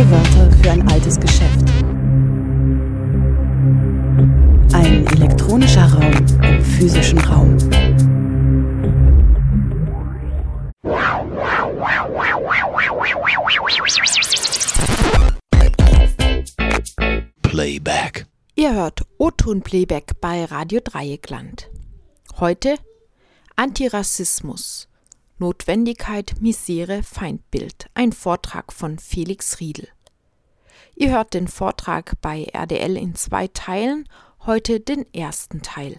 Neue 0.00 0.10
Wörter 0.12 0.50
für 0.62 0.70
ein 0.70 0.88
altes 0.88 1.20
Geschäft. 1.20 1.60
Ein 4.72 5.06
elektronischer 5.08 5.92
Raum 5.92 6.10
im 6.42 6.64
physischen 6.64 7.18
Raum. 7.18 7.58
Playback. 17.42 18.26
Ihr 18.54 18.72
hört 18.72 19.02
O-Ton 19.18 19.60
Playback 19.60 20.18
bei 20.22 20.46
Radio 20.46 20.80
Dreieckland. 20.82 21.68
Heute 22.38 22.76
Antirassismus. 23.56 24.90
Notwendigkeit, 25.40 26.34
Misere, 26.40 27.02
Feindbild. 27.02 27.88
Ein 27.94 28.12
Vortrag 28.12 28.74
von 28.74 28.98
Felix 28.98 29.58
Riedel. 29.58 29.88
Ihr 31.00 31.12
hört 31.12 31.32
den 31.32 31.48
Vortrag 31.48 32.12
bei 32.20 32.46
RDL 32.52 32.98
in 32.98 33.14
zwei 33.14 33.46
Teilen, 33.46 34.06
heute 34.44 34.80
den 34.80 35.06
ersten 35.14 35.62
Teil. 35.62 35.98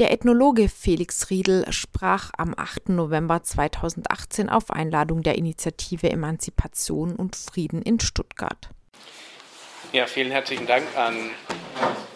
Der 0.00 0.10
Ethnologe 0.10 0.68
Felix 0.68 1.30
Riedel 1.30 1.64
sprach 1.70 2.32
am 2.36 2.54
8. 2.56 2.88
November 2.88 3.40
2018 3.40 4.48
auf 4.48 4.72
Einladung 4.72 5.22
der 5.22 5.36
Initiative 5.36 6.10
Emanzipation 6.10 7.14
und 7.14 7.36
Frieden 7.36 7.82
in 7.82 8.00
Stuttgart. 8.00 8.70
Ja, 9.92 10.08
vielen 10.08 10.32
herzlichen 10.32 10.66
Dank 10.66 10.84
an 10.96 11.14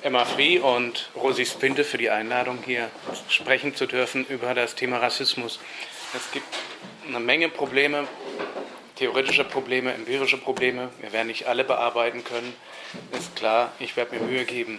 Emma 0.03 0.25
Free 0.25 0.59
und 0.59 1.13
Rosi 1.15 1.47
Spinte 1.47 1.85
für 1.85 1.99
die 1.99 2.11
Einladung, 2.11 2.59
hier 2.65 2.91
sprechen 3.29 3.77
zu 3.77 3.87
dürfen 3.87 4.27
über 4.27 4.53
das 4.53 4.75
Thema 4.75 4.99
Rassismus. 4.99 5.61
Es 6.13 6.29
gibt 6.33 6.49
eine 7.07 7.21
Menge 7.21 7.49
Probleme, 7.49 8.09
theoretische 8.97 9.45
Probleme, 9.45 9.93
empirische 9.93 10.39
Probleme. 10.39 10.91
Wir 11.01 11.13
werden 11.13 11.29
nicht 11.29 11.47
alle 11.47 11.65
bearbeiten 11.65 12.25
können, 12.25 12.55
ist 13.13 13.37
klar. 13.37 13.73
Ich 13.79 13.97
werde 13.97 14.17
mir 14.17 14.23
Mühe 14.23 14.45
geben. 14.45 14.79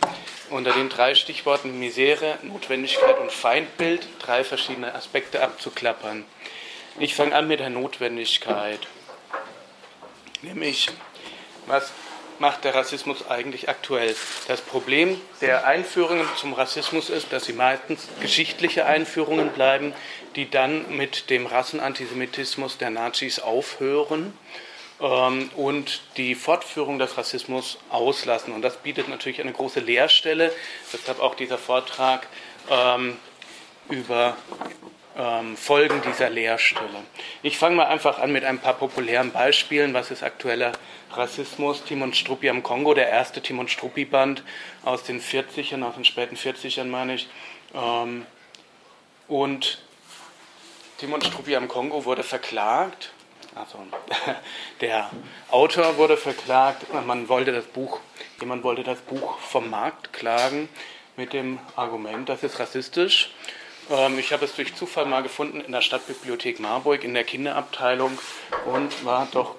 Unter 0.50 0.74
den 0.74 0.90
drei 0.90 1.16
Stichworten 1.16 1.80
Misere, 1.80 2.38
Notwendigkeit 2.42 3.20
und 3.20 3.32
Feindbild 3.32 4.08
drei 4.20 4.44
verschiedene 4.44 4.94
Aspekte 4.94 5.42
abzuklappern. 5.42 6.26
Ich 7.00 7.16
fange 7.16 7.36
an 7.36 7.48
mit 7.48 7.60
der 7.60 7.70
Notwendigkeit, 7.70 8.80
nämlich 10.42 10.90
was 11.68 11.92
macht 12.40 12.64
der 12.64 12.76
Rassismus 12.76 13.28
eigentlich 13.30 13.70
aktuell? 13.70 14.16
Das 14.48 14.62
Problem 14.62 15.20
der 15.42 15.66
Einführungen 15.66 16.28
zum 16.38 16.54
Rassismus 16.54 17.10
ist, 17.10 17.32
dass 17.34 17.46
sie 17.46 17.54
meistens 17.54 18.08
geschichtliche 18.20 18.86
Einführungen 18.86 19.50
bleiben, 19.50 19.94
die 20.38 20.50
dann 20.50 20.96
mit 20.96 21.30
dem 21.32 21.48
Rassenantisemitismus 21.48 22.78
der 22.78 22.92
Nazis 22.92 23.40
aufhören 23.40 24.32
ähm, 25.02 25.50
und 25.56 26.02
die 26.16 26.36
Fortführung 26.36 27.00
des 27.00 27.18
Rassismus 27.18 27.80
auslassen. 27.90 28.54
Und 28.54 28.62
das 28.62 28.78
bietet 28.78 29.10
natürlich 29.10 29.42
eine 29.42 29.52
große 29.52 29.80
Leerstelle. 29.80 30.54
Deshalb 30.94 31.20
auch 31.22 31.34
dieser 31.34 31.58
Vortrag 31.58 32.28
ähm, 32.70 33.18
über 33.90 34.38
ähm, 35.18 35.58
Folgen 35.58 36.04
dieser 36.08 36.30
Leerstelle. 36.30 37.04
Ich 37.42 37.58
fange 37.58 37.78
mal 37.78 37.88
einfach 37.88 38.20
an 38.20 38.32
mit 38.32 38.44
ein 38.44 38.60
paar 38.60 38.76
populären 38.76 39.32
Beispielen. 39.32 39.96
Was 39.96 40.12
ist 40.12 40.22
aktueller 40.22 40.74
Rassismus? 41.14 41.84
Timon 41.84 42.14
Struppi 42.14 42.48
am 42.50 42.62
Kongo, 42.62 42.94
der 42.94 43.10
erste 43.10 43.42
Timon 43.42 43.68
Struppi-Band 43.68 44.44
aus 44.84 45.02
den 45.02 45.20
40ern, 45.20 45.84
aus 45.84 45.96
den 45.96 46.06
späten 46.06 46.36
40ern 46.36 46.86
meine 46.86 47.16
ich. 47.16 47.28
Ähm, 47.74 48.28
und 49.28 49.80
Timon 50.98 51.22
Struppi 51.22 51.56
am 51.56 51.68
Kongo 51.68 52.06
wurde 52.06 52.24
verklagt. 52.24 53.12
Also, 53.54 53.78
der 54.82 55.10
Autor 55.52 55.98
wurde 55.98 56.18
verklagt. 56.18 56.92
Man 57.06 57.30
wollte 57.30 57.52
das 57.52 57.66
Buch, 57.66 58.00
jemand 58.40 58.64
wollte 58.64 58.84
das 58.84 59.00
Buch 59.02 59.38
vom 59.40 59.70
Markt 59.70 60.12
klagen 60.12 60.70
mit 61.16 61.34
dem 61.34 61.60
Argument, 61.76 62.30
das 62.30 62.44
ist 62.44 62.60
rassistisch. 62.60 63.32
Ähm, 63.90 64.18
ich 64.18 64.34
habe 64.34 64.46
es 64.46 64.56
durch 64.56 64.76
Zufall 64.76 65.06
mal 65.06 65.22
gefunden 65.22 65.62
in 65.62 65.72
der 65.72 65.82
Stadtbibliothek 65.82 66.60
Marburg 66.60 67.04
in 67.04 67.14
der 67.14 67.24
Kinderabteilung 67.24 68.18
und 68.66 69.06
war 69.06 69.28
doch 69.32 69.56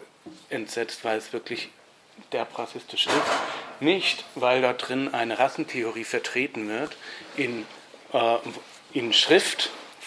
entsetzt, 0.51 1.05
weil 1.05 1.19
es 1.19 1.33
wirklich 1.33 1.69
derb 2.33 2.59
rassistisch 2.59 3.07
ist. 3.07 3.15
Nicht, 3.81 4.25
weil 4.35 4.61
da 4.61 4.73
drin 4.73 5.15
eine 5.15 5.39
Rassentheorie 5.39 6.05
vertreten 6.05 6.69
wird 6.69 6.97
in, 7.37 7.65
äh, 8.13 8.37
in 8.93 9.13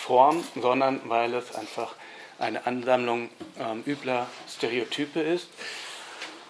Schriftform, 0.01 0.43
sondern 0.55 1.01
weil 1.05 1.33
es 1.33 1.55
einfach 1.55 1.93
eine 2.39 2.65
Ansammlung 2.65 3.29
ähm, 3.59 3.83
übler 3.85 4.27
Stereotype 4.49 5.19
ist, 5.19 5.47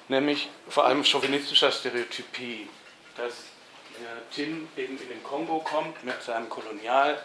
nämlich 0.08 0.50
vor 0.70 0.86
allem 0.86 1.04
chauvinistischer 1.04 1.72
Stereotypie, 1.72 2.70
dass 3.18 3.34
äh, 3.34 4.34
Tim 4.34 4.70
eben 4.78 4.98
in 4.98 5.10
den 5.10 5.24
Kongo 5.24 5.60
kommt 5.60 6.04
mit 6.04 6.22
seinem 6.22 6.48
Kolonial 6.50 7.22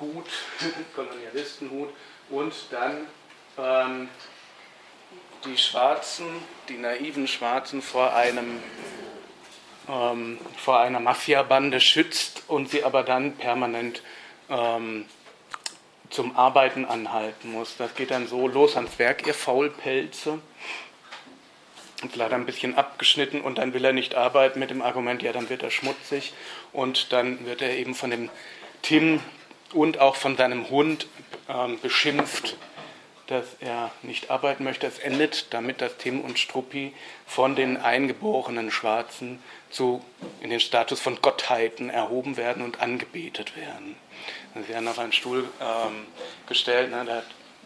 Hut, 0.00 0.26
Kolonialistenhut 0.94 1.90
und 2.30 2.54
dann 2.70 3.06
ähm, 3.58 4.08
die 5.44 5.58
Schwarzen, 5.58 6.26
die 6.68 6.78
naiven 6.78 7.28
Schwarzen 7.28 7.82
vor 7.82 8.14
einem 8.14 8.62
ähm, 9.88 10.38
vor 10.56 10.80
einer 10.80 10.98
Mafiabande 10.98 11.80
schützt 11.80 12.42
und 12.48 12.70
sie 12.70 12.82
aber 12.82 13.04
dann 13.04 13.36
permanent 13.36 14.02
ähm, 14.48 15.06
zum 16.10 16.36
Arbeiten 16.36 16.84
anhalten 16.84 17.52
muss. 17.52 17.76
Das 17.76 17.94
geht 17.94 18.10
dann 18.10 18.26
so 18.26 18.48
los 18.48 18.76
ans 18.76 18.98
Werk, 18.98 19.26
ihr 19.26 19.34
Faulpelze. 19.34 20.38
Und 22.02 22.14
leider 22.14 22.34
ein 22.34 22.44
bisschen 22.44 22.76
abgeschnitten 22.76 23.40
und 23.40 23.56
dann 23.56 23.72
will 23.72 23.84
er 23.84 23.94
nicht 23.94 24.14
arbeiten 24.14 24.58
mit 24.58 24.68
dem 24.68 24.82
Argument, 24.82 25.22
ja, 25.22 25.32
dann 25.32 25.48
wird 25.48 25.62
er 25.62 25.70
schmutzig 25.70 26.34
und 26.74 27.10
dann 27.12 27.46
wird 27.46 27.62
er 27.62 27.70
eben 27.70 27.94
von 27.94 28.10
dem 28.10 28.28
Tim 28.82 29.20
und 29.72 29.98
auch 29.98 30.14
von 30.14 30.36
seinem 30.36 30.68
Hund 30.68 31.06
ähm, 31.48 31.80
beschimpft, 31.80 32.56
dass 33.28 33.46
er 33.60 33.90
nicht 34.02 34.30
arbeiten 34.30 34.62
möchte. 34.62 34.86
Es 34.86 34.98
endet 34.98 35.52
damit, 35.54 35.80
dass 35.80 35.96
Tim 35.96 36.20
und 36.20 36.38
Struppi 36.38 36.92
von 37.26 37.56
den 37.56 37.78
eingeborenen 37.78 38.70
Schwarzen 38.70 39.42
zu, 39.70 40.04
in 40.40 40.50
den 40.50 40.60
Status 40.60 41.00
von 41.00 41.20
Gottheiten 41.22 41.90
erhoben 41.90 42.36
werden 42.36 42.62
und 42.62 42.80
angebetet 42.80 43.56
werden. 43.56 43.96
Sie 44.62 44.72
werden 44.72 44.88
auf 44.88 44.98
einen 44.98 45.12
Stuhl 45.12 45.44
ähm, 45.60 46.06
gestellt. 46.46 46.90
Ne, 46.90 47.04
der, 47.04 47.22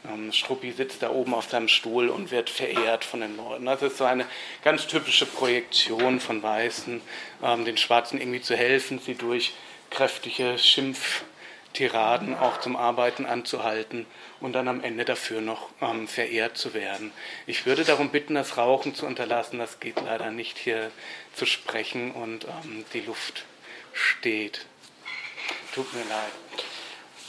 ähm, 0.09 0.33
Struppi 0.33 0.73
sitzt 0.73 1.03
da 1.03 1.11
oben 1.11 1.35
auf 1.35 1.51
seinem 1.51 1.69
Stuhl 1.69 2.09
und 2.09 2.31
wird 2.31 2.49
verehrt 2.51 3.05
von 3.05 3.21
den 3.21 3.37
Leuten. 3.37 3.67
Das 3.67 3.83
ist 3.83 3.99
so 3.99 4.05
eine 4.05 4.27
ganz 4.65 4.87
typische 4.87 5.27
Projektion 5.27 6.21
von 6.21 6.43
Weißen, 6.43 7.01
ähm, 7.43 7.65
den 7.65 7.77
Schwarzen 7.77 8.21
irgendwie 8.21 8.41
zu 8.41 8.57
helfen, 8.57 8.99
sie 8.99 9.15
durch 9.15 9.53
kräftige 9.91 10.59
Schimpf 10.59 11.23
Tiraden 11.73 12.37
auch 12.37 12.59
zum 12.59 12.75
Arbeiten 12.75 13.27
anzuhalten 13.27 14.07
und 14.41 14.55
dann 14.55 14.67
am 14.67 14.83
Ende 14.83 15.05
dafür 15.05 15.41
noch 15.41 15.69
ähm, 15.81 16.09
verehrt 16.09 16.59
zu 16.59 16.75
werden. 16.75 17.13
Ich 17.47 17.65
würde 17.65 17.85
darum 17.85 18.09
bitten, 18.09 18.35
das 18.35 18.57
Rauchen 18.57 18.95
zu 18.95 19.07
unterlassen. 19.07 19.61
Das 19.61 19.79
geht 19.79 20.01
leider 20.01 20.33
nicht 20.33 20.59
hier 20.59 20.91
zu 21.35 21.47
sprechen 21.47 22.11
und 22.11 22.45
ähm, 22.45 22.85
die 22.93 23.03
Luft 23.03 23.45
steht. 23.93 24.67
Tut 25.73 25.93
mir 25.95 26.01
leid. 26.09 26.65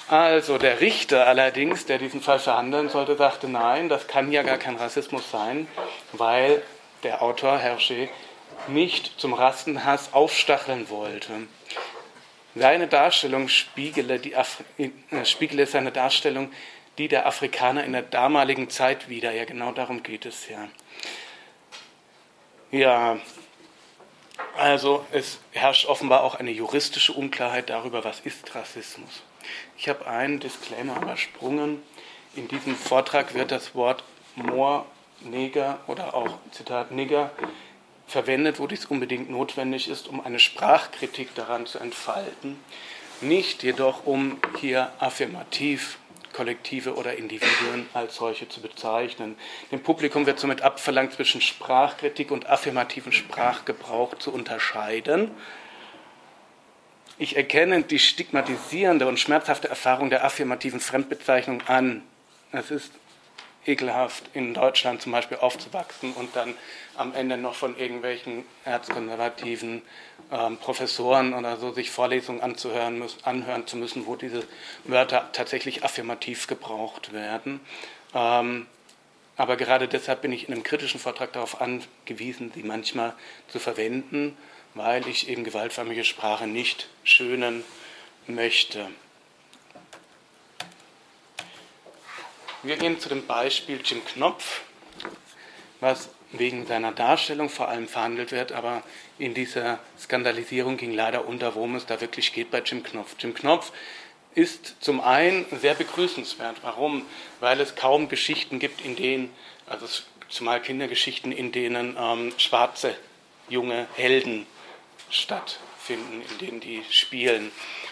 Also 0.08 0.58
der 0.58 0.82
Richter 0.82 1.28
allerdings, 1.28 1.86
der 1.86 1.98
diesen 1.98 2.22
Fall 2.22 2.40
verhandeln 2.40 2.90
sollte, 2.90 3.16
sagte, 3.16 3.48
nein, 3.48 3.88
das 3.88 4.08
kann 4.08 4.32
ja 4.32 4.44
gar 4.44 4.58
kein 4.58 4.76
Rassismus 4.76 5.30
sein, 5.32 5.68
weil 6.12 6.62
der 7.04 7.22
Autor 7.22 7.58
Hergé 7.58 8.10
nicht 8.68 9.20
zum 9.20 9.34
Rassenhass 9.34 10.14
aufstacheln 10.14 10.90
wollte. 10.90 11.32
Seine 12.56 12.88
Darstellung 12.88 13.48
spiegele, 13.48 14.20
die 14.20 14.36
Afri 14.36 14.64
äh, 14.78 15.24
spiegele 15.24 15.66
seine 15.66 15.92
Darstellung 15.92 16.52
die 16.98 17.08
der 17.08 17.26
Afrikaner 17.26 17.84
in 17.84 17.94
der 17.94 18.02
damaligen 18.02 18.70
Zeit 18.70 19.10
wieder. 19.10 19.32
Ja, 19.32 19.46
genau 19.46 19.72
darum 19.72 20.04
geht 20.04 20.26
es 20.26 20.48
ja. 20.50 20.68
Ja, 22.72 23.18
also 24.58 25.06
es 25.12 25.40
herrscht 25.52 25.86
offenbar 25.86 26.24
auch 26.24 26.36
eine 26.36 26.52
juristische 26.52 27.14
Unklarheit 27.14 27.70
darüber, 27.70 28.04
was 28.04 28.20
ist 28.22 28.54
Rassismus. 28.56 29.24
Ich 29.78 29.90
habe 29.90 30.08
einen 30.08 30.40
Disclaimer 30.40 31.02
übersprungen. 31.02 31.82
In 32.36 32.48
diesem 32.48 32.76
Vortrag 32.76 33.34
wird 33.34 33.52
das 33.52 33.76
Wort 33.76 34.04
Moor, 34.36 34.86
Neger 35.22 35.80
oder 35.88 36.14
auch 36.14 36.38
Zitat 36.52 36.92
Nigger 36.92 37.32
verwendet, 38.08 38.60
wo 38.60 38.68
dies 38.68 38.86
unbedingt 38.86 39.30
notwendig 39.30 39.88
ist, 39.90 40.08
um 40.08 40.22
eine 40.22 40.40
Sprachkritik 40.40 41.34
daran 41.36 41.66
zu 41.66 41.80
entfalten, 41.80 42.60
nicht 43.22 43.64
jedoch 43.64 44.06
um 44.06 44.40
hier 44.60 44.92
affirmativ 45.00 45.98
Kollektive 46.34 46.96
oder 46.96 47.18
Individuen 47.18 47.88
als 47.94 48.16
solche 48.16 48.48
zu 48.48 48.62
bezeichnen. 48.62 49.38
Dem 49.72 49.82
Publikum 49.82 50.26
wird 50.26 50.40
somit 50.40 50.62
abverlangt, 50.62 51.14
zwischen 51.14 51.42
Sprachkritik 51.42 52.32
und 52.32 52.50
affirmativen 52.50 53.12
Sprachgebrauch 53.12 54.16
zu 54.18 54.34
unterscheiden. 54.34 55.32
Ich 57.22 57.36
erkenne 57.36 57.84
die 57.84 58.00
stigmatisierende 58.00 59.06
und 59.06 59.20
schmerzhafte 59.20 59.70
Erfahrung 59.70 60.10
der 60.10 60.26
affirmativen 60.26 60.80
Fremdbezeichnung 60.80 61.62
an. 61.68 62.02
Es 62.52 62.72
ist 62.72 62.92
ekelhaft 63.64 64.24
in 64.34 64.56
Deutschland 64.56 65.04
zum 65.04 65.12
Beispiel 65.12 65.38
aufzuwachsen 65.38 66.14
und 66.14 66.36
dann 66.36 66.56
am 66.96 67.14
Ende 67.14 67.38
noch 67.38 67.54
von 67.54 67.78
irgendwelchen 67.78 68.44
erzkonservativen 68.66 69.84
ähm, 70.32 70.58
Professoren 70.58 71.36
oder 71.36 71.58
so 71.58 71.72
sich 71.72 71.92
Vorlesungen 71.92 72.42
anzuhören 72.42 72.98
müssen, 72.98 73.24
anhören 73.24 73.68
zu 73.68 73.78
müssen, 73.78 74.08
wo 74.08 74.16
diese 74.16 74.44
Wörter 74.86 75.30
tatsächlich 75.32 75.84
affirmativ 75.84 76.48
gebraucht 76.48 77.14
werden. 77.14 77.60
Ähm, 78.16 78.66
aber 79.38 79.58
gerade 79.58 79.88
deshalb 79.88 80.24
bin 80.24 80.32
ich 80.32 80.48
in 80.48 80.56
einem 80.56 80.64
kritischen 80.64 81.00
Vortrag 81.00 81.34
darauf 81.34 81.62
angewiesen, 81.62 82.52
sie 82.56 82.64
manchmal 82.64 83.14
zu 83.48 83.60
verwenden, 83.60 84.36
weil 84.74 85.08
ich 85.08 85.28
eben 85.28 85.44
gewaltförmige 85.44 86.04
Sprache 86.04 86.48
nicht 86.48 86.88
schönen 87.04 87.64
möchte. 88.28 88.88
Wir 92.64 92.78
gehen 92.78 93.00
zu 93.00 93.10
dem 93.10 93.26
Beispiel 93.26 93.82
Jim 93.84 94.06
Knopf, 94.06 94.62
was 95.80 96.10
wegen 96.32 96.66
seiner 96.66 96.92
Darstellung 96.92 97.50
vor 97.50 97.68
allem 97.68 97.88
verhandelt 97.88 98.32
wird, 98.32 98.52
aber 98.52 98.84
in 99.18 99.34
dieser 99.34 99.80
Skandalisierung 100.00 100.78
ging 100.78 100.94
leider 100.94 101.28
unter, 101.28 101.56
worum 101.56 101.76
es 101.76 101.86
da 101.86 102.00
wirklich 102.00 102.34
geht 102.34 102.52
bei 102.52 102.60
Jim 102.60 102.84
Knopf. 102.84 103.16
Jim 103.20 103.34
Knopf 103.34 103.72
ist 104.36 104.76
zum 104.80 105.02
einen 105.02 105.46
sehr 105.60 105.74
begrüßenswert. 105.74 106.58
Warum? 106.62 107.06
Weil 107.40 107.60
es 107.60 107.76
kaum 107.76 108.08
Geschichten 108.08 108.60
gibt, 108.60 108.86
in 108.86 108.96
denen, 108.96 109.34
also 109.68 109.86
zumal 110.30 110.62
Kindergeschichten, 110.62 111.32
in 111.32 111.52
denen 111.52 111.98
ähm, 112.00 112.32
schwarze 112.38 112.96
junge 113.50 113.88
Helden 113.96 114.46
stattfinden, 115.12 116.24
in 116.32 116.38
denen 116.38 116.60
die 116.60 116.84
spielen. 116.90 117.52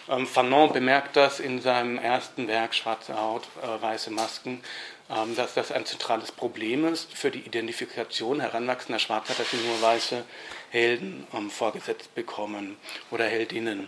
Ähm, 0.10 0.26
Fanon 0.26 0.74
bemerkt 0.74 1.16
das 1.16 1.40
in 1.40 1.62
seinem 1.62 2.00
ersten 2.00 2.48
Werk 2.48 2.74
Schwarze 2.74 3.20
Haut, 3.20 3.44
äh, 3.62 3.82
weiße 3.82 4.12
Masken, 4.12 4.64
ähm, 5.10 5.36
dass 5.36 5.54
das 5.54 5.72
ein 5.72 5.86
zentrales 5.86 6.32
Problem 6.32 6.86
ist 6.86 7.14
für 7.14 7.32
die 7.32 7.40
Identifikation 7.40 8.40
heranwachsender 8.40 9.00
Schwarzer, 9.00 9.34
dass 9.38 9.52
sie 9.52 9.58
nur 9.58 9.82
weiße 9.82 10.24
Helden 10.72 11.28
ähm, 11.34 11.50
vorgesetzt 11.50 12.14
bekommen 12.16 12.78
oder 13.12 13.26
Heldinnen, 13.26 13.88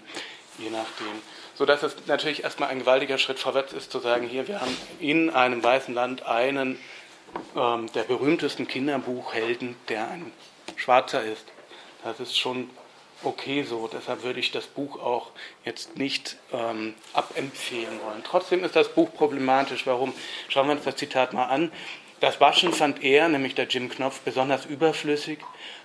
je 0.58 0.70
nachdem. 0.70 1.22
So 1.56 1.66
dass 1.66 1.84
es 1.84 1.96
natürlich 2.08 2.44
erstmal 2.44 2.70
ein 2.70 2.80
gewaltiger 2.80 3.18
Schritt 3.18 3.40
vorwärts 3.40 3.74
ist, 3.74 3.92
zu 3.92 4.00
sagen, 4.00 4.28
hier, 4.28 4.48
wir 4.48 4.62
haben 4.62 4.76
in 5.00 5.30
einem 5.30 5.64
weißen 5.64 5.94
Land 5.94 6.26
einen 6.26 6.80
ähm, 7.56 7.92
der 7.94 8.04
berühmtesten 8.04 8.68
Kinderbuchhelden, 8.68 9.76
der 9.90 10.10
ein 10.10 10.32
Schwarzer 10.76 11.24
ist. 11.24 11.46
Das 12.04 12.20
ist 12.20 12.38
schon 12.38 12.70
okay 13.24 13.64
so. 13.64 13.90
Deshalb 13.92 14.24
würde 14.24 14.40
ich 14.40 14.52
das 14.52 14.68
Buch 14.68 15.00
auch 15.00 15.32
jetzt 15.66 15.98
nicht 15.98 16.38
ähm, 16.54 16.94
abempfehlen 17.14 18.00
wollen. 18.06 18.24
Trotzdem 18.24 18.64
ist 18.64 18.76
das 18.76 18.90
Buch 18.90 19.14
problematisch. 19.14 19.86
Warum? 19.86 20.14
Schauen 20.50 20.68
wir 20.68 20.74
uns 20.74 20.84
das 20.84 20.96
Zitat 20.96 21.34
mal 21.34 21.46
an. 21.46 21.72
Das 22.20 22.40
Waschen 22.40 22.72
fand 22.72 23.04
er, 23.04 23.30
nämlich 23.30 23.56
der 23.56 23.66
Jim 23.66 23.90
Knopf, 23.90 24.20
besonders 24.20 24.66
überflüssig, 24.66 25.40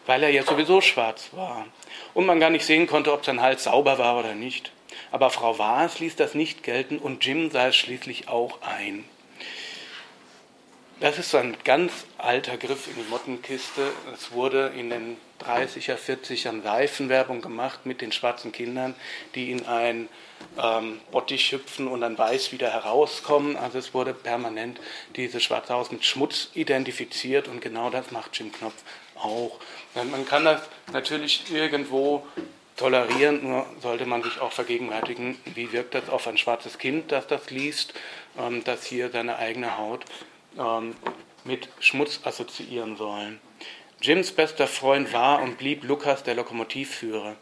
weil 0.04 0.22
er 0.22 0.28
ja 0.28 0.42
sowieso 0.42 0.82
schwarz 0.82 1.30
war 1.32 1.64
und 2.12 2.26
man 2.26 2.40
gar 2.40 2.50
nicht 2.50 2.66
sehen 2.66 2.86
konnte, 2.86 3.12
ob 3.12 3.24
sein 3.24 3.40
Hals 3.40 3.64
sauber 3.64 3.96
war 3.96 4.18
oder 4.18 4.34
nicht. 4.34 4.70
Aber 5.10 5.30
Frau 5.30 5.58
Waas 5.58 5.98
ließ 5.98 6.16
das 6.16 6.34
nicht 6.34 6.62
gelten 6.62 6.98
und 6.98 7.24
Jim 7.24 7.50
sah 7.50 7.68
es 7.68 7.76
schließlich 7.76 8.28
auch 8.28 8.60
ein. 8.60 9.04
Das 10.98 11.18
ist 11.18 11.30
so 11.30 11.36
ein 11.36 11.54
ganz 11.62 11.92
alter 12.16 12.56
Griff 12.56 12.86
in 12.86 12.94
die 12.94 13.10
Mottenkiste. 13.10 13.92
Es 14.14 14.32
wurde 14.32 14.72
in 14.74 14.88
den 14.88 15.18
30er, 15.44 15.98
40ern 15.98 16.62
Seifenwerbung 16.62 17.42
gemacht 17.42 17.84
mit 17.84 18.00
den 18.00 18.12
schwarzen 18.12 18.50
Kindern, 18.50 18.94
die 19.34 19.50
in 19.50 19.66
ein 19.66 20.08
ähm, 20.58 21.00
Bottich 21.10 21.52
hüpfen 21.52 21.86
und 21.86 22.00
dann 22.00 22.16
weiß 22.16 22.50
wieder 22.52 22.72
herauskommen. 22.72 23.58
Also 23.58 23.76
es 23.76 23.92
wurde 23.92 24.14
permanent 24.14 24.80
dieses 25.16 25.42
schwarze 25.42 25.74
Haus 25.74 25.92
mit 25.92 26.02
Schmutz 26.02 26.48
identifiziert 26.54 27.46
und 27.46 27.60
genau 27.60 27.90
das 27.90 28.10
macht 28.10 28.38
Jim 28.38 28.50
Knopf 28.50 28.82
auch. 29.16 29.60
Man 29.94 30.24
kann 30.24 30.46
das 30.46 30.62
natürlich 30.94 31.52
irgendwo 31.52 32.26
tolerieren, 32.78 33.42
nur 33.42 33.66
sollte 33.82 34.06
man 34.06 34.22
sich 34.22 34.40
auch 34.40 34.52
vergegenwärtigen, 34.52 35.36
wie 35.54 35.72
wirkt 35.72 35.94
das 35.94 36.08
auf 36.08 36.26
ein 36.26 36.38
schwarzes 36.38 36.78
Kind, 36.78 37.12
das 37.12 37.26
das 37.26 37.50
liest, 37.50 37.92
ähm, 38.38 38.64
das 38.64 38.86
hier 38.86 39.10
seine 39.10 39.36
eigene 39.36 39.76
Haut 39.76 40.06
ähm, 40.58 40.94
mit 41.44 41.68
Schmutz 41.80 42.20
assoziieren 42.24 42.96
sollen. 42.96 43.40
Jims 44.00 44.32
bester 44.32 44.66
Freund 44.66 45.12
war 45.12 45.42
und 45.42 45.58
blieb 45.58 45.84
Lukas, 45.84 46.22
der 46.22 46.34
Lokomotivführer. 46.34 47.36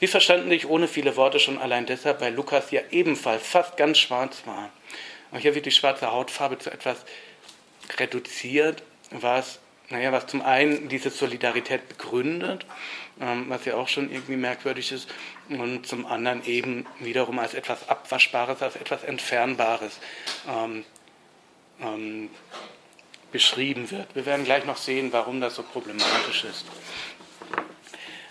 Sie 0.00 0.06
verstanden 0.06 0.50
sich 0.50 0.68
ohne 0.68 0.88
viele 0.88 1.16
Worte 1.16 1.38
schon 1.38 1.58
allein 1.58 1.86
deshalb, 1.86 2.20
weil 2.20 2.34
Lukas 2.34 2.70
ja 2.70 2.80
ebenfalls 2.90 3.46
fast 3.46 3.76
ganz 3.76 3.98
schwarz 3.98 4.42
war. 4.44 4.70
Und 5.30 5.40
hier 5.40 5.54
wird 5.54 5.66
die 5.66 5.70
schwarze 5.70 6.10
Hautfarbe 6.10 6.58
zu 6.58 6.72
etwas 6.72 7.04
reduziert, 7.98 8.82
was, 9.10 9.60
naja, 9.88 10.12
was 10.12 10.26
zum 10.26 10.42
einen 10.42 10.88
diese 10.88 11.10
Solidarität 11.10 11.88
begründet, 11.88 12.66
ähm, 13.20 13.46
was 13.48 13.64
ja 13.64 13.76
auch 13.76 13.88
schon 13.88 14.10
irgendwie 14.10 14.36
merkwürdig 14.36 14.92
ist, 14.92 15.08
und 15.48 15.86
zum 15.86 16.06
anderen 16.06 16.44
eben 16.46 16.86
wiederum 17.00 17.38
als 17.38 17.54
etwas 17.54 17.88
Abwaschbares, 17.88 18.62
als 18.62 18.76
etwas 18.76 19.04
Entfernbares 19.04 19.98
ähm, 20.48 20.84
ähm, 21.82 22.30
beschrieben 23.32 23.90
wird. 23.90 24.14
Wir 24.14 24.26
werden 24.26 24.44
gleich 24.44 24.64
noch 24.64 24.76
sehen, 24.76 25.12
warum 25.12 25.40
das 25.40 25.54
so 25.54 25.62
problematisch 25.62 26.44
ist. 26.44 26.66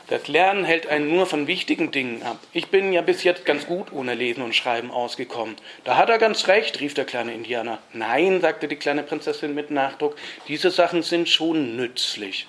Das 0.07 0.27
Lernen 0.27 0.65
hält 0.65 0.87
einen 0.87 1.07
nur 1.07 1.27
von 1.27 1.45
wichtigen 1.45 1.91
Dingen 1.91 2.23
ab. 2.23 2.39
Ich 2.51 2.69
bin 2.69 2.91
ja 2.91 3.03
bis 3.03 3.23
jetzt 3.23 3.45
ganz 3.45 3.67
gut 3.67 3.91
ohne 3.91 4.15
Lesen 4.15 4.41
und 4.41 4.55
Schreiben 4.55 4.89
ausgekommen. 4.89 5.55
Da 5.83 5.97
hat 5.97 6.09
er 6.09 6.17
ganz 6.17 6.47
recht, 6.47 6.79
rief 6.79 6.95
der 6.95 7.05
kleine 7.05 7.31
Indianer. 7.31 7.77
Nein, 7.93 8.41
sagte 8.41 8.67
die 8.67 8.75
kleine 8.75 9.03
Prinzessin 9.03 9.53
mit 9.53 9.69
Nachdruck, 9.69 10.15
diese 10.47 10.71
Sachen 10.71 11.03
sind 11.03 11.29
schon 11.29 11.75
nützlich. 11.75 12.47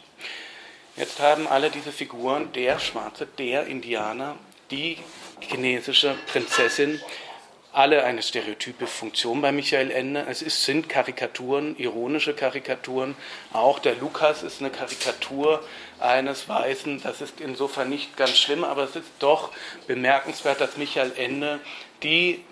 Jetzt 0.97 1.20
haben 1.20 1.47
alle 1.47 1.69
diese 1.69 1.93
Figuren, 1.93 2.50
der 2.52 2.79
Schwarze, 2.79 3.26
der 3.26 3.67
Indianer, 3.67 4.37
die 4.70 4.97
chinesische 5.41 6.14
Prinzessin, 6.32 6.99
alle 7.72 8.05
eine 8.05 8.22
stereotype 8.22 8.87
Funktion 8.87 9.40
bei 9.40 9.52
Michael 9.52 9.90
Ende. 9.90 10.26
Es 10.28 10.43
ist, 10.43 10.64
sind 10.64 10.88
Karikaturen, 10.88 11.76
ironische 11.78 12.34
Karikaturen. 12.34 13.14
Auch 13.52 13.78
der 13.78 13.94
Lukas 13.96 14.43
ist 14.43 14.61
eine 14.61 14.70
Karikatur 14.70 15.62
eines 16.00 16.49
Weißen. 16.49 17.02
Das 17.02 17.20
ist 17.20 17.40
insofern 17.40 17.88
nicht 17.88 18.17
ganz 18.17 18.38
schlimm, 18.38 18.64
aber 18.64 18.84
es 18.84 18.96
ist 18.96 19.06
doch 19.20 19.52
bemerkenswert, 19.87 20.61
dass 20.61 20.76
Michael 20.76 21.12
Ende 21.16 21.61
die 22.02 22.45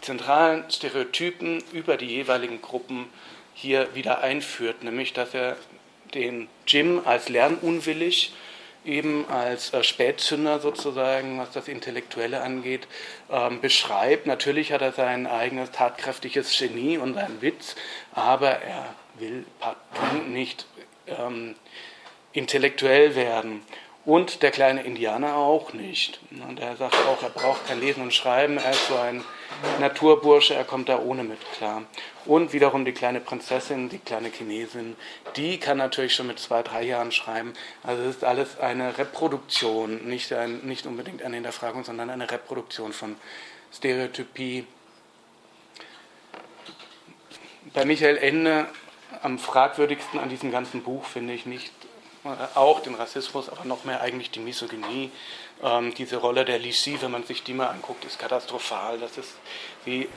zentralen 0.00 0.70
Stereotypen 0.70 1.62
über 1.72 1.96
die 1.96 2.06
jeweiligen 2.06 2.60
Gruppen 2.60 3.06
hier 3.54 3.94
wieder 3.94 4.20
einführt, 4.22 4.82
nämlich 4.82 5.12
dass 5.12 5.34
er 5.34 5.56
den 6.14 6.48
Jim 6.66 7.00
als 7.04 7.28
lernunwillig 7.28 8.32
eben 8.84 9.28
als 9.28 9.72
äh, 9.72 9.82
Spätzünder 9.82 10.60
sozusagen, 10.60 11.38
was 11.38 11.50
das 11.52 11.68
Intellektuelle 11.68 12.40
angeht, 12.40 12.86
ähm, 13.30 13.60
beschreibt. 13.60 14.26
Natürlich 14.26 14.72
hat 14.72 14.82
er 14.82 14.92
sein 14.92 15.26
eigenes 15.26 15.70
tatkräftiges 15.70 16.56
Genie 16.58 16.98
und 16.98 17.14
seinen 17.14 17.40
Witz, 17.40 17.76
aber 18.12 18.50
er 18.50 18.94
will 19.18 19.44
partout 19.60 20.28
nicht 20.28 20.66
ähm, 21.06 21.54
intellektuell 22.32 23.14
werden. 23.14 23.62
Und 24.04 24.42
der 24.42 24.50
kleine 24.50 24.82
Indianer 24.82 25.36
auch 25.36 25.72
nicht. 25.72 26.20
Und 26.46 26.60
er 26.60 26.76
sagt 26.76 26.94
auch, 27.06 27.22
er 27.22 27.30
braucht 27.30 27.66
kein 27.66 27.80
Lesen 27.80 28.02
und 28.02 28.12
Schreiben, 28.12 28.58
er 28.58 28.72
ist 28.72 28.88
so 28.88 28.96
ein 28.96 29.24
Naturbursche, 29.80 30.54
er 30.54 30.64
kommt 30.64 30.88
da 30.88 30.98
ohne 30.98 31.24
mit 31.24 31.38
klar. 31.52 31.82
Und 32.24 32.52
wiederum 32.52 32.84
die 32.84 32.92
kleine 32.92 33.20
Prinzessin, 33.20 33.88
die 33.88 33.98
kleine 33.98 34.28
Chinesin, 34.28 34.96
die 35.36 35.58
kann 35.58 35.78
natürlich 35.78 36.14
schon 36.14 36.26
mit 36.26 36.38
zwei, 36.38 36.62
drei 36.62 36.82
Jahren 36.82 37.12
schreiben. 37.12 37.52
Also 37.82 38.02
es 38.02 38.16
ist 38.16 38.24
alles 38.24 38.58
eine 38.58 38.96
Reproduktion, 38.98 40.06
nicht, 40.06 40.32
ein, 40.32 40.60
nicht 40.60 40.86
unbedingt 40.86 41.22
eine 41.22 41.34
Hinterfragung, 41.34 41.84
sondern 41.84 42.10
eine 42.10 42.30
Reproduktion 42.30 42.92
von 42.92 43.16
Stereotypie. 43.72 44.66
Bei 47.72 47.84
Michael 47.84 48.16
Ende 48.16 48.66
am 49.22 49.38
fragwürdigsten 49.38 50.20
an 50.20 50.28
diesem 50.28 50.50
ganzen 50.50 50.82
Buch 50.82 51.04
finde 51.04 51.34
ich 51.34 51.46
nicht 51.46 51.72
auch 52.54 52.80
den 52.80 52.94
Rassismus, 52.94 53.48
aber 53.48 53.64
noch 53.64 53.84
mehr 53.84 54.00
eigentlich 54.00 54.30
die 54.30 54.40
Misogynie. 54.40 55.10
Ähm, 55.62 55.94
diese 55.94 56.16
Rolle 56.16 56.44
der 56.44 56.58
Lisi, 56.58 56.98
wenn 57.00 57.10
man 57.10 57.24
sich 57.24 57.42
die 57.42 57.54
mal 57.54 57.68
anguckt, 57.68 58.04
ist 58.04 58.18
katastrophal. 58.18 58.98
Das 58.98 59.16
ist, 59.16 59.34
sie 59.84 60.08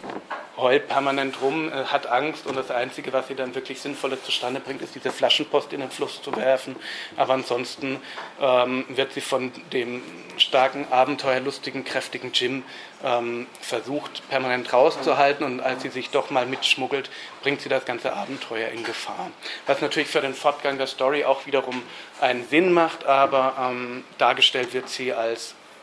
heult 0.58 0.88
permanent 0.88 1.42
rum, 1.42 1.72
äh, 1.72 1.86
hat 1.86 2.08
Angst 2.08 2.48
und 2.48 2.56
das 2.56 2.72
Einzige, 2.72 3.14
was 3.14 3.28
sie 3.28 3.36
dann 3.36 3.54
wirklich 3.56 3.80
Sinnvolles 3.80 4.24
zustande 4.24 4.60
bringt, 4.60 4.82
ist 4.82 4.96
diese 4.96 5.12
Flaschenpost 5.12 5.72
in 5.74 5.82
den 5.82 5.92
Fluss 5.92 6.22
zu 6.22 6.36
werfen. 6.36 6.76
Aber 7.16 7.34
ansonsten 7.34 8.02
ähm, 8.42 8.86
wird 8.90 9.14
sie 9.14 9.22
von 9.22 9.52
dem 9.72 10.02
starken, 10.38 10.88
abenteuerlustigen, 10.92 11.86
kräftigen 11.86 12.32
Jim 12.34 12.64
ähm, 13.04 13.48
versucht, 13.62 14.28
permanent 14.30 14.74
rauszuhalten 14.74 15.46
und 15.46 15.60
als 15.60 15.84
sie 15.84 15.90
sich 15.90 16.10
doch 16.10 16.32
mal 16.32 16.46
mitschmuggelt, 16.46 17.10
bringt 17.42 17.62
sie 17.62 17.70
das 17.70 17.86
ganze 17.86 18.14
Abenteuer 18.14 18.70
in 18.70 18.84
Gefahr. 18.84 19.30
Was 19.68 19.82
natürlich 19.82 20.10
für 20.10 20.22
den 20.22 20.34
Fortgang 20.34 20.78
der 20.78 20.88
Story 20.88 21.24
auch 21.24 21.46
wiederum 21.46 21.84
einen 22.20 22.48
Sinn 22.48 22.74
macht, 22.74 23.06
aber 23.06 23.56
ähm, 23.60 24.04
dargestellt 24.18 24.74
wird 24.74 24.90
sie 24.90 25.14
als 25.14 25.27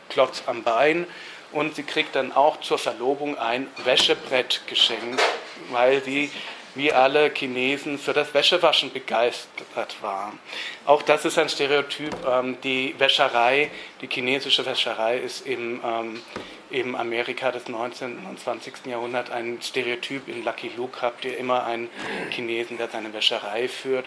Klotz 0.08 0.42
am 0.46 0.62
Bein 0.62 1.06
und 1.52 1.76
sie 1.76 1.82
kriegt 1.82 2.14
dann 2.16 2.32
auch 2.32 2.60
zur 2.60 2.78
Verlobung 2.78 3.38
ein 3.38 3.68
Wäschebrett 3.84 4.62
geschenkt, 4.66 5.22
weil 5.70 6.02
sie 6.02 6.30
wie 6.74 6.92
alle 6.92 7.32
Chinesen 7.32 7.98
für 7.98 8.12
das 8.12 8.34
Wäschewaschen 8.34 8.92
begeistert 8.92 10.02
waren. 10.02 10.38
Auch 10.84 11.02
das 11.02 11.24
ist 11.24 11.38
ein 11.38 11.48
Stereotyp. 11.48 12.12
Ähm, 12.26 12.56
die 12.62 12.94
Wäscherei, 12.98 13.70
die 14.00 14.08
chinesische 14.08 14.66
Wäscherei 14.66 15.18
ist 15.18 15.46
im, 15.46 15.80
ähm, 15.84 16.22
im 16.70 16.96
Amerika 16.96 17.52
des 17.52 17.68
19. 17.68 18.26
und 18.28 18.40
20. 18.40 18.86
Jahrhunderts 18.86 19.30
ein 19.30 19.60
Stereotyp. 19.62 20.26
In 20.28 20.44
Lucky 20.44 20.72
Luke 20.76 21.00
habt 21.00 21.24
ihr 21.24 21.38
immer 21.38 21.64
einen 21.64 21.88
Chinesen, 22.30 22.76
der 22.76 22.88
seine 22.88 23.12
Wäscherei 23.12 23.68
führt. 23.68 24.06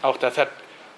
Auch 0.00 0.16
das 0.16 0.38
hat 0.38 0.48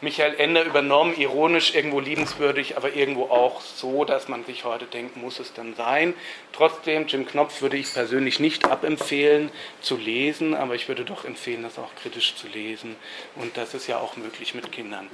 Michael 0.02 0.34
Ender 0.38 0.64
übernommen, 0.64 1.14
ironisch, 1.18 1.74
irgendwo 1.74 2.00
liebenswürdig, 2.00 2.76
aber 2.76 2.94
irgendwo 2.94 3.24
auch 3.24 3.60
so, 3.60 4.04
dass 4.04 4.28
man 4.28 4.44
sich 4.44 4.64
heute 4.64 4.86
denkt, 4.86 5.16
muss 5.16 5.38
es 5.40 5.52
dann 5.52 5.74
sein. 5.74 6.14
Trotzdem, 6.52 7.06
Jim 7.06 7.26
Knopf 7.26 7.60
würde 7.60 7.76
ich 7.76 7.92
persönlich 7.92 8.40
nicht 8.40 8.64
abempfehlen 8.64 9.50
zu 9.82 9.96
lesen, 9.96 10.54
aber 10.54 10.74
ich 10.74 10.88
würde 10.88 11.04
doch 11.04 11.24
empfehlen, 11.24 11.62
das 11.62 11.78
auch 11.78 11.94
kritisch 12.02 12.34
zu 12.34 12.48
lesen. 12.48 12.96
Und 13.36 13.56
das 13.56 13.74
ist 13.74 13.88
ja 13.88 13.98
auch 13.98 14.16
möglich 14.16 14.54
mit 14.54 14.72
Kindern. 14.72 15.08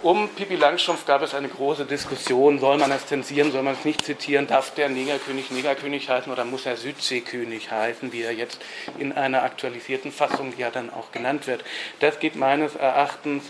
Um 0.00 0.28
Pippi 0.28 0.54
Langstrumpf 0.54 1.06
gab 1.06 1.22
es 1.22 1.34
eine 1.34 1.48
große 1.48 1.84
Diskussion, 1.84 2.60
soll 2.60 2.78
man 2.78 2.92
es 2.92 3.06
zensieren, 3.06 3.50
soll 3.50 3.64
man 3.64 3.74
es 3.74 3.84
nicht 3.84 4.04
zitieren, 4.04 4.46
darf 4.46 4.72
der 4.74 4.88
Negerkönig 4.88 5.50
Negerkönig 5.50 6.08
heißen 6.08 6.30
oder 6.30 6.44
muss 6.44 6.66
er 6.66 6.76
Südseekönig 6.76 7.72
heißen, 7.72 8.12
wie 8.12 8.22
er 8.22 8.32
jetzt 8.32 8.60
in 8.98 9.12
einer 9.12 9.42
aktualisierten 9.42 10.12
Fassung 10.12 10.54
ja 10.56 10.70
dann 10.70 10.92
auch 10.92 11.10
genannt 11.10 11.48
wird. 11.48 11.64
Das 11.98 12.20
geht 12.20 12.36
meines 12.36 12.76
Erachtens 12.76 13.42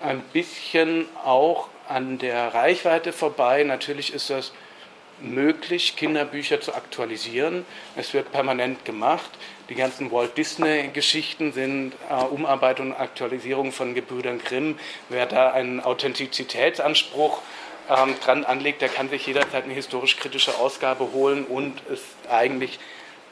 ein 0.00 0.20
bisschen 0.32 1.06
auch 1.24 1.66
an 1.88 2.18
der 2.18 2.54
Reichweite 2.54 3.12
vorbei. 3.12 3.64
Natürlich 3.64 4.14
ist 4.14 4.30
das 4.30 4.52
möglich, 5.20 5.96
Kinderbücher 5.96 6.60
zu 6.60 6.74
aktualisieren. 6.74 7.64
Es 7.96 8.14
wird 8.14 8.32
permanent 8.32 8.84
gemacht. 8.84 9.30
Die 9.68 9.74
ganzen 9.74 10.12
Walt 10.12 10.36
Disney-Geschichten 10.36 11.52
sind 11.52 11.94
äh, 12.08 12.24
Umarbeitung 12.24 12.92
und 12.92 13.00
Aktualisierung 13.00 13.72
von 13.72 13.94
Gebrüdern 13.94 14.38
Grimm. 14.38 14.78
Wer 15.08 15.26
da 15.26 15.52
einen 15.52 15.80
Authentizitätsanspruch 15.80 17.42
ähm, 17.88 18.14
dran 18.24 18.44
anlegt, 18.44 18.82
der 18.82 18.88
kann 18.88 19.08
sich 19.08 19.26
jederzeit 19.26 19.64
eine 19.64 19.74
historisch-kritische 19.74 20.58
Ausgabe 20.58 21.12
holen 21.12 21.44
und 21.44 21.80
ist 21.88 22.04
eigentlich 22.30 22.78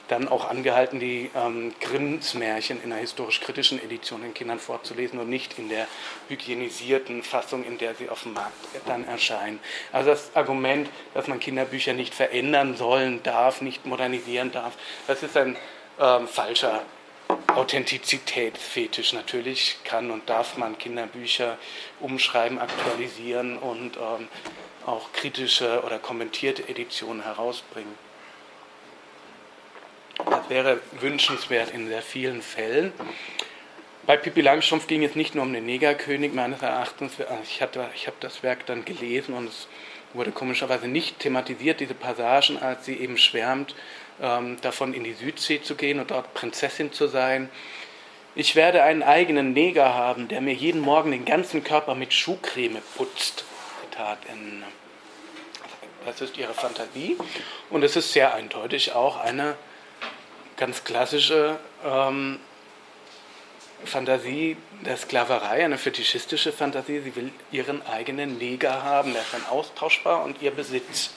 dann 0.08 0.28
auch 0.28 0.49
angehalten, 0.49 1.00
die 1.00 1.30
ähm, 1.34 1.75
Grimms 1.80 2.34
Märchen 2.34 2.82
in 2.82 2.92
einer 2.92 3.00
historisch-kritischen 3.00 3.82
Edition 3.82 4.23
den 4.23 4.34
Kindern 4.34 4.58
vorzulesen 4.58 5.18
und 5.18 5.28
nicht 5.28 5.58
in 5.58 5.68
der 5.68 5.87
hygienisierten 6.28 7.23
Fassung, 7.23 7.64
in 7.64 7.78
der 7.78 7.94
sie 7.94 8.08
auf 8.08 8.23
dem 8.23 8.34
Markt 8.34 8.54
dann 8.87 9.06
erscheinen. 9.06 9.61
Also 9.92 10.11
das 10.11 10.34
Argument, 10.37 10.88
dass 11.14 11.26
man 11.26 11.40
Kinderbücher 11.40 11.94
nicht 11.94 12.14
verändern 12.14 12.76
sollen 12.76 13.23
darf, 13.23 13.61
nicht 13.61 13.87
modernisieren 13.87 14.52
darf, 14.52 14.75
das 15.06 15.23
ist 15.23 15.37
ein 15.37 15.56
ähm, 16.00 16.28
falscher 16.28 16.82
Authentizitätsfetisch. 17.54 19.12
Natürlich 19.12 19.78
kann 19.84 20.11
und 20.11 20.28
darf 20.28 20.56
man 20.58 20.76
Kinderbücher 20.76 21.56
umschreiben, 22.00 22.58
aktualisieren 22.58 23.58
und 23.58 23.96
ähm, 23.96 24.28
auch 24.87 25.12
kritische 25.12 25.82
oder 25.84 25.99
kommentierte 25.99 26.68
Editionen 26.68 27.23
herausbringen. 27.23 28.03
Wäre 30.48 30.80
wünschenswert 31.00 31.70
in 31.70 31.88
sehr 31.88 32.02
vielen 32.02 32.42
Fällen. 32.42 32.92
Bei 34.06 34.18
Pippi 34.18 34.42
Langstrumpf 34.42 34.86
ging 34.86 35.02
es 35.02 35.14
nicht 35.14 35.34
nur 35.34 35.44
um 35.44 35.52
den 35.52 35.64
Negerkönig, 35.64 36.34
meines 36.34 36.60
Erachtens. 36.60 37.14
Ich, 37.42 37.62
ich 37.94 38.06
habe 38.06 38.16
das 38.20 38.42
Werk 38.42 38.66
dann 38.66 38.84
gelesen 38.84 39.34
und 39.34 39.48
es 39.48 39.66
wurde 40.12 40.30
komischerweise 40.30 40.86
nicht 40.86 41.18
thematisiert, 41.20 41.80
diese 41.80 41.94
Passagen, 41.94 42.58
als 42.58 42.84
sie 42.84 42.96
eben 42.96 43.16
schwärmt, 43.16 43.74
ähm, 44.20 44.58
davon 44.60 44.92
in 44.92 45.04
die 45.04 45.14
Südsee 45.14 45.62
zu 45.62 45.74
gehen 45.74 45.98
und 45.98 46.10
dort 46.10 46.34
Prinzessin 46.34 46.92
zu 46.92 47.08
sein. 47.08 47.48
Ich 48.34 48.54
werde 48.54 48.82
einen 48.82 49.02
eigenen 49.02 49.54
Neger 49.54 49.94
haben, 49.94 50.28
der 50.28 50.40
mir 50.42 50.54
jeden 50.54 50.80
Morgen 50.80 51.10
den 51.10 51.24
ganzen 51.24 51.64
Körper 51.64 51.94
mit 51.94 52.12
Schuhcreme 52.12 52.82
putzt. 52.96 53.44
Zitat 53.80 54.18
Ende. 54.28 54.66
Das 56.04 56.20
ist 56.20 56.36
ihre 56.36 56.52
Fantasie 56.52 57.16
und 57.70 57.82
es 57.82 57.96
ist 57.96 58.12
sehr 58.12 58.34
eindeutig 58.34 58.92
auch 58.92 59.18
eine 59.18 59.56
ganz 60.56 60.84
klassische 60.84 61.58
ähm, 61.84 62.38
Fantasie 63.84 64.56
der 64.84 64.96
Sklaverei, 64.96 65.64
eine 65.64 65.78
fetischistische 65.78 66.52
Fantasie. 66.52 67.00
Sie 67.00 67.16
will 67.16 67.32
ihren 67.50 67.84
eigenen 67.87 68.38
Neger 68.38 68.82
haben, 68.82 69.12
der 69.12 69.23
ist 69.23 69.34
dann 69.34 69.46
austauschbar 69.46 70.25
und 70.25 70.40
ihr 70.42 70.50
Besitz. 70.50 71.11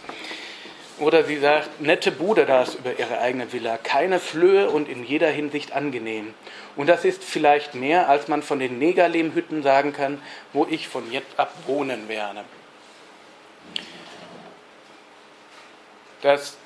Oder 1.00 1.24
sie 1.24 1.38
sagt, 1.38 1.80
nette 1.80 2.12
Bude 2.12 2.46
das 2.46 2.76
über 2.76 2.98
ihre 2.98 3.20
eigene 3.20 3.54
Villa, 3.54 3.78
keine 3.78 4.20
Flöhe 4.20 4.70
und 4.70 4.90
in 4.90 5.04
jeder 5.04 5.30
Hinsicht 5.30 5.74
angenehm. 5.74 6.34
Und 6.76 6.88
das 6.88 7.06
ist 7.06 7.24
vielleicht 7.24 7.76
mehr, 7.76 8.10
als 8.10 8.28
man 8.28 8.42
von 8.42 8.58
den 8.58 8.80
Negerlehmhütten 8.80 9.62
sagen 9.62 9.94
kann, 9.94 10.20
wo 10.54 10.66
ich 10.68 10.88
von 10.88 11.12
jetzt 11.12 11.38
ab 11.38 11.54
wohnen 11.68 12.10
werde. 12.10 12.44
Das 16.24 16.58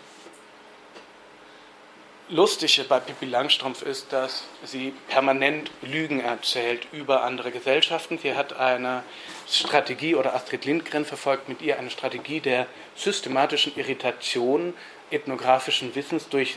Lustige 2.32 2.86
bei 2.86 3.02
Pippi 3.02 3.26
Langstrumpf 3.26 3.82
ist, 3.82 4.14
dass 4.14 4.46
sie 4.64 4.94
permanent 5.10 5.70
Lügen 5.82 6.22
erzählt 6.22 6.88
über 6.94 7.24
andere 7.24 7.52
Gesellschaften. 7.52 8.18
Sie 8.20 8.36
hat 8.36 8.54
eine 8.54 9.04
Strategie, 9.50 10.16
oder 10.16 10.34
Astrid 10.34 10.64
Lindgren 10.64 11.04
verfolgt 11.04 11.50
mit 11.50 11.62
ihr 11.62 11.78
eine 11.78 11.90
Strategie 11.90 12.40
der 12.40 12.68
systematischen 12.96 13.76
Irritation 13.76 14.74
ethnografischen 15.10 15.94
Wissens 15.94 16.30
durch 16.30 16.56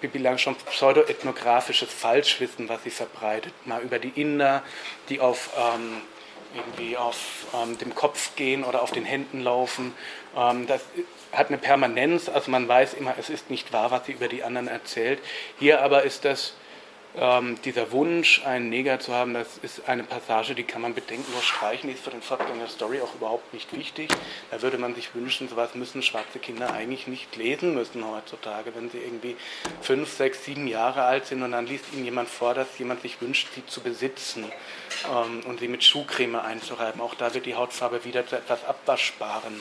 Pippi 0.00 0.18
Langstrumpf 0.18 0.64
pseudoethnografisches 0.64 1.92
Falschwissen, 1.92 2.68
was 2.68 2.82
sie 2.82 2.90
verbreitet. 2.90 3.54
Mal 3.64 3.80
über 3.82 4.00
die 4.00 4.20
Inder, 4.20 4.64
die 5.08 5.20
auf 5.20 5.50
ähm, 5.56 6.02
irgendwie 6.52 6.96
auf 6.96 7.46
ähm, 7.54 7.78
dem 7.78 7.94
Kopf 7.94 8.34
gehen 8.34 8.64
oder 8.64 8.82
auf 8.82 8.90
den 8.90 9.04
Händen 9.04 9.40
laufen. 9.40 9.94
Ähm, 10.36 10.66
das 10.66 10.82
hat 11.32 11.48
eine 11.48 11.58
Permanenz, 11.58 12.28
also 12.28 12.50
man 12.50 12.68
weiß 12.68 12.94
immer, 12.94 13.14
es 13.18 13.30
ist 13.30 13.50
nicht 13.50 13.72
wahr, 13.72 13.90
was 13.90 14.06
sie 14.06 14.12
über 14.12 14.28
die 14.28 14.42
anderen 14.42 14.68
erzählt. 14.68 15.20
Hier 15.58 15.82
aber 15.82 16.02
ist 16.02 16.24
das, 16.24 16.54
ähm, 17.14 17.60
dieser 17.62 17.92
Wunsch, 17.92 18.42
einen 18.44 18.70
Neger 18.70 18.98
zu 18.98 19.12
haben, 19.12 19.34
das 19.34 19.58
ist 19.58 19.86
eine 19.88 20.02
Passage, 20.02 20.54
die 20.54 20.64
kann 20.64 20.80
man 20.80 20.94
bedenkenlos 20.94 21.44
streichen, 21.44 21.88
die 21.88 21.94
ist 21.94 22.04
für 22.04 22.10
den 22.10 22.22
Fortgang 22.22 22.58
der 22.58 22.68
Story 22.68 23.00
auch 23.00 23.14
überhaupt 23.14 23.52
nicht 23.52 23.76
wichtig. 23.76 24.10
Da 24.50 24.62
würde 24.62 24.78
man 24.78 24.94
sich 24.94 25.14
wünschen, 25.14 25.48
sowas 25.48 25.74
müssen 25.74 26.02
schwarze 26.02 26.38
Kinder 26.38 26.72
eigentlich 26.72 27.06
nicht 27.06 27.36
lesen 27.36 27.74
müssen 27.74 28.06
heutzutage, 28.06 28.74
wenn 28.74 28.88
sie 28.90 28.98
irgendwie 28.98 29.36
fünf, 29.82 30.10
sechs, 30.10 30.44
sieben 30.44 30.66
Jahre 30.66 31.02
alt 31.02 31.26
sind 31.26 31.42
und 31.42 31.52
dann 31.52 31.66
liest 31.66 31.92
ihnen 31.92 32.04
jemand 32.04 32.30
vor, 32.30 32.54
dass 32.54 32.78
jemand 32.78 33.02
sich 33.02 33.20
wünscht, 33.20 33.48
sie 33.54 33.66
zu 33.66 33.82
besitzen 33.82 34.50
ähm, 35.10 35.40
und 35.46 35.60
sie 35.60 35.68
mit 35.68 35.84
Schuhcreme 35.84 36.36
einzureiben. 36.36 37.00
Auch 37.00 37.14
da 37.14 37.34
wird 37.34 37.44
die 37.44 37.54
Hautfarbe 37.54 38.04
wieder 38.04 38.26
zu 38.26 38.36
etwas 38.36 38.64
Abwaschbaren 38.64 39.60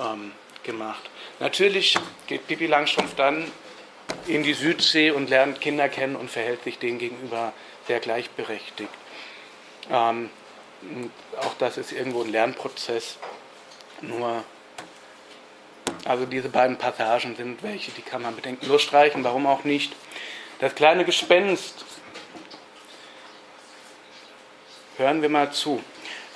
ähm, 0.00 0.32
gemacht. 0.62 1.02
Natürlich 1.38 1.96
geht 2.26 2.46
Pippi 2.46 2.66
Langstrumpf 2.66 3.14
dann 3.14 3.50
in 4.26 4.42
die 4.42 4.54
Südsee 4.54 5.10
und 5.10 5.30
lernt 5.30 5.60
Kinder 5.60 5.88
kennen 5.88 6.16
und 6.16 6.30
verhält 6.30 6.64
sich 6.64 6.78
denen 6.78 6.98
gegenüber 6.98 7.52
sehr 7.86 8.00
gleichberechtigt. 8.00 8.90
Ähm, 9.90 10.30
auch 11.38 11.54
das 11.58 11.76
ist 11.76 11.92
irgendwo 11.92 12.22
ein 12.22 12.30
Lernprozess. 12.30 13.18
Nur, 14.00 14.44
also 16.04 16.26
diese 16.26 16.48
beiden 16.48 16.78
Passagen 16.78 17.36
sind 17.36 17.62
welche, 17.62 17.90
die 17.92 18.02
kann 18.02 18.22
man 18.22 18.34
bedenkenlos 18.34 18.82
streichen, 18.82 19.24
warum 19.24 19.46
auch 19.46 19.64
nicht. 19.64 19.94
Das 20.58 20.74
kleine 20.74 21.04
Gespenst. 21.04 21.84
Hören 24.96 25.22
wir 25.22 25.28
mal 25.30 25.50
zu. 25.52 25.82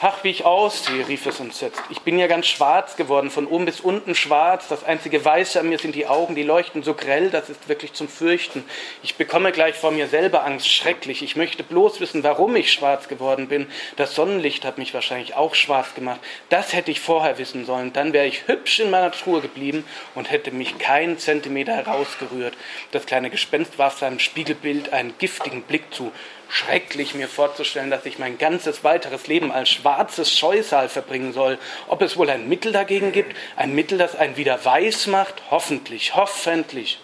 Ach, 0.06 0.23
wie 0.23 0.28
ich 0.28 0.44
aussehe, 0.44 1.08
rief 1.08 1.25
es 1.25 1.40
entsetzt. 1.40 1.80
Ich 1.88 2.02
bin 2.02 2.18
ja 2.18 2.26
ganz 2.26 2.46
schwarz 2.46 2.94
geworden, 2.96 3.30
von 3.30 3.46
oben 3.46 3.64
bis 3.64 3.80
unten 3.80 4.14
schwarz. 4.14 4.68
Das 4.68 4.84
einzige 4.84 5.25
Weiße 5.25 5.58
an 5.58 5.70
mir 5.70 5.78
sind 5.78 5.94
die 5.94 6.06
Augen, 6.06 6.34
die 6.34 6.42
leuchten 6.42 6.82
so 6.82 6.92
grell, 6.92 7.30
das 7.30 7.49
ist 7.49 7.70
wirklich 7.70 7.94
zum 7.94 8.06
Fürchten. 8.06 8.66
Ich 9.02 9.14
bekomme 9.14 9.50
gleich 9.50 9.76
vor 9.76 9.92
mir 9.92 10.06
selber 10.06 10.44
Angst, 10.44 10.70
schrecklich. 10.70 11.23
Ich 11.23 11.37
möchte 11.37 11.62
bloß 11.62 12.00
wissen, 12.00 12.23
warum 12.23 12.54
ich 12.54 12.70
schwarz 12.70 13.08
geworden 13.08 13.49
bin. 13.49 13.66
Das 13.96 14.14
Sonnenlicht 14.14 14.66
hat 14.66 14.76
mich 14.76 14.92
wahrscheinlich 14.92 15.37
auch 15.37 15.54
schwarz 15.54 15.94
gemacht. 15.94 16.20
Das 16.50 16.75
hätte 16.75 16.90
ich 16.90 17.00
vorher 17.00 17.38
wissen 17.38 17.64
sollen. 17.64 17.94
Dann 17.94 18.12
wäre 18.12 18.26
ich 18.26 18.46
hübsch 18.46 18.80
in 18.80 18.90
meiner 18.90 19.11
Truhe 19.11 19.40
geblieben 19.40 19.87
und 20.14 20.30
hätte 20.30 20.50
mich 20.50 20.76
keinen 20.76 21.16
Zentimeter 21.16 21.73
herausgerührt. 21.73 22.52
Das 22.90 23.06
kleine 23.06 23.30
Gespenst 23.30 23.78
warf 23.78 24.00
seinem 24.00 24.18
Spiegelbild 24.18 24.92
einen 24.92 25.14
giftigen 25.16 25.62
Blick 25.62 25.94
zu 25.94 26.12
schrecklich 26.54 27.16
mir 27.16 27.26
vorzustellen, 27.26 27.90
dass 27.90 28.06
ich 28.06 28.20
mein 28.20 28.38
ganzes 28.38 28.84
weiteres 28.84 29.26
Leben 29.26 29.50
als 29.50 29.70
schwarzes 29.70 30.38
Scheusal 30.38 30.88
verbringen 30.88 31.32
soll. 31.32 31.58
Ob 31.88 32.00
es 32.00 32.16
wohl 32.16 32.30
ein 32.30 32.49
Mittel 32.49 32.70
dagegen 32.70 33.11
gibt, 33.11 33.34
ein 33.56 33.75
Mittel, 33.75 33.99
das 33.99 34.14
einen 34.14 34.37
wieder 34.37 34.64
weiß 34.64 35.08
macht? 35.08 35.42
Hoffentlich, 35.50 36.14
hoffentlich. 36.14 37.00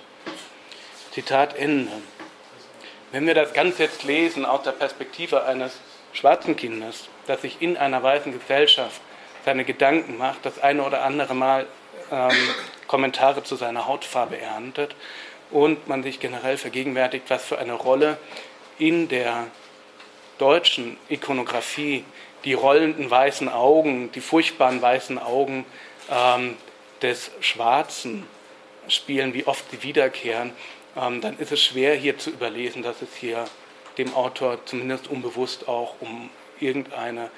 Zitat 1.10 1.56
Ende. 1.56 1.90
Wenn 3.10 3.26
wir 3.26 3.34
das 3.34 3.52
Ganze 3.52 3.82
jetzt 3.82 4.04
lesen 4.04 4.46
aus 4.46 4.62
der 4.62 4.70
Perspektive 4.70 5.44
eines 5.44 5.80
schwarzen 6.12 6.54
Kindes, 6.54 7.08
das 7.26 7.42
sich 7.42 7.60
in 7.60 7.76
einer 7.76 8.04
weißen 8.04 8.32
Gesellschaft 8.32 9.00
seine 9.44 9.64
Gedanken 9.64 10.16
macht, 10.16 10.46
das 10.46 10.60
eine 10.60 10.84
oder 10.84 11.02
andere 11.02 11.34
Mal 11.34 11.66
ähm, 12.12 12.30
Kommentare 12.86 13.42
zu 13.42 13.56
seiner 13.56 13.88
Hautfarbe 13.88 14.38
erntet, 14.38 14.94
und 15.50 15.88
man 15.88 16.04
sich 16.04 16.20
generell 16.20 16.56
vergegenwärtigt, 16.56 17.24
was 17.28 17.44
für 17.44 17.58
eine 17.58 17.72
Rolle 17.72 18.18
in 18.80 19.08
der 19.08 19.46
deutschen 20.38 20.96
Ikonografie 21.08 22.04
die 22.44 22.54
rollenden 22.54 23.10
weißen 23.10 23.48
Augen, 23.48 24.10
die 24.12 24.20
furchtbaren 24.20 24.80
weißen 24.80 25.18
Augen 25.18 25.66
ähm, 26.10 26.56
des 27.02 27.30
Schwarzen 27.40 28.26
spielen, 28.88 29.34
wie 29.34 29.46
oft 29.46 29.70
sie 29.70 29.82
wiederkehren, 29.82 30.52
ähm, 30.96 31.20
dann 31.20 31.38
ist 31.38 31.52
es 31.52 31.62
schwer 31.62 31.94
hier 31.94 32.18
zu 32.18 32.30
überlesen, 32.30 32.82
dass 32.82 33.02
es 33.02 33.14
hier 33.14 33.44
dem 33.98 34.14
Autor 34.14 34.64
zumindest 34.64 35.08
unbewusst 35.08 35.68
auch 35.68 35.94
um 36.00 36.30
irgendeine 36.58 37.30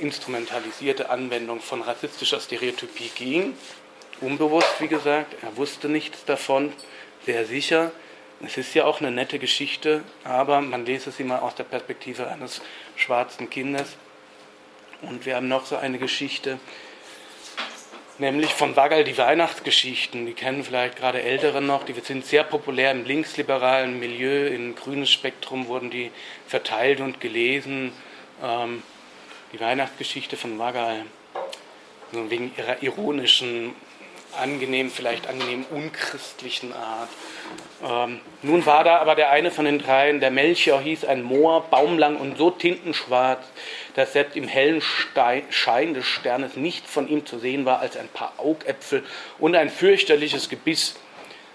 instrumentalisierte 0.00 1.10
Anwendung 1.10 1.60
von 1.60 1.82
rassistischer 1.82 2.40
Stereotypie 2.40 3.10
ging. 3.14 3.56
Unbewusst, 4.20 4.80
wie 4.80 4.88
gesagt, 4.88 5.34
er 5.42 5.56
wusste 5.56 5.88
nichts 5.88 6.24
davon, 6.24 6.72
sehr 7.26 7.46
sicher. 7.46 7.90
Es 8.46 8.58
ist 8.58 8.74
ja 8.74 8.84
auch 8.84 9.00
eine 9.00 9.10
nette 9.10 9.38
Geschichte, 9.38 10.02
aber 10.24 10.60
man 10.60 10.84
lese 10.84 11.10
sie 11.10 11.24
mal 11.24 11.38
aus 11.38 11.54
der 11.54 11.64
Perspektive 11.64 12.28
eines 12.28 12.60
schwarzen 12.96 13.48
Kindes. 13.48 13.96
Und 15.02 15.24
wir 15.24 15.36
haben 15.36 15.48
noch 15.48 15.66
so 15.66 15.76
eine 15.76 15.98
Geschichte, 15.98 16.58
nämlich 18.18 18.52
von 18.52 18.76
Wagall 18.76 19.04
die 19.04 19.16
Weihnachtsgeschichten. 19.16 20.26
Die 20.26 20.34
kennen 20.34 20.64
vielleicht 20.64 20.96
gerade 20.96 21.22
Ältere 21.22 21.62
noch. 21.62 21.84
Die 21.84 21.94
sind 21.94 22.26
sehr 22.26 22.44
populär 22.44 22.90
im 22.90 23.04
linksliberalen 23.04 23.98
Milieu. 23.98 24.48
Im 24.48 24.74
grünen 24.74 25.06
Spektrum 25.06 25.68
wurden 25.68 25.90
die 25.90 26.10
verteilt 26.46 27.00
und 27.00 27.20
gelesen. 27.20 27.92
Ähm, 28.42 28.82
die 29.52 29.60
Weihnachtsgeschichte 29.60 30.36
von 30.36 30.58
Wagall, 30.58 31.06
wegen 32.12 32.52
ihrer 32.56 32.82
ironischen 32.82 33.74
angenehm, 34.38 34.90
vielleicht 34.90 35.28
angenehm 35.28 35.64
unchristlichen 35.70 36.72
Art. 36.72 37.08
Ähm, 37.84 38.20
nun 38.42 38.64
war 38.64 38.82
da 38.82 38.98
aber 38.98 39.14
der 39.14 39.30
eine 39.30 39.50
von 39.50 39.66
den 39.66 39.78
dreien, 39.78 40.20
der 40.20 40.30
Melchior 40.30 40.80
hieß 40.80 41.04
ein 41.04 41.22
Moor, 41.22 41.64
baumlang 41.70 42.16
und 42.16 42.38
so 42.38 42.50
tintenschwarz, 42.50 43.44
dass 43.94 44.14
selbst 44.14 44.36
im 44.36 44.48
hellen 44.48 44.80
Schein 44.80 45.92
des 45.92 46.06
Sternes 46.06 46.56
nichts 46.56 46.90
von 46.90 47.08
ihm 47.08 47.26
zu 47.26 47.38
sehen 47.38 47.66
war 47.66 47.80
als 47.80 47.98
ein 47.98 48.08
paar 48.08 48.32
Augäpfel 48.38 49.04
und 49.38 49.54
ein 49.54 49.68
fürchterliches 49.68 50.48
Gebiss. 50.48 50.96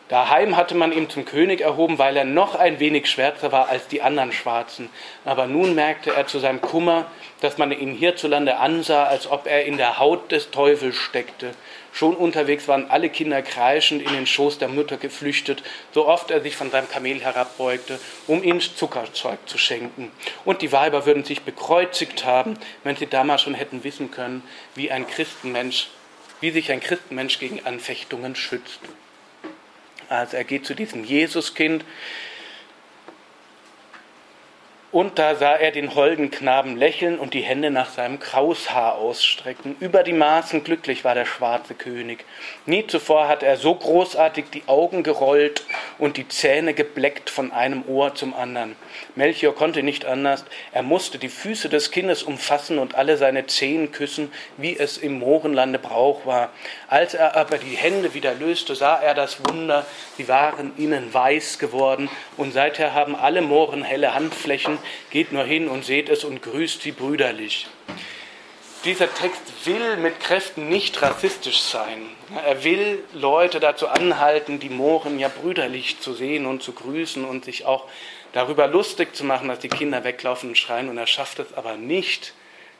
Daheim 0.10 0.58
hatte 0.58 0.74
man 0.74 0.92
ihn 0.92 1.08
zum 1.08 1.24
König 1.24 1.62
erhoben, 1.62 2.00
weil 2.00 2.18
er 2.18 2.24
noch 2.24 2.56
ein 2.56 2.80
wenig 2.80 3.08
schwärzer 3.08 3.51
war 3.51 3.70
als 3.70 3.88
die 3.88 4.01
anderen 4.01 4.32
Schwarzen. 4.32 4.89
Aber 5.24 5.46
nun 5.46 5.75
merkte 5.75 6.12
er 6.16 6.25
zu 6.25 6.39
seinem 6.39 6.62
Kummer, 6.62 7.06
dass 7.42 7.60
man 7.60 7.72
ihn 7.72 7.94
hierzulande 7.94 8.58
ansah, 8.58 9.04
als 9.04 9.30
ob 9.30 9.46
er 9.46 9.66
in 9.66 9.78
der 9.78 10.00
Haut 10.00 10.32
des 10.32 10.50
Teufels 10.50 10.96
steckte. 10.96 11.51
Schon 11.94 12.16
unterwegs 12.16 12.68
waren 12.68 12.89
alle 12.89 13.10
Kinder 13.10 13.44
kreischend 13.44 14.01
in 14.01 14.12
den 14.12 14.25
Schoß 14.25 14.58
der 14.58 14.68
Mutter 14.68 14.98
geflüchtet, 14.98 15.62
so 15.94 16.08
oft 16.08 16.32
er 16.32 16.42
sich 16.42 16.56
von 16.56 16.72
seinem 16.72 16.89
Kamel 16.89 17.20
herabbeugte, 17.20 18.00
um 18.25 18.44
ihnen 18.44 18.62
Zuckerzeug 18.62 19.38
zu 19.46 19.60
schenken. 19.60 20.12
Und 20.44 20.63
die 20.63 20.72
Weiber 20.72 21.06
würden 21.06 21.24
sich 21.24 21.44
bekreuzigt 21.44 22.25
haben, 22.25 22.58
wenn 22.84 22.96
sie 22.96 23.08
damals 23.08 23.44
schon 23.44 23.54
hätten 23.54 23.84
wissen 23.84 24.10
können, 24.10 24.42
wie 24.74 24.92
ein 24.92 25.06
Christenmensch, 25.06 25.89
wie 26.42 26.50
sich 26.50 26.72
ein 26.72 26.80
Christenmensch 26.80 27.38
gegen 27.38 27.63
Anfechtungen 27.63 28.36
schützt. 28.36 28.80
Also 30.10 30.38
er 30.38 30.44
geht 30.44 30.66
zu 30.66 30.74
diesem 30.74 31.04
Jesuskind 31.04 31.86
und 34.91 35.19
da 35.19 35.36
sah 35.36 35.53
er 35.53 35.72
den 35.72 35.93
holden 35.93 36.31
Knaben 36.31 36.75
lächeln 36.75 37.19
und 37.19 37.36
die 37.36 37.41
Hände 37.41 37.69
nach 37.69 37.91
seinem 37.91 38.19
Kraushaar 38.19 38.96
ausstrecken. 38.96 39.75
Über 39.79 40.01
die 40.01 40.13
Maßen 40.13 40.63
glücklich 40.63 41.03
war 41.03 41.13
der 41.13 41.25
schwarze 41.25 41.75
König. 41.75 42.25
Nie 42.65 42.88
zuvor 42.88 43.27
hatte 43.27 43.46
er 43.46 43.58
so 43.58 43.75
großartig 43.75 44.46
die 44.51 44.63
Augen 44.65 45.04
gerollt 45.04 45.63
und 45.99 46.17
die 46.17 46.28
Zähne 46.28 46.73
gebleckt 46.73 47.30
von 47.30 47.52
einem 47.52 47.84
Ohr 47.88 48.15
zum 48.15 48.34
anderen. 48.34 48.75
Melchior 49.13 49.54
konnte 49.54 49.84
nicht 49.84 50.06
anders. 50.06 50.43
Er 50.71 50.82
musste 50.82 51.19
die 51.19 51.30
Füße 51.30 51.69
des 51.69 51.91
Kindes 51.91 52.23
umfassen 52.23 52.80
und 52.80 52.95
alle 52.95 53.17
seine 53.17 53.45
Zehen 53.45 53.91
küssen, 53.91 54.32
wie 54.58 54.75
es 54.75 54.97
im 54.97 55.19
Mohrenlande 55.19 55.78
Brauch 55.78 56.25
war. 56.25 56.49
Als 56.88 57.13
er 57.13 57.36
aber 57.36 57.60
die 57.60 57.75
Hände 57.75 58.15
wieder 58.15 58.34
löste, 58.34 58.73
sah 58.73 58.99
er 58.99 59.13
das 59.13 59.38
Wunder. 59.47 59.86
Sie 60.17 60.28
waren 60.28 60.73
ihnen 60.78 61.13
weiß 61.13 61.60
geworden 61.60 62.10
und 62.38 62.54
seither 62.54 62.95
haben 62.95 63.15
alle 63.15 63.41
Mohren 63.41 63.84
helle 63.84 64.15
Handflächen 64.15 64.79
geht 65.10 65.32
nur 65.32 65.44
hin 65.44 65.68
und 65.68 65.86
seht 65.86 66.10
es 66.10 66.24
und 66.24 66.42
grüßt 66.42 66.82
sie 66.82 66.92
brüderlich. 66.92 67.68
Dieser 68.86 69.13
Text 69.13 69.42
will 69.65 69.98
mit 69.98 70.22
Kräften 70.22 70.70
nicht 70.70 71.02
rassistisch 71.02 71.60
sein. 71.60 72.10
Er 72.46 72.63
will 72.63 73.04
Leute 73.13 73.60
dazu 73.60 73.89
anhalten, 73.89 74.60
die 74.60 74.70
Mohren 74.70 75.20
ja 75.20 75.28
brüderlich 75.28 76.00
zu 76.00 76.13
sehen 76.13 76.46
und 76.46 76.63
zu 76.63 76.72
grüßen 76.72 77.26
und 77.26 77.44
sich 77.44 77.65
auch 77.65 77.89
darüber 78.32 78.68
lustig 78.68 79.15
zu 79.15 79.26
machen, 79.26 79.50
dass 79.50 79.60
die 79.60 79.68
Kinder 79.68 80.06
weglaufen 80.06 80.50
und 80.50 80.58
schreien. 80.58 80.88
Und 80.88 80.98
er 80.98 81.08
schafft 81.08 81.39
es 81.39 81.54
aber 81.54 81.76
nicht. 81.76 82.34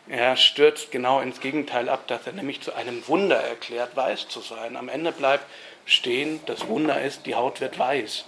Er 0.08 0.38
stürzt 0.38 0.90
genau 0.92 1.20
ins 1.20 1.42
Gegenteil 1.42 1.90
ab, 1.90 2.08
dass 2.08 2.26
er 2.26 2.34
nämlich 2.34 2.62
zu 2.62 2.74
einem 2.74 3.06
Wunder 3.08 3.38
erklärt, 3.38 3.96
weiß 3.96 4.30
zu 4.30 4.40
sein. 4.40 4.78
Am 4.78 4.88
Ende 4.88 5.12
bleibt 5.12 5.46
stehen, 5.86 6.40
das 6.46 6.68
Wunder 6.68 7.02
ist, 7.02 7.26
die 7.26 7.36
Haut 7.36 7.62
wird 7.62 7.78
weiß. 7.78 8.26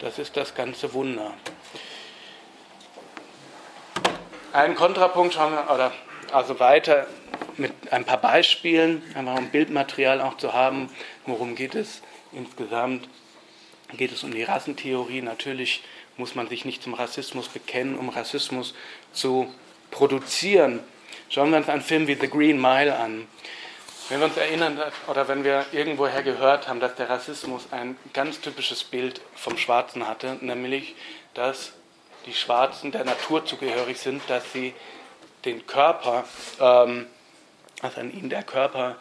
Das 0.00 0.18
ist 0.18 0.36
das 0.36 0.54
ganze 0.54 0.92
Wunder. 0.92 1.32
Einen 4.54 4.76
Kontrapunkt 4.76 5.34
schauen 5.34 5.52
wir, 5.52 5.68
oder 5.68 5.90
also 6.30 6.60
weiter 6.60 7.08
mit 7.56 7.72
ein 7.90 8.04
paar 8.04 8.18
Beispielen, 8.18 9.02
einfach 9.16 9.36
um 9.36 9.48
Bildmaterial 9.48 10.20
auch 10.20 10.36
zu 10.36 10.52
haben. 10.52 10.90
Worum 11.26 11.56
geht 11.56 11.74
es 11.74 12.02
insgesamt? 12.30 13.08
Geht 13.96 14.12
es 14.12 14.22
um 14.22 14.32
die 14.32 14.44
Rassentheorie? 14.44 15.22
Natürlich 15.22 15.82
muss 16.16 16.36
man 16.36 16.48
sich 16.48 16.64
nicht 16.64 16.84
zum 16.84 16.94
Rassismus 16.94 17.48
bekennen, 17.48 17.98
um 17.98 18.10
Rassismus 18.10 18.76
zu 19.12 19.52
produzieren. 19.90 20.78
Schauen 21.30 21.50
wir 21.50 21.56
uns 21.56 21.68
einen 21.68 21.82
Film 21.82 22.06
wie 22.06 22.14
The 22.14 22.28
Green 22.28 22.60
Mile 22.60 22.96
an. 22.96 23.26
Wenn 24.08 24.20
wir 24.20 24.26
uns 24.26 24.36
erinnern 24.36 24.80
oder 25.08 25.26
wenn 25.26 25.42
wir 25.42 25.66
irgendwoher 25.72 26.22
gehört 26.22 26.68
haben, 26.68 26.78
dass 26.78 26.94
der 26.94 27.10
Rassismus 27.10 27.66
ein 27.72 27.96
ganz 28.12 28.40
typisches 28.40 28.84
Bild 28.84 29.20
vom 29.34 29.58
Schwarzen 29.58 30.06
hatte, 30.06 30.38
nämlich 30.42 30.94
dass 31.34 31.72
die 32.26 32.34
Schwarzen 32.34 32.92
der 32.92 33.04
Natur 33.04 33.44
zugehörig 33.44 33.98
sind, 33.98 34.22
dass 34.28 34.52
sie 34.52 34.74
den 35.44 35.66
Körper, 35.66 36.24
ähm, 36.60 37.06
dass 37.82 37.98
an 37.98 38.12
ihnen 38.12 38.30
der 38.30 38.42
Körper 38.42 38.96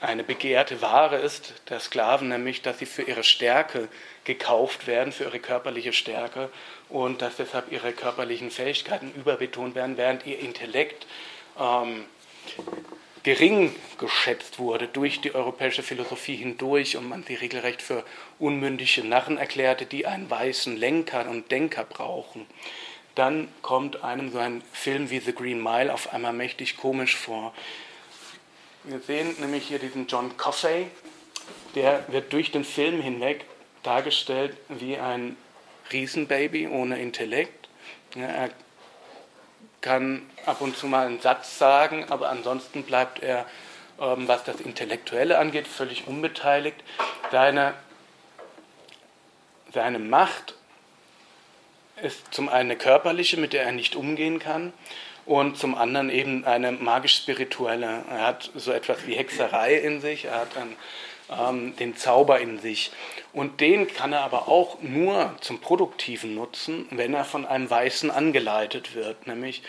eine 0.00 0.24
begehrte 0.24 0.82
Ware 0.82 1.16
ist, 1.16 1.54
der 1.68 1.78
Sklaven, 1.78 2.28
nämlich, 2.28 2.60
dass 2.62 2.80
sie 2.80 2.86
für 2.86 3.02
ihre 3.02 3.22
Stärke 3.22 3.88
gekauft 4.24 4.88
werden, 4.88 5.12
für 5.12 5.24
ihre 5.24 5.38
körperliche 5.38 5.92
Stärke 5.92 6.50
und 6.88 7.22
dass 7.22 7.36
deshalb 7.36 7.70
ihre 7.70 7.92
körperlichen 7.92 8.50
Fähigkeiten 8.50 9.12
überbetont 9.14 9.76
werden, 9.76 9.96
während 9.96 10.26
ihr 10.26 10.40
Intellekt 10.40 11.06
ähm, 11.58 12.06
gering 13.22 13.74
geschätzt 13.98 14.58
wurde 14.58 14.88
durch 14.88 15.20
die 15.20 15.34
europäische 15.34 15.82
Philosophie 15.82 16.36
hindurch 16.36 16.96
und 16.96 17.08
man 17.08 17.22
sie 17.22 17.34
regelrecht 17.34 17.82
für 17.82 18.04
unmündige 18.38 19.04
Narren 19.04 19.38
erklärte, 19.38 19.86
die 19.86 20.06
einen 20.06 20.28
weißen 20.28 20.76
Lenker 20.76 21.28
und 21.28 21.50
Denker 21.50 21.84
brauchen. 21.84 22.46
Dann 23.14 23.48
kommt 23.60 24.02
einem 24.02 24.32
so 24.32 24.38
ein 24.38 24.62
Film 24.72 25.10
wie 25.10 25.20
The 25.20 25.34
Green 25.34 25.62
Mile 25.62 25.92
auf 25.92 26.12
einmal 26.12 26.32
mächtig 26.32 26.76
komisch 26.76 27.14
vor. 27.14 27.54
Wir 28.84 29.00
sehen 29.00 29.36
nämlich 29.38 29.68
hier 29.68 29.78
diesen 29.78 30.06
John 30.06 30.36
Coffey, 30.36 30.88
der 31.74 32.04
wird 32.08 32.32
durch 32.32 32.50
den 32.50 32.64
Film 32.64 33.00
hinweg 33.00 33.44
dargestellt 33.82 34.56
wie 34.68 34.96
ein 34.96 35.36
Riesenbaby 35.92 36.68
ohne 36.68 37.00
Intellekt. 37.00 37.68
Ja, 38.14 38.26
er 38.26 38.50
kann 39.82 40.22
ab 40.46 40.60
und 40.60 40.76
zu 40.76 40.86
mal 40.86 41.06
einen 41.06 41.20
Satz 41.20 41.58
sagen, 41.58 42.06
aber 42.08 42.30
ansonsten 42.30 42.84
bleibt 42.84 43.22
er, 43.22 43.44
ähm, 44.00 44.26
was 44.26 44.44
das 44.44 44.60
Intellektuelle 44.60 45.38
angeht, 45.38 45.68
völlig 45.68 46.06
unbeteiligt. 46.06 46.82
Seine, 47.30 47.74
seine 49.74 49.98
Macht 49.98 50.54
ist 52.02 52.32
zum 52.32 52.48
einen 52.48 52.70
eine 52.70 52.76
körperliche, 52.76 53.36
mit 53.36 53.52
der 53.52 53.64
er 53.64 53.72
nicht 53.72 53.94
umgehen 53.96 54.38
kann, 54.38 54.72
und 55.24 55.56
zum 55.56 55.76
anderen 55.76 56.10
eben 56.10 56.44
eine 56.44 56.72
magisch-spirituelle. 56.72 58.04
Er 58.10 58.26
hat 58.26 58.50
so 58.56 58.72
etwas 58.72 59.06
wie 59.06 59.14
Hexerei 59.14 59.74
in 59.74 60.00
sich, 60.00 60.24
er 60.24 60.40
hat 60.40 60.56
einen, 60.56 60.76
ähm, 61.38 61.76
den 61.76 61.96
Zauber 61.96 62.40
in 62.40 62.58
sich. 62.58 62.92
Und 63.32 63.60
den 63.60 63.88
kann 63.88 64.12
er 64.12 64.20
aber 64.20 64.48
auch 64.48 64.80
nur 64.82 65.34
zum 65.40 65.60
Produktiven 65.60 66.34
nutzen, 66.34 66.86
wenn 66.90 67.14
er 67.14 67.24
von 67.24 67.46
einem 67.46 67.70
Weißen 67.70 68.10
angeleitet 68.10 68.94
wird, 68.94 69.26
nämlich 69.26 69.62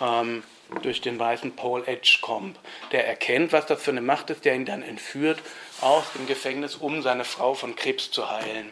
ähm, 0.00 0.42
durch 0.82 1.00
den 1.00 1.18
weißen 1.18 1.54
Paul 1.54 1.84
Edgecombe. 1.86 2.58
Der 2.92 3.06
erkennt, 3.06 3.52
was 3.52 3.66
das 3.66 3.82
für 3.82 3.90
eine 3.90 4.00
Macht 4.00 4.30
ist, 4.30 4.44
der 4.44 4.54
ihn 4.54 4.64
dann 4.64 4.82
entführt 4.82 5.40
aus 5.80 6.04
dem 6.14 6.26
Gefängnis, 6.26 6.76
um 6.76 7.02
seine 7.02 7.24
Frau 7.24 7.54
von 7.54 7.76
Krebs 7.76 8.10
zu 8.10 8.30
heilen. 8.30 8.70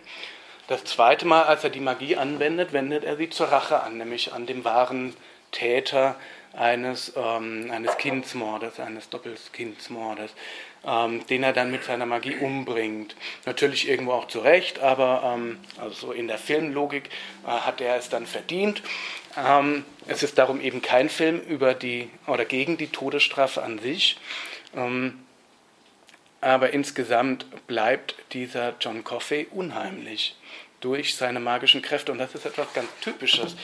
Das 0.68 0.84
zweite 0.84 1.26
Mal, 1.26 1.44
als 1.44 1.64
er 1.64 1.70
die 1.70 1.80
Magie 1.80 2.16
anwendet, 2.16 2.72
wendet 2.72 3.04
er 3.04 3.16
sie 3.16 3.30
zur 3.30 3.48
Rache 3.48 3.82
an, 3.82 3.98
nämlich 3.98 4.32
an 4.32 4.46
dem 4.46 4.64
wahren 4.64 5.14
Täter 5.50 6.16
eines, 6.52 7.12
ähm, 7.16 7.70
eines 7.70 7.96
Kindsmordes, 7.96 8.80
eines 8.80 9.08
Doppelkindsmordes, 9.08 10.32
ähm, 10.86 11.26
den 11.26 11.42
er 11.42 11.52
dann 11.52 11.70
mit 11.70 11.84
seiner 11.84 12.06
Magie 12.06 12.36
umbringt. 12.36 13.14
Natürlich 13.46 13.88
irgendwo 13.88 14.12
auch 14.12 14.28
zu 14.28 14.40
Recht, 14.40 14.80
aber 14.80 15.34
ähm, 15.34 15.58
also 15.78 16.08
so 16.08 16.12
in 16.12 16.28
der 16.28 16.38
Filmlogik 16.38 17.10
äh, 17.44 17.48
hat 17.48 17.80
er 17.80 17.96
es 17.96 18.08
dann 18.08 18.26
verdient. 18.26 18.82
Ähm, 19.36 19.84
es 20.06 20.22
ist 20.22 20.38
darum 20.38 20.60
eben 20.60 20.82
kein 20.82 21.08
Film 21.08 21.40
über 21.40 21.74
die 21.74 22.10
oder 22.26 22.44
gegen 22.44 22.76
die 22.76 22.88
Todesstrafe 22.88 23.62
an 23.62 23.78
sich. 23.78 24.18
Ähm, 24.76 25.24
aber 26.40 26.72
insgesamt 26.72 27.46
bleibt 27.68 28.16
dieser 28.32 28.74
John 28.80 29.04
Coffey 29.04 29.46
unheimlich 29.52 30.36
durch 30.80 31.14
seine 31.14 31.38
magischen 31.40 31.82
Kräfte. 31.82 32.10
Und 32.10 32.18
das 32.18 32.34
ist 32.34 32.44
etwas 32.44 32.72
ganz 32.74 32.88
Typisches. 33.00 33.56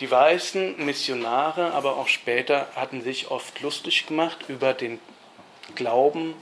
Die 0.00 0.10
weißen 0.10 0.84
Missionare, 0.84 1.72
aber 1.72 1.96
auch 1.96 2.08
später, 2.08 2.68
hatten 2.74 3.02
sich 3.02 3.30
oft 3.30 3.60
lustig 3.60 4.06
gemacht 4.06 4.46
über 4.48 4.74
den 4.74 4.98
Glauben 5.74 6.34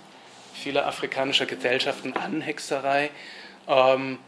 vieler 0.55 0.87
afrikanischer 0.87 1.47
Gesellschaften 1.47 2.15
an 2.15 2.41
Hexerei. 2.41 3.11
Ähm, 3.67 4.19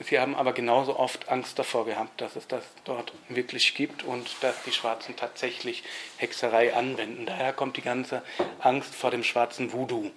sie 0.00 0.18
haben 0.18 0.34
aber 0.34 0.52
genauso 0.52 0.98
oft 0.98 1.28
Angst 1.28 1.58
davor 1.58 1.86
gehabt, 1.86 2.20
dass 2.20 2.36
es 2.36 2.48
das 2.48 2.64
dort 2.84 3.12
wirklich 3.28 3.74
gibt 3.74 4.02
und 4.02 4.28
dass 4.40 4.62
die 4.64 4.72
Schwarzen 4.72 5.14
tatsächlich 5.16 5.84
Hexerei 6.16 6.74
anwenden. 6.74 7.26
Daher 7.26 7.52
kommt 7.52 7.76
die 7.76 7.82
ganze 7.82 8.22
Angst 8.60 8.94
vor 8.94 9.10
dem 9.10 9.22
schwarzen 9.22 9.72
Voodoo. 9.72 10.10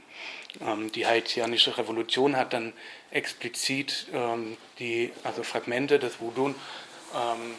Ähm, 0.61 0.91
die 0.91 1.05
haitianische 1.05 1.77
Revolution 1.77 2.35
hat 2.35 2.53
dann 2.53 2.73
explizit 3.11 4.07
ähm, 4.13 4.57
die 4.79 5.11
also 5.23 5.43
Fragmente 5.43 5.99
des 5.99 6.19
Voodoo 6.19 6.47
ähm, 6.47 7.55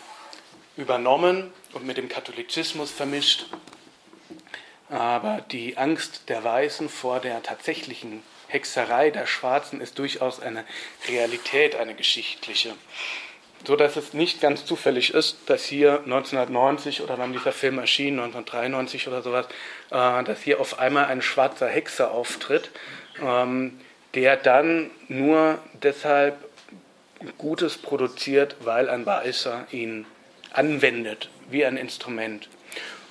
übernommen 0.77 1.53
und 1.73 1.87
mit 1.87 1.97
dem 1.97 2.09
Katholizismus 2.09 2.91
vermischt. 2.91 3.47
Aber 4.89 5.45
die 5.51 5.77
Angst 5.79 6.29
der 6.29 6.45
Weißen 6.45 6.89
vor 6.89 7.21
der 7.21 7.43
tatsächlichen 7.43 8.23
Hexerei 8.49 9.11
der 9.11 9.27
Schwarzen 9.27 9.81
ist 9.81 9.99
durchaus 9.99 10.41
eine 10.41 10.65
Realität, 11.09 11.75
eine 11.75 11.95
geschichtliche. 11.95 12.75
So 13.67 13.75
dass 13.75 13.97
es 13.97 14.13
nicht 14.13 14.41
ganz 14.41 14.65
zufällig 14.65 15.13
ist, 15.13 15.39
dass 15.47 15.65
hier 15.65 16.01
1990 16.05 17.03
oder 17.03 17.19
wann 17.19 17.33
dieser 17.33 17.53
Film 17.53 17.79
erschien, 17.79 18.15
1993 18.21 19.09
oder 19.09 19.23
sowas, 19.23 19.47
äh, 19.91 20.23
dass 20.23 20.43
hier 20.43 20.61
auf 20.61 20.79
einmal 20.79 21.07
ein 21.07 21.23
schwarzer 21.23 21.67
Hexer 21.67 22.13
auftritt, 22.13 22.71
ähm, 23.21 23.81
der 24.15 24.37
dann 24.37 24.91
nur 25.09 25.59
deshalb 25.83 26.37
Gutes 27.39 27.79
produziert, 27.79 28.57
weil 28.61 28.89
ein 28.89 29.05
Weißer 29.05 29.67
ihn 29.73 30.07
anwendet 30.53 31.29
wie 31.51 31.65
ein 31.65 31.77
Instrument. 31.77 32.49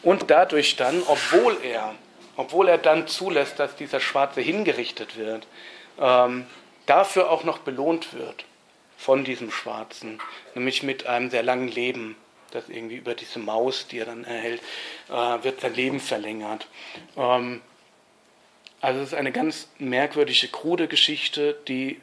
Und 0.03 0.29
dadurch 0.29 0.75
dann, 0.75 1.01
obwohl 1.07 1.57
er, 1.63 1.95
obwohl 2.35 2.67
er 2.67 2.77
dann 2.77 3.07
zulässt, 3.07 3.59
dass 3.59 3.75
dieser 3.75 3.99
Schwarze 3.99 4.41
hingerichtet 4.41 5.17
wird, 5.17 5.47
ähm, 5.99 6.45
dafür 6.85 7.31
auch 7.31 7.43
noch 7.43 7.59
belohnt 7.59 8.13
wird 8.13 8.45
von 8.97 9.23
diesem 9.23 9.51
Schwarzen, 9.51 10.19
nämlich 10.53 10.83
mit 10.83 11.07
einem 11.07 11.29
sehr 11.29 11.43
langen 11.43 11.67
Leben, 11.67 12.15
das 12.51 12.69
irgendwie 12.69 12.95
über 12.95 13.15
diese 13.15 13.39
Maus, 13.39 13.87
die 13.87 13.99
er 13.99 14.05
dann 14.05 14.23
erhält, 14.23 14.61
äh, 15.09 15.43
wird 15.43 15.61
sein 15.61 15.73
Leben 15.73 15.99
verlängert. 15.99 16.67
Ähm, 17.17 17.61
also 18.81 19.01
es 19.01 19.07
ist 19.07 19.13
eine 19.15 19.31
ganz 19.31 19.69
merkwürdige, 19.79 20.47
krude 20.49 20.87
Geschichte, 20.87 21.57
die 21.67 21.99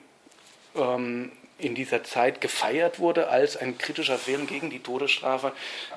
ähm, 0.74 1.32
in 1.58 1.74
dieser 1.74 2.02
Zeit 2.02 2.40
gefeiert 2.40 2.98
wurde 2.98 3.28
als 3.28 3.56
ein 3.56 3.78
kritischer 3.78 4.18
Film 4.18 4.46
gegen 4.46 4.70
die 4.70 4.80
Todesstrafe, 4.80 5.52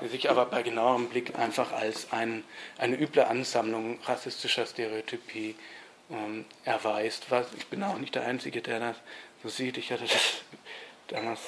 sich 0.10 0.30
aber 0.30 0.46
bei 0.46 0.62
genauerem 0.64 1.10
Blick 1.10 1.38
einfach 1.38 1.72
als 1.72 2.12
ein, 2.12 2.44
eine 2.78 2.96
üble 2.96 3.26
Ansammlung 3.26 4.00
rassistischer 4.04 4.66
Stereotypie 4.66 5.56
ähm, 6.12 6.46
erweist. 6.66 7.32
Was, 7.32 7.48
ich 7.58 7.66
bin 7.68 7.84
auch 7.84 7.98
nicht 7.98 8.16
der 8.16 8.26
Einzige, 8.26 8.62
der 8.62 8.80
das 8.80 8.96
so 9.42 9.50
sieht. 9.50 9.78
Ich 9.78 9.92
hatte 9.92 10.04
das 10.04 10.42
damals 11.08 11.40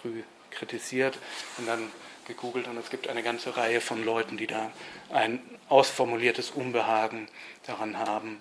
früh 0.00 0.22
kritisiert 0.50 1.18
und 1.58 1.66
dann 1.66 1.90
gegoogelt 2.26 2.68
und 2.68 2.76
es 2.76 2.90
gibt 2.90 3.08
eine 3.08 3.22
ganze 3.22 3.56
Reihe 3.56 3.80
von 3.80 4.04
Leuten, 4.04 4.36
die 4.36 4.46
da 4.46 4.70
ein 5.10 5.40
ausformuliertes 5.68 6.50
Unbehagen 6.50 7.28
daran 7.66 7.98
haben. 7.98 8.40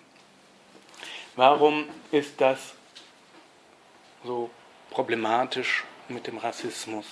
Warum 1.36 1.88
ist 2.12 2.40
das 2.40 2.60
so 4.24 4.52
problematisch 4.92 5.84
mit 6.08 6.28
dem 6.28 6.38
Rassismus. 6.38 7.06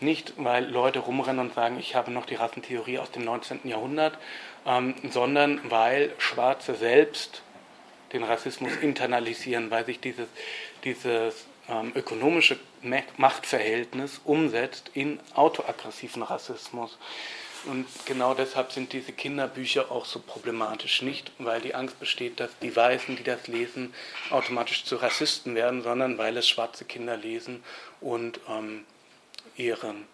Nicht, 0.00 0.32
weil 0.36 0.64
Leute 0.64 1.00
rumrennen 1.00 1.40
und 1.40 1.54
sagen, 1.54 1.78
ich 1.78 1.94
habe 1.94 2.10
noch 2.10 2.24
die 2.24 2.36
Rassentheorie 2.36 2.98
aus 2.98 3.10
dem 3.10 3.24
19. 3.24 3.60
Jahrhundert, 3.64 4.16
ähm, 4.64 4.94
sondern 5.10 5.60
weil 5.70 6.12
Schwarze 6.18 6.74
selbst 6.74 7.42
den 8.12 8.22
Rassismus 8.22 8.72
internalisieren, 8.80 9.70
weil 9.70 9.84
sich 9.84 10.00
dieses, 10.00 10.28
dieses 10.84 11.46
ähm, 11.68 11.92
ökonomische 11.94 12.58
Machtverhältnis 13.16 14.20
umsetzt 14.24 14.90
in 14.94 15.18
autoaggressiven 15.34 16.22
Rassismus. 16.22 16.96
Und 17.68 17.86
genau 18.06 18.32
deshalb 18.32 18.72
sind 18.72 18.94
diese 18.94 19.12
Kinderbücher 19.12 19.92
auch 19.92 20.06
so 20.06 20.20
problematisch. 20.20 21.02
Nicht, 21.02 21.30
weil 21.38 21.60
die 21.60 21.74
Angst 21.74 22.00
besteht, 22.00 22.40
dass 22.40 22.50
die 22.60 22.74
Weißen, 22.74 23.16
die 23.16 23.22
das 23.22 23.46
lesen, 23.46 23.94
automatisch 24.30 24.84
zu 24.84 24.96
Rassisten 24.96 25.54
werden, 25.54 25.82
sondern 25.82 26.16
weil 26.16 26.36
es 26.38 26.48
schwarze 26.48 26.86
Kinder 26.86 27.18
lesen 27.18 27.62
und 28.00 28.40
ähm, 28.48 28.86
ihren 29.56 30.06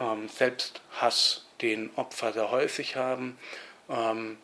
ähm, 0.00 0.28
Selbsthass, 0.28 1.44
den 1.60 1.90
Opfer 1.94 2.32
sehr 2.32 2.50
häufig 2.50 2.96
haben, 2.96 3.38
ähm, 3.88 4.38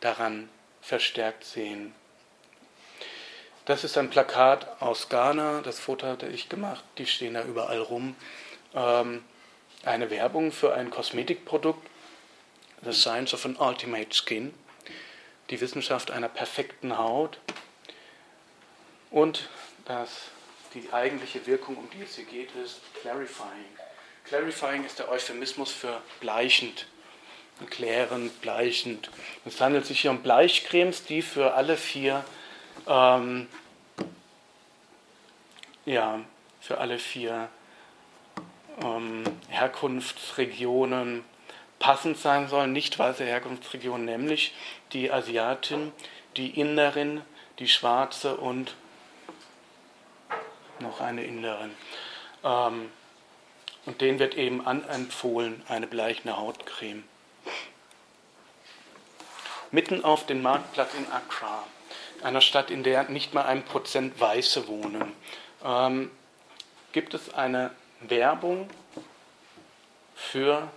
daran 0.00 0.48
verstärkt 0.82 1.44
sehen. 1.44 1.94
Das 3.64 3.84
ist 3.84 3.98
ein 3.98 4.10
Plakat 4.10 4.80
aus 4.80 5.08
Ghana, 5.08 5.62
das 5.62 5.80
Foto 5.80 6.06
hatte 6.06 6.26
ich 6.26 6.48
gemacht, 6.48 6.84
die 6.98 7.06
stehen 7.06 7.34
da 7.34 7.42
überall 7.42 7.80
rum. 7.80 8.14
Ähm, 8.74 9.24
eine 9.84 10.10
Werbung 10.10 10.52
für 10.52 10.74
ein 10.74 10.90
Kosmetikprodukt, 10.90 11.86
The 12.84 12.92
Science 12.92 13.34
of 13.34 13.44
an 13.44 13.56
Ultimate 13.56 14.14
Skin, 14.14 14.54
die 15.50 15.60
Wissenschaft 15.60 16.10
einer 16.10 16.28
perfekten 16.28 16.98
Haut 16.98 17.38
und 19.10 19.48
das, 19.84 20.10
die 20.74 20.92
eigentliche 20.92 21.46
Wirkung, 21.46 21.76
um 21.76 21.88
die 21.90 22.02
es 22.02 22.16
hier 22.16 22.24
geht, 22.24 22.54
ist 22.56 22.80
Clarifying. 23.00 23.64
Clarifying 24.24 24.84
ist 24.84 24.98
der 24.98 25.08
Euphemismus 25.08 25.72
für 25.72 26.02
bleichend, 26.20 26.86
klärend, 27.70 28.40
bleichend. 28.42 29.10
Es 29.46 29.60
handelt 29.60 29.86
sich 29.86 30.00
hier 30.00 30.10
um 30.10 30.22
Bleichcremes, 30.22 31.04
die 31.04 31.22
für 31.22 31.54
alle 31.54 31.76
vier 31.76 32.24
ähm, 32.86 33.48
ja, 35.88 36.20
für 36.60 36.78
alle 36.78 36.98
vier 36.98 37.48
ähm, 38.82 39.24
Herkunftsregionen 39.48 41.24
passend 41.78 42.18
sein 42.18 42.48
sollen, 42.48 42.72
nicht 42.72 42.98
weiße 42.98 43.24
Herkunftsregionen, 43.24 44.04
nämlich 44.04 44.54
die 44.92 45.10
Asiatin, 45.10 45.92
die 46.36 46.58
Inderin, 46.60 47.22
die 47.58 47.68
Schwarze 47.68 48.36
und 48.36 48.74
noch 50.80 51.00
eine 51.00 51.24
Inderin. 51.24 51.74
Ähm, 52.44 52.90
und 53.86 54.00
denen 54.00 54.18
wird 54.18 54.34
eben 54.34 54.66
anempfohlen 54.66 55.62
eine 55.68 55.86
bleichende 55.86 56.36
Hautcreme. 56.36 57.04
Mitten 59.70 60.04
auf 60.04 60.26
dem 60.26 60.42
Marktplatz 60.42 60.94
in 60.94 61.10
Accra, 61.10 61.64
einer 62.22 62.40
Stadt, 62.40 62.70
in 62.70 62.82
der 62.82 63.04
nicht 63.04 63.34
mal 63.34 63.44
ein 63.44 63.64
Prozent 63.64 64.18
Weiße 64.20 64.68
wohnen, 64.68 65.12
ähm, 65.64 66.10
gibt 66.92 67.14
es 67.14 67.32
eine 67.34 67.70
Werbung 68.00 68.68
für 70.14 70.68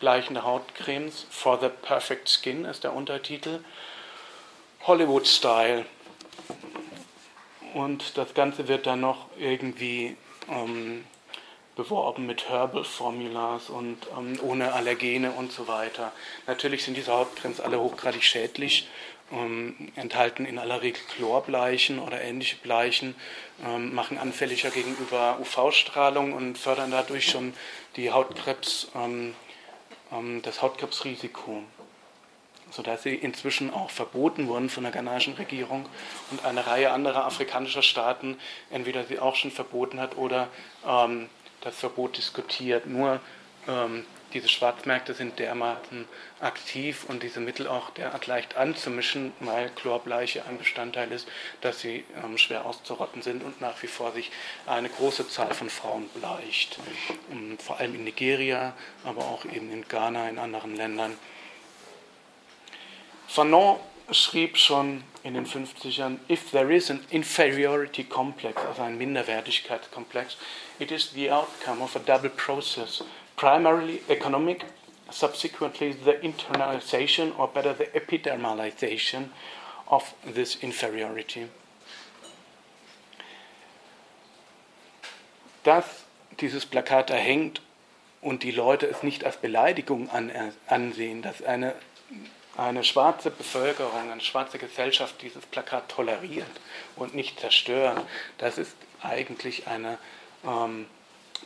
bleichende 0.00 0.44
Hautcremes. 0.44 1.26
For 1.30 1.58
the 1.60 1.68
Perfect 1.68 2.28
Skin 2.28 2.64
ist 2.64 2.84
der 2.84 2.94
Untertitel. 2.94 3.60
Hollywood 4.86 5.26
Style. 5.26 5.84
Und 7.74 8.16
das 8.16 8.34
Ganze 8.34 8.68
wird 8.68 8.86
dann 8.86 9.00
noch 9.00 9.26
irgendwie 9.36 10.16
ähm, 10.48 11.04
beworben 11.76 12.26
mit 12.26 12.48
Herbal 12.48 12.84
Formulas 12.84 13.70
und 13.70 13.98
ähm, 14.18 14.38
ohne 14.42 14.72
Allergene 14.72 15.30
und 15.32 15.52
so 15.52 15.68
weiter. 15.68 16.12
Natürlich 16.46 16.84
sind 16.84 16.96
diese 16.96 17.12
Hautcremes 17.12 17.60
alle 17.60 17.78
hochgradig 17.78 18.24
schädlich 18.24 18.88
ähm, 19.32 19.74
enthalten 19.96 20.46
in 20.46 20.58
aller 20.58 20.82
Regel 20.82 21.02
Chlorbleichen 21.14 21.98
oder 21.98 22.20
ähnliche 22.20 22.56
Bleichen, 22.56 23.14
ähm, 23.64 23.94
machen 23.94 24.18
anfälliger 24.18 24.70
gegenüber 24.70 25.38
UV-Strahlung 25.40 26.32
und 26.32 26.56
fördern 26.58 26.90
dadurch 26.90 27.26
schon 27.30 27.52
die 27.96 28.10
Hautkrebs, 28.10 28.88
ähm, 28.94 29.34
ähm, 30.12 30.42
das 30.42 30.62
Hautkrebsrisiko, 30.62 31.62
sodass 32.70 33.02
sie 33.02 33.14
inzwischen 33.14 33.72
auch 33.72 33.90
verboten 33.90 34.48
wurden 34.48 34.70
von 34.70 34.84
der 34.84 34.92
ghanaischen 34.92 35.34
Regierung 35.34 35.86
und 36.30 36.44
eine 36.44 36.66
Reihe 36.66 36.90
anderer 36.90 37.24
afrikanischer 37.26 37.82
Staaten 37.82 38.38
entweder 38.70 39.04
sie 39.04 39.18
auch 39.18 39.34
schon 39.34 39.50
verboten 39.50 40.00
hat 40.00 40.16
oder 40.16 40.48
ähm, 40.86 41.28
das 41.60 41.76
Verbot 41.76 42.16
diskutiert. 42.16 42.86
Nur 42.86 43.20
ähm, 43.66 44.04
diese 44.34 44.48
Schwarzmärkte 44.48 45.14
sind 45.14 45.38
dermaßen 45.38 46.06
aktiv 46.40 47.04
und 47.08 47.22
diese 47.22 47.40
Mittel 47.40 47.66
auch 47.66 47.90
derart 47.90 48.26
leicht 48.26 48.56
anzumischen, 48.56 49.32
weil 49.40 49.70
Chlorbleiche 49.70 50.44
ein 50.46 50.58
Bestandteil 50.58 51.10
ist, 51.12 51.26
dass 51.60 51.80
sie 51.80 52.04
ähm, 52.22 52.36
schwer 52.36 52.66
auszurotten 52.66 53.22
sind 53.22 53.42
und 53.42 53.60
nach 53.60 53.82
wie 53.82 53.86
vor 53.86 54.12
sich 54.12 54.30
eine 54.66 54.88
große 54.88 55.28
Zahl 55.28 55.54
von 55.54 55.70
Frauen 55.70 56.08
bleicht. 56.10 56.78
Und 57.30 57.62
vor 57.62 57.78
allem 57.78 57.94
in 57.94 58.04
Nigeria, 58.04 58.74
aber 59.04 59.22
auch 59.22 59.44
eben 59.46 59.72
in 59.72 59.86
Ghana, 59.88 60.28
in 60.28 60.38
anderen 60.38 60.76
Ländern. 60.76 61.16
Fanon 63.26 63.78
schrieb 64.10 64.56
schon 64.56 65.04
in 65.22 65.34
den 65.34 65.46
50ern, 65.46 66.18
if 66.28 66.50
there 66.50 66.74
is 66.74 66.90
an 66.90 67.00
inferiority 67.10 68.04
complex, 68.04 68.60
also 68.64 68.82
ein 68.82 68.96
Minderwertigkeitskomplex, 68.96 70.36
it 70.78 70.90
is 70.90 71.12
the 71.12 71.30
outcome 71.30 71.82
of 71.82 71.94
a 71.96 71.98
double 71.98 72.30
process, 72.30 73.02
primarily 73.38 74.02
economic, 74.08 74.64
subsequently 75.10 75.92
the 75.92 76.14
internalization 76.22 77.32
or 77.38 77.48
better 77.48 77.72
the 77.72 77.86
epidermalization 77.94 79.28
of 79.86 80.12
this 80.26 80.56
inferiority. 80.56 81.46
Dass 85.62 86.04
dieses 86.40 86.66
Plakat 86.66 87.10
da 87.10 87.14
hängt 87.14 87.62
und 88.20 88.42
die 88.42 88.50
Leute 88.50 88.86
es 88.86 89.02
nicht 89.02 89.24
als 89.24 89.36
Beleidigung 89.36 90.10
an, 90.10 90.30
ansehen, 90.66 91.22
dass 91.22 91.42
eine 91.42 91.74
eine 92.56 92.82
schwarze 92.82 93.30
Bevölkerung, 93.30 94.10
eine 94.10 94.20
schwarze 94.20 94.58
Gesellschaft 94.58 95.22
dieses 95.22 95.46
Plakat 95.46 95.88
toleriert 95.88 96.50
und 96.96 97.14
nicht 97.14 97.38
zerstört, 97.38 98.04
das 98.38 98.58
ist 98.58 98.74
eigentlich 99.00 99.68
eine 99.68 99.96
ähm, 100.44 100.86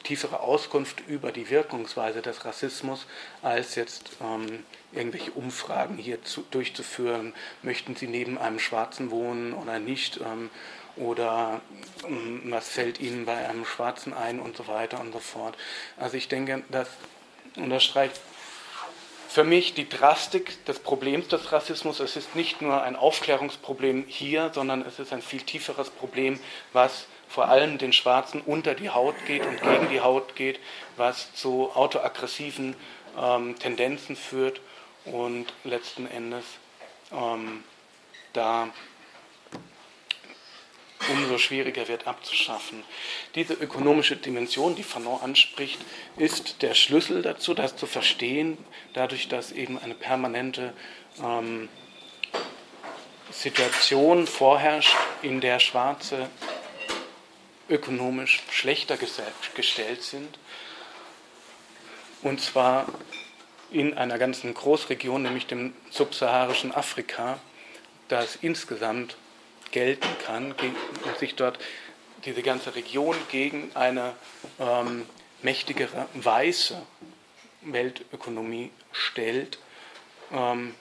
tiefere 0.03 0.41
Auskunft 0.41 1.03
über 1.07 1.33
die 1.33 1.51
Wirkungsweise 1.51 2.23
des 2.23 2.45
Rassismus, 2.45 3.07
als 3.43 3.75
jetzt 3.75 4.11
ähm, 4.23 4.65
irgendwelche 4.93 5.33
Umfragen 5.33 5.97
hier 5.97 6.23
zu, 6.25 6.45
durchzuführen. 6.51 7.35
Möchten 7.63 7.97
Sie 7.97 8.07
neben 8.07 8.39
einem 8.39 8.59
Schwarzen 8.59 9.11
wohnen 9.11 9.53
oder 9.53 9.79
nicht? 9.79 10.19
Ähm, 10.19 10.51
oder 10.97 11.61
ähm, 12.07 12.43
was 12.47 12.69
fällt 12.69 13.01
Ihnen 13.01 13.25
bei 13.25 13.49
einem 13.49 13.65
Schwarzen 13.65 14.13
ein 14.13 14.41
und 14.41 14.57
so 14.57 14.69
weiter 14.69 15.01
und 15.01 15.13
so 15.13 15.21
fort. 15.21 15.57
Also 15.97 16.17
ich 16.17 16.29
denke, 16.29 16.63
das 16.71 16.89
unterstreicht 17.57 18.21
für 19.29 19.45
mich 19.45 19.73
die 19.73 19.89
Drastik 19.89 20.63
des 20.67 20.79
Problems 20.79 21.29
des 21.29 21.53
Rassismus. 21.53 22.01
Es 22.01 22.17
ist 22.17 22.37
nicht 22.37 22.61
nur 22.61 22.83
ein 22.83 22.97
Aufklärungsproblem 22.97 24.05
hier, 24.07 24.51
sondern 24.53 24.83
es 24.83 24.99
ist 24.99 25.11
ein 25.15 25.23
viel 25.23 25.41
tieferes 25.41 25.89
Problem, 25.89 26.39
was 26.75 27.07
vor 27.33 27.49
allem 27.49 27.79
den 27.79 27.95
Schwarzen 27.95 28.43
unter 28.43 28.75
die 28.75 28.91
Haut 28.91 29.15
geht 29.27 29.47
und 29.47 29.61
gegen 29.63 29.89
die 29.89 30.01
Haut 30.01 30.37
geht, 30.37 30.61
was 30.99 31.35
zu 31.35 31.71
autoaggressiven 31.75 32.77
ähm, 33.19 33.59
Tendenzen 33.59 34.17
führt 34.17 34.61
und 35.07 35.47
letzten 35.65 36.07
Endes 36.07 36.45
ähm, 37.11 37.65
da 38.35 38.69
umso 41.09 41.39
schwieriger 41.39 41.89
wird 41.89 42.07
abzuschaffen. 42.07 42.85
Diese 43.35 43.55
ökonomische 43.55 44.17
Dimension, 44.17 44.77
die 44.77 44.85
Fanon 44.85 45.21
anspricht, 45.21 45.81
ist 46.17 46.63
der 46.63 46.75
Schlüssel 46.75 47.23
dazu, 47.23 47.55
das 47.55 47.77
zu 47.77 47.87
verstehen, 47.87 48.59
dadurch, 48.93 49.29
dass 49.29 49.53
eben 49.53 49.79
eine 49.79 49.95
permanente 49.95 50.75
ähm, 51.21 51.69
Situation 53.31 54.27
vorherrscht, 54.27 54.95
in 55.23 55.41
der 55.41 55.59
Schwarze 55.59 56.29
ökonomisch 57.69 58.43
schlechter 58.51 58.97
gestellt 58.97 60.03
sind. 60.03 60.39
Und 62.23 62.41
zwar 62.41 62.87
in 63.71 63.95
einer 63.95 64.19
ganzen 64.19 64.55
Großregion, 64.55 65.23
nämlich 65.23 65.47
dem 65.47 65.73
subsaharischen 65.91 66.73
Afrika, 66.73 67.39
das 68.09 68.37
insgesamt 68.37 69.17
gelten 69.71 70.09
kann 70.25 70.55
sich 71.19 71.35
dort 71.35 71.59
diese 72.25 72.43
ganze 72.43 72.75
Region 72.75 73.17
gegen 73.31 73.71
eine 73.75 74.15
ähm, 74.61 75.07
mächtigere 75.43 76.07
weiße 76.15 76.81
Weltökonomie 77.63 78.71
stellt, 78.93 79.59
ähm, 80.33 80.75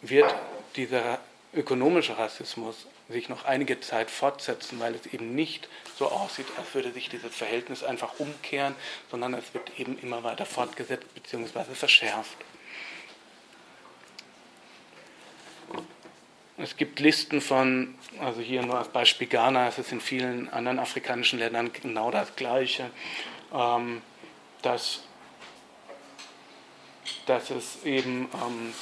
wird 0.00 0.34
dieser 0.76 1.18
ökonomische 1.56 2.18
Rassismus 2.18 2.86
sich 3.08 3.28
noch 3.28 3.44
einige 3.44 3.80
Zeit 3.80 4.10
fortsetzen, 4.10 4.80
weil 4.80 4.94
es 4.94 5.06
eben 5.06 5.34
nicht 5.34 5.68
so 5.98 6.08
aussieht, 6.08 6.46
als 6.56 6.74
würde 6.74 6.92
sich 6.92 7.08
dieses 7.08 7.34
Verhältnis 7.34 7.82
einfach 7.84 8.18
umkehren, 8.18 8.74
sondern 9.10 9.34
es 9.34 9.52
wird 9.52 9.78
eben 9.78 9.98
immer 9.98 10.22
weiter 10.24 10.46
fortgesetzt 10.46 11.06
bzw. 11.14 11.74
verschärft. 11.74 12.36
Es 16.56 16.76
gibt 16.76 17.00
Listen 17.00 17.40
von, 17.40 17.96
also 18.20 18.40
hier 18.40 18.62
nur 18.62 18.78
als 18.78 18.88
Beispiel 18.88 19.26
Ghana, 19.26 19.68
es 19.68 19.78
ist 19.78 19.90
in 19.90 20.00
vielen 20.00 20.48
anderen 20.50 20.78
afrikanischen 20.78 21.40
Ländern 21.40 21.72
genau 21.72 22.12
das 22.12 22.36
Gleiche, 22.36 22.90
ähm, 23.52 24.02
dass, 24.62 25.00
dass 27.26 27.50
es 27.50 27.84
eben 27.84 28.28
ähm, 28.34 28.72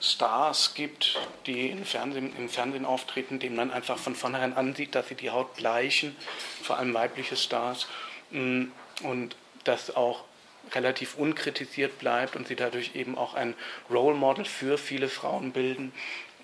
Stars 0.00 0.74
gibt, 0.74 1.18
die 1.46 1.70
im 1.70 1.84
Fernsehen, 1.84 2.34
im 2.36 2.48
Fernsehen 2.48 2.84
auftreten, 2.84 3.38
denen 3.38 3.56
man 3.56 3.70
einfach 3.70 3.98
von 3.98 4.14
vornherein 4.14 4.56
ansieht, 4.56 4.94
dass 4.94 5.08
sie 5.08 5.14
die 5.14 5.30
Haut 5.30 5.54
bleichen, 5.56 6.16
vor 6.62 6.78
allem 6.78 6.94
weibliche 6.94 7.36
Stars, 7.36 7.86
mm, 8.30 8.64
und 9.02 9.36
das 9.64 9.94
auch 9.94 10.24
relativ 10.72 11.16
unkritisiert 11.16 11.98
bleibt 11.98 12.36
und 12.36 12.48
sie 12.48 12.56
dadurch 12.56 12.94
eben 12.94 13.16
auch 13.18 13.34
ein 13.34 13.54
Role 13.90 14.16
Model 14.16 14.44
für 14.44 14.78
viele 14.78 15.08
Frauen 15.08 15.52
bilden 15.52 15.92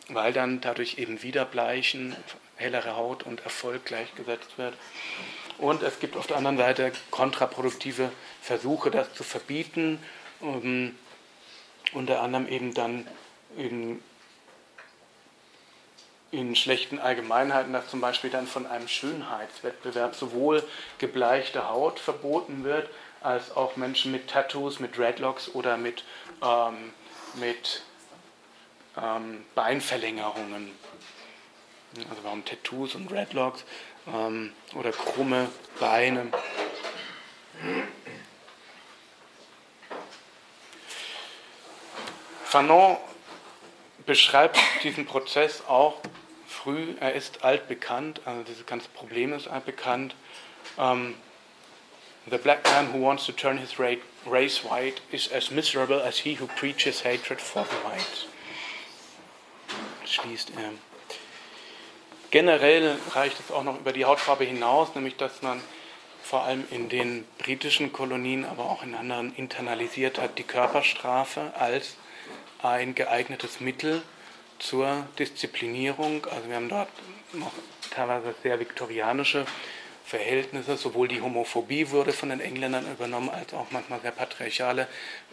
weil 0.09 0.33
dann 0.33 0.61
dadurch 0.61 0.99
eben 0.99 1.23
wieder 1.23 1.45
Bleichen, 1.45 2.16
hellere 2.57 2.97
Haut 2.97 3.25
und 3.25 3.40
Erfolg 3.40 3.85
gleichgesetzt 3.85 4.57
wird. 4.57 4.75
Und 5.59 5.83
es 5.83 5.99
gibt 6.01 6.16
auf 6.16 6.27
der 6.27 6.37
anderen 6.37 6.59
Seite 6.59 6.92
kontraproduktive 7.11 8.11
Versuche, 8.40 8.90
das 8.90 9.12
zu 9.14 9.25
verbieten, 9.25 9.99
um, 10.40 10.62
ähm, 10.62 10.99
unter 11.92 12.21
anderem 12.21 12.49
eben 12.49 12.75
dann 12.75 13.07
in, 13.57 14.03
in 16.31 16.57
schlechten 16.57 16.99
Allgemeinheiten, 16.99 17.73
dass 17.73 17.88
zum 17.88 18.01
Beispiel 18.01 18.31
dann 18.31 18.47
von 18.47 18.66
einem 18.66 18.88
Schönheitswettbewerb 18.88 20.14
sowohl 20.14 20.62
gebleichte 20.99 21.69
Haut 21.69 21.99
verboten 21.99 22.64
wird, 22.64 22.88
als 23.23 23.57
auch 23.57 23.77
Menschen 23.77 24.12
mit 24.12 24.29
Tattoos, 24.29 24.79
mit 24.79 24.97
Dreadlocks 24.97 25.49
oder 25.55 25.77
mit, 25.77 26.05
ähm, 26.42 26.92
mit 27.35 27.83
ähm, 28.97 29.45
Beinverlängerungen. 29.55 30.73
Also 32.11 32.23
warum 32.25 32.45
Tattoos 32.45 32.95
und 32.95 33.11
Redlocks 33.11 33.64
ähm, 34.07 34.53
oder 34.75 34.92
krumme 34.92 35.49
Beine. 35.81 36.31
Fanon 42.45 42.97
beschreibt 44.07 44.59
diesen 44.83 45.05
Prozess 45.05 45.62
auch 45.69 46.01
früh. 46.47 46.95
Er 47.01 47.14
ist 47.14 47.45
altbekannt, 47.45 48.21
also 48.25 48.42
dieses 48.45 48.64
ganze 48.66 48.88
Problem 48.88 49.33
ist 49.33 49.49
altbekannt. 49.49 50.14
Um, 50.77 50.85
ähm, 50.85 51.14
the 52.31 52.38
black 52.38 52.64
man 52.73 52.92
who 52.92 53.07
wants 53.07 53.25
to 53.27 53.33
turn 53.33 53.59
his 53.59 53.79
race 53.79 54.64
white 54.64 55.01
is 55.12 55.33
as 55.33 55.51
miserable 55.51 56.03
as 56.03 56.19
he 56.19 56.37
who 56.38 56.47
preaches 56.59 57.05
hatred 57.05 57.40
for 57.40 57.64
the 57.64 57.88
whites 57.88 58.27
schließt 60.07 60.53
er. 60.57 60.71
Generell 62.31 62.97
reicht 63.14 63.38
es 63.40 63.51
auch 63.51 63.62
noch 63.62 63.79
über 63.79 63.92
die 63.92 64.05
Hautfarbe 64.05 64.45
hinaus, 64.45 64.95
nämlich 64.95 65.16
dass 65.16 65.42
man 65.42 65.61
vor 66.23 66.42
allem 66.42 66.64
in 66.71 66.88
den 66.88 67.25
britischen 67.38 67.92
Kolonien, 67.92 68.45
aber 68.45 68.64
auch 68.64 68.83
in 68.83 68.95
anderen 68.95 69.35
internalisiert 69.37 70.19
hat, 70.19 70.38
die 70.38 70.42
Körperstrafe 70.42 71.53
als 71.57 71.97
ein 72.70 72.94
geeignetes 72.94 73.61
Mittel 73.61 74.02
zur 74.59 75.07
Disziplinierung. 75.18 76.26
Also 76.26 76.48
wir 76.48 76.57
haben 76.57 76.68
dort 76.68 76.88
noch 77.33 77.52
teilweise 77.90 78.35
sehr 78.42 78.59
viktorianische 78.61 79.46
Verhältnisse. 80.05 80.76
Sowohl 80.76 81.09
die 81.09 81.20
Homophobie 81.20 81.90
wurde 81.90 82.12
von 82.12 82.29
den 82.29 82.40
Engländern 82.40 82.90
übernommen, 82.90 83.31
als 83.31 83.52
auch 83.55 83.66
manchmal 83.70 84.00
sehr 84.00 84.12
patriarchale, 84.12 84.88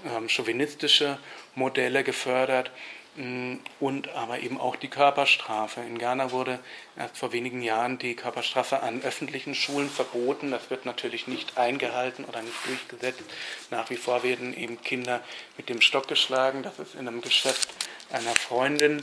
ähm, 0.05 0.29
chauvinistische 0.29 1.19
Modelle 1.55 2.03
gefördert. 2.03 2.71
Mm, 3.15 3.58
und 3.80 4.10
aber 4.10 4.39
eben 4.39 4.60
auch 4.60 4.76
die 4.76 4.88
Körperstrafe. 4.88 5.82
In 5.82 5.99
Ghana 5.99 6.32
wurde 6.32 6.60
erst 6.97 7.17
vor 7.17 7.32
wenigen 7.32 7.62
Jahren 7.62 7.99
die 7.99 8.15
Körperstrafe 8.15 8.82
an 8.82 9.04
öffentlichen 9.04 9.54
Schulen 9.54 9.89
verboten. 9.89 10.49
Das 10.49 10.71
wird 10.71 10.86
natürlich 10.86 11.28
nicht 11.28 11.58
eingehalten 11.58 12.26
oder 12.26 12.41
nicht 12.41 12.58
durchgesetzt. 12.65 13.23
Nach 13.69 13.89
wie 13.91 13.97
vor 13.97 14.23
werden 14.23 14.58
eben 14.58 14.82
Kinder 14.82 15.21
mit 15.58 15.69
dem 15.69 15.80
Stock 15.82 16.08
geschlagen. 16.08 16.63
Das 16.63 16.80
ist 16.80 16.95
in 16.95 17.08
einem 17.08 17.21
Geschäft 17.21 17.69
einer 18.12 18.36
Freundin, 18.36 19.02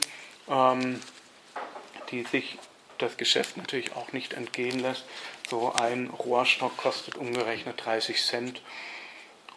ähm, 0.49 1.01
die 2.11 2.25
sich 2.25 2.59
das 2.99 3.17
Geschäft 3.17 3.57
natürlich 3.57 3.95
auch 3.95 4.13
nicht 4.13 4.33
entgehen 4.33 4.81
lässt. 4.81 5.05
So 5.49 5.73
ein 5.73 6.11
Rohrstock 6.11 6.77
kostet 6.77 7.17
umgerechnet 7.17 7.85
30 7.85 8.21
Cent. 8.25 8.61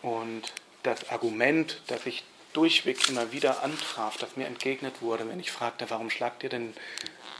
Und 0.04 0.54
das 0.84 1.10
Argument, 1.10 1.82
das 1.88 2.06
ich 2.06 2.24
durchweg 2.54 3.10
immer 3.10 3.32
wieder 3.32 3.64
antraf, 3.64 4.18
das 4.18 4.38
mir 4.38 4.46
entgegnet 4.46 5.02
wurde, 5.02 5.28
wenn 5.28 5.40
ich 5.40 5.52
fragte, 5.52 5.90
warum 5.90 6.10
schlagt 6.10 6.44
ihr 6.44 6.50
denn 6.50 6.74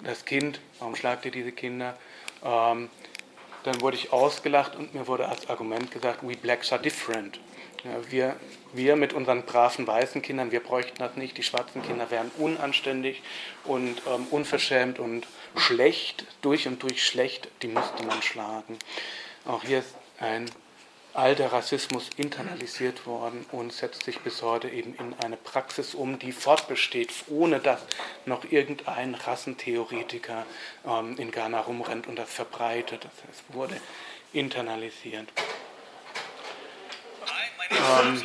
das 0.04 0.26
Kind, 0.26 0.60
warum 0.80 0.96
schlagt 0.96 1.26
ihr 1.26 1.32
diese 1.32 1.52
Kinder, 1.52 1.98
ähm, 2.44 2.90
dann 3.64 3.82
wurde 3.82 3.96
ich 3.96 4.12
ausgelacht 4.12 4.76
und 4.76 4.94
mir 4.94 5.08
wurde 5.08 5.30
als 5.30 5.50
Argument 5.50 5.92
gesagt, 5.92 6.20
we 6.22 6.36
blacks 6.36 6.72
are 6.74 6.82
different. 6.82 7.40
Ja, 7.84 8.12
wir, 8.12 8.36
wir 8.72 8.96
mit 8.96 9.14
unseren 9.14 9.44
braven 9.44 9.86
weißen 9.86 10.22
Kindern, 10.22 10.52
wir 10.52 10.62
bräuchten 10.62 11.00
das 11.00 11.18
nicht. 11.18 11.38
Die 11.38 11.44
schwarzen 11.44 11.82
Kinder 11.84 12.10
wären 12.12 12.32
unanständig 12.38 13.22
und 13.66 14.02
ähm, 14.08 14.28
unverschämt 14.32 15.00
und 15.00 15.28
schlecht, 15.58 16.26
durch 16.42 16.68
und 16.68 16.82
durch 16.82 17.06
schlecht, 17.06 17.50
die 17.62 17.68
müsste 17.68 18.04
man 18.04 18.22
schlagen. 18.22 18.80
Auch 19.46 19.64
hier 19.64 19.80
ist 19.80 19.96
ein 20.20 20.50
alter 21.14 21.54
Rassismus 21.54 22.10
internalisiert 22.18 23.06
worden 23.06 23.46
und 23.52 23.72
setzt 23.72 24.04
sich 24.04 24.20
bis 24.20 24.42
heute 24.42 24.70
eben 24.70 24.96
in 24.96 25.14
eine 25.24 25.38
Praxis 25.38 25.94
um, 25.94 26.18
die 26.18 26.32
fortbesteht, 26.32 27.12
ohne 27.28 27.60
dass 27.60 27.82
noch 28.26 28.52
irgendein 28.52 29.14
Rassentheoretiker 29.14 30.46
ähm, 30.86 31.16
in 31.18 31.32
Ghana 31.32 31.60
rumrennt 31.62 32.08
und 32.08 32.18
das 32.18 32.32
verbreitet. 32.34 33.08
Es 33.32 33.56
wurde 33.56 33.80
internalisiert. 34.34 35.28
Ähm, 37.70 38.24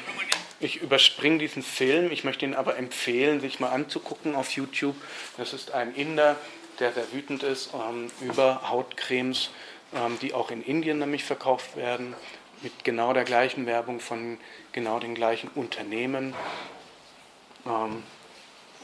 ich 0.60 0.76
überspringe 0.76 1.38
diesen 1.38 1.62
Film, 1.62 2.10
ich 2.10 2.24
möchte 2.24 2.46
ihn 2.46 2.54
aber 2.54 2.78
empfehlen, 2.78 3.40
sich 3.40 3.60
mal 3.60 3.68
anzugucken 3.68 4.34
auf 4.34 4.52
YouTube. 4.52 4.96
Das 5.36 5.52
ist 5.52 5.72
ein 5.72 5.94
Inder, 5.94 6.36
der 6.80 6.92
sehr 6.92 7.12
wütend 7.12 7.42
ist 7.42 7.70
ähm, 7.74 8.10
über 8.22 8.70
Hautcremes, 8.70 9.50
ähm, 9.94 10.18
die 10.22 10.32
auch 10.32 10.50
in 10.50 10.62
Indien 10.62 10.98
nämlich 10.98 11.24
verkauft 11.24 11.76
werden 11.76 12.16
mit 12.62 12.84
genau 12.84 13.12
der 13.12 13.24
gleichen 13.24 13.66
Werbung 13.66 14.00
von 14.00 14.38
genau 14.72 14.98
den 14.98 15.14
gleichen 15.14 15.48
Unternehmen. 15.54 16.34
Ähm, 17.66 18.02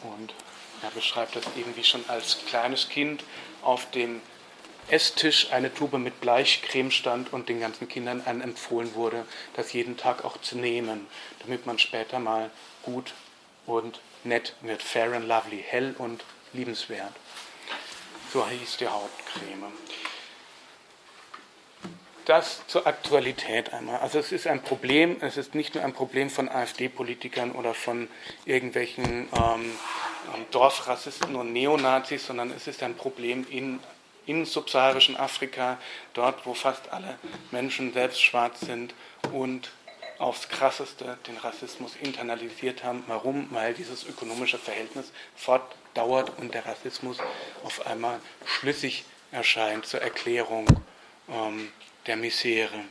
und 0.02 0.34
er 0.82 0.90
beschreibt 0.90 1.36
das 1.36 1.44
eben, 1.56 1.74
wie 1.76 1.84
schon 1.84 2.04
als 2.08 2.44
kleines 2.46 2.88
Kind 2.88 3.24
auf 3.62 3.90
dem 3.90 4.20
Esstisch 4.88 5.50
eine 5.50 5.72
Tube 5.72 5.98
mit 5.98 6.20
Bleichcreme 6.20 6.90
stand 6.90 7.32
und 7.32 7.48
den 7.48 7.58
ganzen 7.58 7.88
Kindern 7.88 8.20
empfohlen 8.26 8.94
wurde, 8.94 9.24
das 9.54 9.72
jeden 9.72 9.96
Tag 9.96 10.26
auch 10.26 10.38
zu 10.42 10.58
nehmen, 10.58 11.06
damit 11.40 11.64
man 11.64 11.78
später 11.78 12.18
mal 12.18 12.50
gut 12.82 13.14
und 13.64 14.00
nett 14.24 14.54
wird. 14.60 14.82
Fair 14.82 15.12
and 15.14 15.26
lovely, 15.26 15.64
hell 15.66 15.94
und 15.96 16.22
liebenswert. 16.52 17.14
So 18.30 18.46
hieß 18.46 18.76
die 18.76 18.88
Hautcreme 18.88 19.72
das 22.24 22.66
zur 22.66 22.86
Aktualität 22.86 23.72
einmal. 23.72 23.98
Also 24.00 24.18
es 24.18 24.32
ist 24.32 24.46
ein 24.46 24.62
Problem, 24.62 25.16
es 25.20 25.36
ist 25.36 25.54
nicht 25.54 25.74
nur 25.74 25.84
ein 25.84 25.92
Problem 25.92 26.30
von 26.30 26.48
AfD-Politikern 26.48 27.52
oder 27.52 27.74
von 27.74 28.08
irgendwelchen 28.44 29.04
ähm, 29.04 29.72
ähm, 30.34 30.46
Dorfrassisten 30.50 31.36
und 31.36 31.52
Neonazis, 31.52 32.26
sondern 32.26 32.50
es 32.50 32.66
ist 32.66 32.82
ein 32.82 32.96
Problem 32.96 33.46
in, 33.50 33.80
in 34.26 34.46
subsaharischen 34.46 35.16
Afrika, 35.16 35.78
dort 36.14 36.46
wo 36.46 36.54
fast 36.54 36.90
alle 36.92 37.18
Menschen 37.50 37.92
selbst 37.92 38.22
schwarz 38.22 38.60
sind 38.60 38.94
und 39.32 39.70
aufs 40.18 40.48
Krasseste 40.48 41.18
den 41.26 41.36
Rassismus 41.36 41.96
internalisiert 41.96 42.84
haben. 42.84 43.04
Warum? 43.08 43.48
Weil 43.50 43.74
dieses 43.74 44.04
ökonomische 44.04 44.58
Verhältnis 44.58 45.12
fortdauert 45.36 46.32
und 46.38 46.54
der 46.54 46.64
Rassismus 46.64 47.18
auf 47.64 47.86
einmal 47.86 48.20
schlüssig 48.46 49.04
erscheint 49.32 49.86
zur 49.86 50.00
Erklärung 50.00 50.66
ähm, 51.28 51.72
der 52.06 52.16
Misere. 52.16 52.84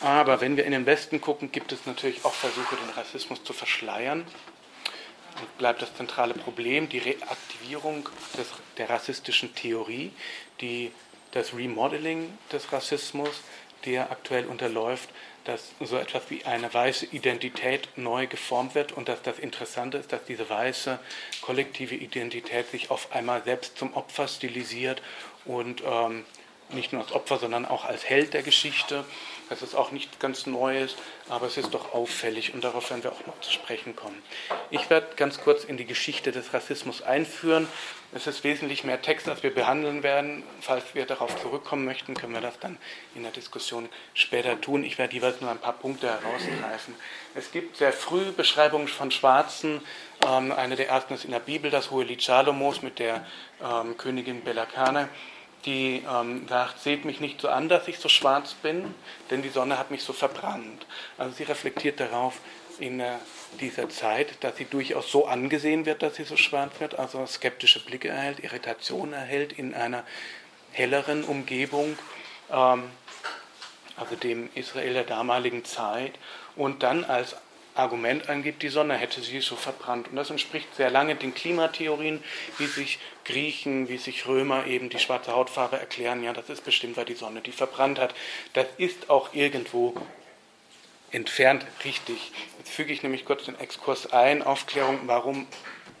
Aber 0.00 0.40
wenn 0.40 0.56
wir 0.56 0.64
in 0.64 0.72
den 0.72 0.84
Westen 0.84 1.20
gucken, 1.20 1.52
gibt 1.52 1.70
es 1.70 1.86
natürlich 1.86 2.24
auch 2.24 2.34
Versuche, 2.34 2.74
den 2.74 2.90
Rassismus 2.90 3.44
zu 3.44 3.52
verschleiern. 3.52 4.26
Und 5.40 5.58
bleibt 5.58 5.80
das 5.80 5.94
zentrale 5.96 6.34
Problem 6.34 6.88
die 6.88 6.98
Reaktivierung 6.98 8.08
des, 8.36 8.48
der 8.78 8.90
rassistischen 8.90 9.54
Theorie, 9.54 10.12
die, 10.60 10.90
das 11.30 11.54
Remodeling 11.54 12.36
des 12.50 12.72
Rassismus, 12.72 13.30
der 13.84 14.10
aktuell 14.10 14.46
unterläuft, 14.46 15.08
dass 15.44 15.72
so 15.80 15.96
etwas 15.96 16.22
wie 16.30 16.44
eine 16.44 16.72
weiße 16.72 17.06
Identität 17.06 17.88
neu 17.96 18.26
geformt 18.26 18.74
wird 18.74 18.92
und 18.92 19.08
dass 19.08 19.22
das 19.22 19.38
Interessante 19.38 19.98
ist, 19.98 20.12
dass 20.12 20.24
diese 20.24 20.48
weiße 20.48 20.98
kollektive 21.40 21.94
Identität 21.94 22.70
sich 22.70 22.90
auf 22.90 23.12
einmal 23.12 23.42
selbst 23.42 23.76
zum 23.76 23.94
Opfer 23.94 24.28
stilisiert 24.28 25.02
und 25.44 25.82
ähm, 25.84 26.24
nicht 26.74 26.92
nur 26.92 27.02
als 27.02 27.12
Opfer, 27.12 27.38
sondern 27.38 27.66
auch 27.66 27.84
als 27.84 28.04
Held 28.08 28.34
der 28.34 28.42
Geschichte. 28.42 29.04
Das 29.48 29.60
ist 29.60 29.74
auch 29.74 29.90
nicht 29.90 30.18
ganz 30.18 30.46
Neues, 30.46 30.96
aber 31.28 31.46
es 31.46 31.58
ist 31.58 31.74
doch 31.74 31.92
auffällig 31.92 32.54
und 32.54 32.64
darauf 32.64 32.88
werden 32.88 33.04
wir 33.04 33.12
auch 33.12 33.26
noch 33.26 33.38
zu 33.40 33.52
sprechen 33.52 33.94
kommen. 33.94 34.16
Ich 34.70 34.88
werde 34.88 35.08
ganz 35.16 35.40
kurz 35.40 35.64
in 35.64 35.76
die 35.76 35.84
Geschichte 35.84 36.32
des 36.32 36.54
Rassismus 36.54 37.02
einführen. 37.02 37.68
Es 38.14 38.26
ist 38.26 38.44
wesentlich 38.44 38.84
mehr 38.84 39.02
Text, 39.02 39.28
als 39.28 39.42
wir 39.42 39.54
behandeln 39.54 40.02
werden. 40.02 40.42
Falls 40.60 40.94
wir 40.94 41.04
darauf 41.06 41.38
zurückkommen 41.40 41.84
möchten, 41.84 42.14
können 42.14 42.32
wir 42.34 42.40
das 42.40 42.58
dann 42.60 42.78
in 43.14 43.22
der 43.22 43.32
Diskussion 43.32 43.88
später 44.14 44.58
tun. 44.60 44.84
Ich 44.84 44.96
werde 44.96 45.14
jeweils 45.14 45.40
nur 45.40 45.50
ein 45.50 45.58
paar 45.58 45.72
Punkte 45.74 46.08
herausgreifen. 46.08 46.94
Es 47.34 47.52
gibt 47.52 47.76
sehr 47.76 47.92
früh 47.92 48.32
Beschreibungen 48.32 48.88
von 48.88 49.10
Schwarzen. 49.10 49.82
Ähm, 50.26 50.52
eine 50.52 50.76
der 50.76 50.88
ersten 50.88 51.14
ist 51.14 51.24
in 51.24 51.30
der 51.30 51.40
Bibel, 51.40 51.70
das 51.70 51.90
hohe 51.90 52.04
Lied 52.04 52.22
Salomos 52.22 52.80
mit 52.80 52.98
der 52.98 53.26
ähm, 53.62 53.96
Königin 53.98 54.42
Belakane 54.44 55.08
die 55.64 56.02
ähm, 56.08 56.46
sagt, 56.48 56.80
seht 56.80 57.04
mich 57.04 57.20
nicht 57.20 57.40
so 57.40 57.48
an, 57.48 57.68
dass 57.68 57.88
ich 57.88 57.98
so 57.98 58.08
schwarz 58.08 58.54
bin, 58.54 58.94
denn 59.30 59.42
die 59.42 59.48
Sonne 59.48 59.78
hat 59.78 59.90
mich 59.90 60.02
so 60.02 60.12
verbrannt. 60.12 60.86
Also 61.18 61.34
sie 61.36 61.44
reflektiert 61.44 62.00
darauf 62.00 62.40
in 62.78 63.00
äh, 63.00 63.12
dieser 63.60 63.88
Zeit, 63.88 64.42
dass 64.42 64.56
sie 64.56 64.64
durchaus 64.64 65.10
so 65.10 65.26
angesehen 65.26 65.86
wird, 65.86 66.02
dass 66.02 66.16
sie 66.16 66.24
so 66.24 66.36
schwarz 66.36 66.80
wird, 66.80 66.98
also 66.98 67.24
skeptische 67.26 67.84
Blicke 67.84 68.08
erhält, 68.08 68.40
Irritation 68.40 69.12
erhält 69.12 69.52
in 69.52 69.74
einer 69.74 70.04
helleren 70.72 71.24
Umgebung, 71.24 71.98
ähm, 72.50 72.84
also 73.96 74.16
dem 74.16 74.48
Israel 74.54 74.94
der 74.94 75.04
damaligen 75.04 75.64
Zeit, 75.64 76.12
und 76.56 76.82
dann 76.82 77.04
als 77.04 77.36
Argument 77.74 78.28
angibt, 78.28 78.62
die 78.62 78.68
Sonne 78.68 78.96
hätte 78.96 79.22
sie 79.22 79.40
so 79.40 79.56
verbrannt. 79.56 80.08
Und 80.08 80.16
das 80.16 80.30
entspricht 80.30 80.74
sehr 80.74 80.90
lange 80.90 81.16
den 81.16 81.34
Klimatheorien, 81.34 82.22
wie 82.58 82.66
sich 82.66 82.98
Griechen, 83.24 83.88
wie 83.88 83.98
sich 83.98 84.26
Römer 84.26 84.66
eben 84.66 84.90
die 84.90 84.98
schwarze 84.98 85.32
Hautfarbe 85.32 85.78
erklären. 85.78 86.22
Ja, 86.22 86.32
das 86.32 86.50
ist 86.50 86.64
bestimmt, 86.64 86.96
weil 86.96 87.04
die 87.04 87.14
Sonne 87.14 87.40
die 87.40 87.52
verbrannt 87.52 87.98
hat. 87.98 88.14
Das 88.52 88.66
ist 88.76 89.08
auch 89.08 89.32
irgendwo 89.32 89.94
entfernt 91.12 91.64
richtig. 91.84 92.32
Jetzt 92.58 92.70
füge 92.70 92.92
ich 92.92 93.02
nämlich 93.02 93.24
kurz 93.24 93.44
den 93.44 93.58
Exkurs 93.58 94.12
ein, 94.12 94.42
Aufklärung, 94.42 95.00
warum 95.06 95.46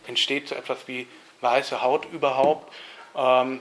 entsteht 0.06 0.48
so 0.48 0.54
etwas 0.54 0.88
wie 0.88 1.06
weiße 1.40 1.82
Haut 1.82 2.06
überhaupt. 2.12 2.72
Ähm, 3.16 3.60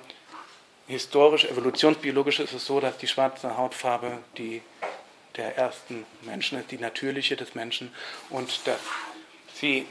historisch, 0.87 1.45
evolutionsbiologisch 1.45 2.39
ist 2.39 2.53
es 2.53 2.65
so, 2.65 2.79
dass 2.79 2.97
die 2.97 3.07
schwarze 3.07 3.57
Hautfarbe 3.57 4.19
die 4.37 4.61
der 5.37 5.57
ersten 5.57 6.05
Menschen 6.21 6.59
ist, 6.59 6.71
die 6.71 6.77
natürliche 6.77 7.35
des 7.35 7.55
Menschen 7.55 7.93
und 8.29 8.67
dass 8.67 8.79
sie 9.53 9.85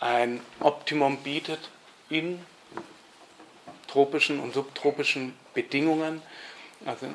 ein 0.00 0.40
Optimum 0.60 1.18
bietet 1.18 1.70
in 2.10 2.44
tropischen 3.86 4.40
und 4.40 4.54
subtropischen 4.54 5.34
Bedingungen, 5.54 6.20
also 6.84 7.06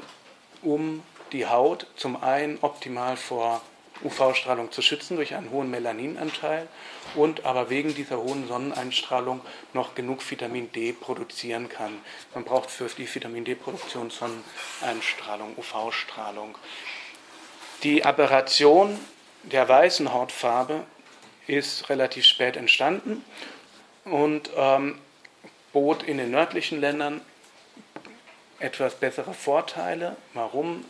um 0.62 1.04
die 1.32 1.46
Haut 1.46 1.86
zum 1.96 2.22
einen 2.24 2.58
optimal 2.62 3.18
vor 3.18 3.62
UV-Strahlung 4.04 4.72
zu 4.72 4.82
schützen 4.82 5.18
durch 5.18 5.36
einen 5.36 5.52
hohen 5.52 5.70
Melaninanteil 5.70 6.68
und 7.16 7.46
aber 7.46 7.70
wegen 7.70 7.94
dieser 7.94 8.18
hohen 8.18 8.48
Sonneneinstrahlung 8.48 9.42
noch 9.74 9.96
genug 9.96 10.30
Vitamin 10.30 10.72
D 10.72 10.94
produzieren 10.94 11.70
kann. 11.70 12.00
Man 12.34 12.46
braucht 12.46 12.72
für 12.72 12.88
die 12.88 13.14
Vitamin 13.14 13.44
D-Produktion 13.44 14.10
Sonneneinstrahlung, 14.10 15.56
UV-Strahlung. 15.58 16.58
Die 17.84 18.04
Aberration 18.04 19.00
der 19.44 19.70
weißen 19.70 20.12
Hautfarbe 20.12 20.84
ist 21.48 21.90
relativ 21.90 22.26
spät 22.26 22.58
entstanden 22.58 23.24
und 24.04 24.50
ähm, 24.58 25.00
bot 25.72 26.04
in 26.04 26.18
den 26.18 26.30
nördlichen 26.30 26.82
Ländern 26.82 27.22
etwas 28.60 28.96
bessere 28.96 29.34
Vorteile. 29.34 30.18
Warum? 30.34 30.84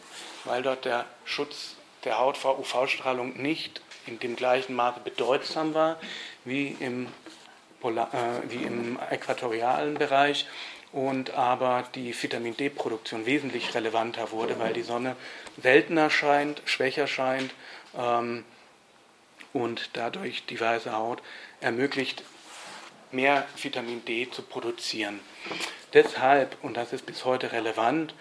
Weil 0.45 0.63
dort 0.63 0.85
der 0.85 1.05
Schutz 1.25 1.75
der 2.05 2.17
Haut 2.17 2.37
vor 2.37 2.57
UV-Strahlung 2.57 3.39
nicht 3.39 3.81
in 4.07 4.17
dem 4.17 4.35
gleichen 4.35 4.75
Maße 4.75 5.01
bedeutsam 5.03 5.75
war 5.75 5.97
wie 6.43 6.75
im, 6.79 7.07
Polar, 7.81 8.09
äh, 8.13 8.51
wie 8.51 8.63
im 8.63 8.97
äquatorialen 9.11 9.93
Bereich 9.93 10.47
und 10.91 11.31
aber 11.31 11.83
die 11.95 12.19
Vitamin 12.19 12.57
D-Produktion 12.57 13.25
wesentlich 13.25 13.73
relevanter 13.75 14.31
wurde, 14.31 14.59
weil 14.59 14.73
die 14.73 14.81
Sonne 14.81 15.15
seltener 15.61 16.09
scheint, 16.09 16.61
schwächer 16.65 17.07
scheint 17.07 17.53
ähm, 17.97 18.43
und 19.53 19.91
dadurch 19.93 20.45
die 20.45 20.59
weiße 20.59 20.91
Haut 20.91 21.21
ermöglicht, 21.61 22.23
mehr 23.11 23.45
Vitamin 23.61 24.03
D 24.05 24.29
zu 24.29 24.41
produzieren. 24.41 25.19
Deshalb, 25.93 26.57
und 26.61 26.77
das 26.77 26.93
ist 26.93 27.05
bis 27.05 27.25
heute 27.25 27.51
relevant, 27.51 28.13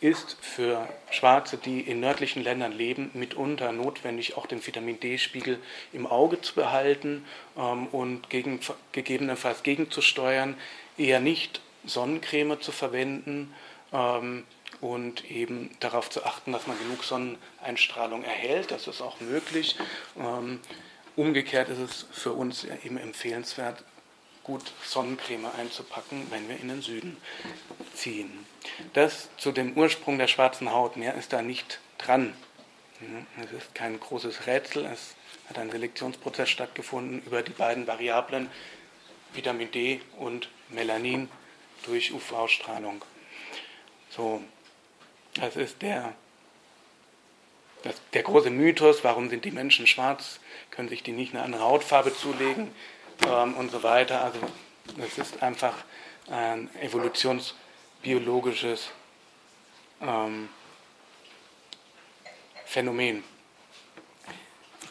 ist 0.00 0.36
für 0.42 0.86
Schwarze, 1.10 1.56
die 1.56 1.80
in 1.80 2.00
nördlichen 2.00 2.42
Ländern 2.42 2.72
leben, 2.72 3.10
mitunter 3.14 3.72
notwendig, 3.72 4.36
auch 4.36 4.46
den 4.46 4.64
Vitamin 4.64 5.00
D-Spiegel 5.00 5.58
im 5.94 6.06
Auge 6.06 6.40
zu 6.42 6.54
behalten 6.54 7.24
ähm, 7.56 7.86
und 7.88 8.28
gegen, 8.28 8.60
gegebenenfalls 8.92 9.62
gegenzusteuern, 9.62 10.56
eher 10.98 11.20
nicht 11.20 11.60
Sonnencreme 11.84 12.60
zu 12.60 12.72
verwenden 12.72 13.54
ähm, 13.92 14.44
und 14.80 15.30
eben 15.30 15.70
darauf 15.80 16.10
zu 16.10 16.24
achten, 16.24 16.52
dass 16.52 16.66
man 16.66 16.78
genug 16.78 17.04
Sonneneinstrahlung 17.04 18.24
erhält. 18.24 18.70
Das 18.70 18.86
ist 18.86 19.00
auch 19.00 19.20
möglich. 19.20 19.76
Ähm, 20.18 20.60
umgekehrt 21.14 21.68
ist 21.68 21.78
es 21.78 22.06
für 22.12 22.32
uns 22.32 22.64
eben 22.84 22.98
empfehlenswert, 22.98 23.84
gut 24.42 24.72
Sonnencreme 24.84 25.46
einzupacken, 25.58 26.26
wenn 26.30 26.48
wir 26.48 26.60
in 26.60 26.68
den 26.68 26.82
Süden 26.82 27.16
ziehen. 27.94 28.46
Das 28.92 29.28
zu 29.38 29.52
dem 29.52 29.76
Ursprung 29.76 30.18
der 30.18 30.28
schwarzen 30.28 30.72
Haut, 30.72 30.96
mehr 30.96 31.14
ist 31.14 31.32
da 31.32 31.42
nicht 31.42 31.80
dran. 31.98 32.34
Es 33.42 33.52
ist 33.52 33.74
kein 33.74 33.98
großes 33.98 34.46
Rätsel, 34.46 34.86
es 34.86 35.14
hat 35.48 35.58
ein 35.58 35.70
Selektionsprozess 35.70 36.48
stattgefunden 36.48 37.22
über 37.26 37.42
die 37.42 37.52
beiden 37.52 37.86
Variablen 37.86 38.48
Vitamin 39.36 39.70
D 39.70 40.00
und 40.18 40.48
Melanin 40.70 41.28
durch 41.84 42.12
UV-Strahlung. 42.12 43.02
So, 44.10 44.42
das 45.34 45.54
ist 45.56 45.82
der, 45.82 46.14
das, 47.82 48.00
der 48.12 48.22
große 48.22 48.50
Mythos, 48.50 49.02
warum 49.04 49.28
sind 49.28 49.44
die 49.44 49.50
Menschen 49.50 49.86
schwarz, 49.86 50.40
können 50.70 50.88
sich 50.88 51.02
die 51.02 51.12
nicht 51.12 51.34
eine 51.34 51.44
andere 51.44 51.62
Hautfarbe 51.62 52.14
zulegen 52.14 52.72
ähm, 53.26 53.54
und 53.54 53.70
so 53.70 53.82
weiter. 53.82 54.22
Also 54.22 54.40
es 54.98 55.18
ist 55.18 55.42
einfach 55.42 55.74
ein 56.30 56.70
evolutionsbiologisches 56.80 58.88
ähm, 60.00 60.48
Phänomen. 62.64 63.22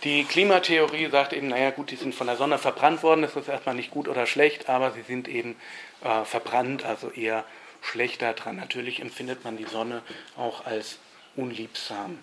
Die 0.06 0.24
Klimatheorie 0.24 1.10
sagt 1.10 1.34
eben, 1.34 1.50
naja 1.50 1.72
gut, 1.72 1.92
die 1.92 1.98
sind 1.98 2.16
von 2.16 2.28
der 2.28 2.38
Sonne 2.38 2.58
verbrannt 2.58 3.04
worden, 3.04 3.24
das 3.24 3.36
ist 3.36 3.50
erstmal 3.50 3.76
nicht 3.76 3.92
gut 3.92 4.08
oder 4.08 4.26
schlecht, 4.26 4.70
aber 4.70 4.92
sie 4.92 5.02
sind 5.02 5.28
eben 5.28 5.58
äh, 6.02 6.24
verbrannt, 6.24 6.86
also 6.86 7.10
eher 7.10 7.44
schlechter 7.82 8.32
dran. 8.34 8.56
Natürlich 8.56 9.02
empfindet 9.02 9.44
man 9.44 9.58
die 9.58 9.66
Sonne 9.66 10.02
auch 10.38 10.66
als 10.66 11.00
unliebsam. 11.36 12.20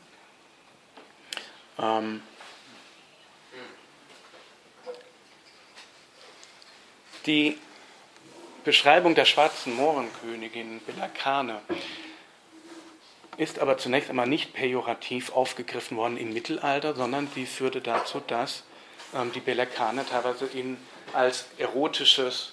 Ähm, 1.79 2.23
Die 7.27 7.57
Beschreibung 8.65 9.15
der 9.15 9.27
schwarzen 9.27 9.77
Mohrenkönigin 9.77 10.81
Belakane 10.85 11.61
ist 13.37 13.59
aber 13.59 13.79
zunächst 13.79 14.11
einmal 14.11 14.27
nicht 14.27 14.53
pejorativ 14.53 15.33
aufgegriffen 15.33 15.97
worden 15.97 16.17
im 16.17 16.33
Mittelalter, 16.33 16.95
sondern 16.95 17.29
sie 17.35 17.47
führte 17.47 17.81
dazu, 17.81 18.21
dass 18.27 18.65
ähm, 19.15 19.33
die 19.33 19.41
Belakane 19.41 20.05
teilweise 20.07 20.47
in, 20.47 20.77
als 21.13 21.47
erotisches 21.59 22.53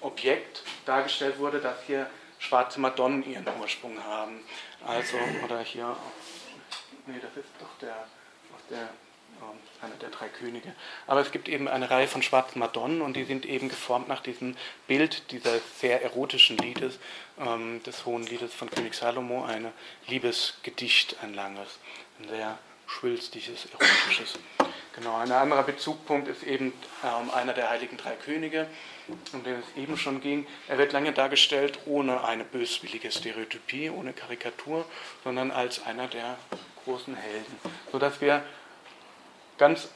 Objekt 0.00 0.62
dargestellt 0.84 1.38
wurde, 1.38 1.60
dass 1.60 1.76
hier 1.86 2.08
schwarze 2.38 2.80
Madonnen 2.80 3.24
ihren 3.24 3.46
Ursprung 3.60 4.02
haben. 4.04 4.40
Also, 4.86 5.16
oder 5.44 5.60
hier, 5.60 5.96
nee, 7.06 7.18
das 7.22 7.36
ist 7.36 7.52
doch 7.58 7.78
der, 7.80 8.06
der 8.68 8.88
einer 9.82 9.96
der 9.96 10.10
drei 10.10 10.28
Könige. 10.28 10.72
Aber 11.06 11.20
es 11.20 11.32
gibt 11.32 11.48
eben 11.48 11.68
eine 11.68 11.90
Reihe 11.90 12.08
von 12.08 12.22
schwarzen 12.22 12.58
Madonnen 12.58 13.02
und 13.02 13.14
die 13.14 13.24
sind 13.24 13.44
eben 13.46 13.68
geformt 13.68 14.08
nach 14.08 14.20
diesem 14.20 14.56
Bild 14.86 15.30
dieses 15.32 15.60
sehr 15.80 16.02
erotischen 16.02 16.56
Liedes, 16.58 16.98
ähm, 17.38 17.82
des 17.82 18.06
Hohen 18.06 18.26
Liedes 18.26 18.54
von 18.54 18.70
König 18.70 18.94
Salomo, 18.94 19.44
ein 19.44 19.72
Liebesgedicht, 20.06 21.16
ein 21.22 21.34
langes, 21.34 21.78
ein 22.20 22.28
sehr 22.28 22.58
schwülstiges, 22.86 23.66
erotisches. 23.72 24.38
Genau, 24.94 25.16
ein 25.16 25.32
anderer 25.32 25.62
Bezugpunkt 25.62 26.28
ist 26.28 26.42
eben 26.42 26.72
ähm, 27.02 27.30
einer 27.30 27.54
der 27.54 27.70
heiligen 27.70 27.96
drei 27.96 28.12
Könige, 28.12 28.66
um 29.32 29.42
den 29.42 29.54
es 29.54 29.82
eben 29.82 29.96
schon 29.96 30.20
ging. 30.20 30.46
Er 30.68 30.76
wird 30.76 30.92
lange 30.92 31.12
dargestellt 31.12 31.78
ohne 31.86 32.22
eine 32.24 32.44
böswillige 32.44 33.10
Stereotypie, 33.10 33.88
ohne 33.88 34.12
Karikatur, 34.12 34.84
sondern 35.24 35.50
als 35.50 35.84
einer 35.86 36.08
der 36.08 36.36
großen 36.84 37.14
Helden, 37.14 37.56
sodass 37.90 38.20
wir 38.20 38.44
ganz 39.62 39.86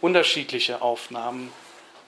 unterschiedliche 0.00 0.80
Aufnahmen 0.80 1.52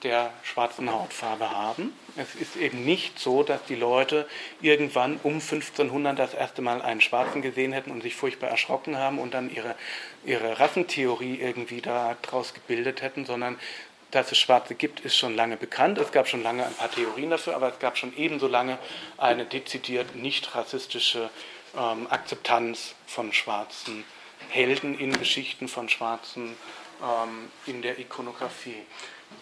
der 0.01 0.31
schwarzen 0.41 0.91
Hautfarbe 0.91 1.51
haben. 1.51 1.93
Es 2.17 2.33
ist 2.33 2.55
eben 2.55 2.83
nicht 2.85 3.19
so, 3.19 3.43
dass 3.43 3.63
die 3.65 3.75
Leute 3.75 4.27
irgendwann 4.61 5.19
um 5.21 5.33
1500 5.33 6.17
das 6.17 6.33
erste 6.33 6.63
Mal 6.63 6.81
einen 6.81 7.01
Schwarzen 7.01 7.43
gesehen 7.43 7.71
hätten 7.71 7.91
und 7.91 8.01
sich 8.01 8.15
furchtbar 8.15 8.49
erschrocken 8.49 8.97
haben 8.97 9.19
und 9.19 9.35
dann 9.35 9.53
ihre, 9.53 9.75
ihre 10.25 10.59
Rassentheorie 10.59 11.39
irgendwie 11.39 11.81
daraus 11.81 12.55
gebildet 12.55 13.03
hätten, 13.03 13.27
sondern 13.27 13.59
dass 14.09 14.31
es 14.31 14.39
Schwarze 14.39 14.73
gibt, 14.73 15.01
ist 15.01 15.15
schon 15.15 15.35
lange 15.35 15.55
bekannt. 15.55 15.99
Es 15.99 16.11
gab 16.11 16.27
schon 16.27 16.41
lange 16.41 16.65
ein 16.65 16.73
paar 16.73 16.89
Theorien 16.89 17.29
dafür, 17.29 17.55
aber 17.55 17.69
es 17.69 17.77
gab 17.77 17.95
schon 17.95 18.17
ebenso 18.17 18.47
lange 18.47 18.79
eine 19.19 19.45
dezidiert 19.45 20.15
nicht 20.15 20.55
rassistische 20.55 21.29
ähm, 21.77 22.07
Akzeptanz 22.09 22.95
von 23.05 23.31
schwarzen 23.33 24.03
Helden 24.49 24.97
in 24.97 25.17
Geschichten 25.17 25.67
von 25.67 25.89
schwarzen 25.89 26.55
ähm, 27.03 27.51
in 27.65 27.81
der 27.81 27.99
Ikonografie. 27.99 28.85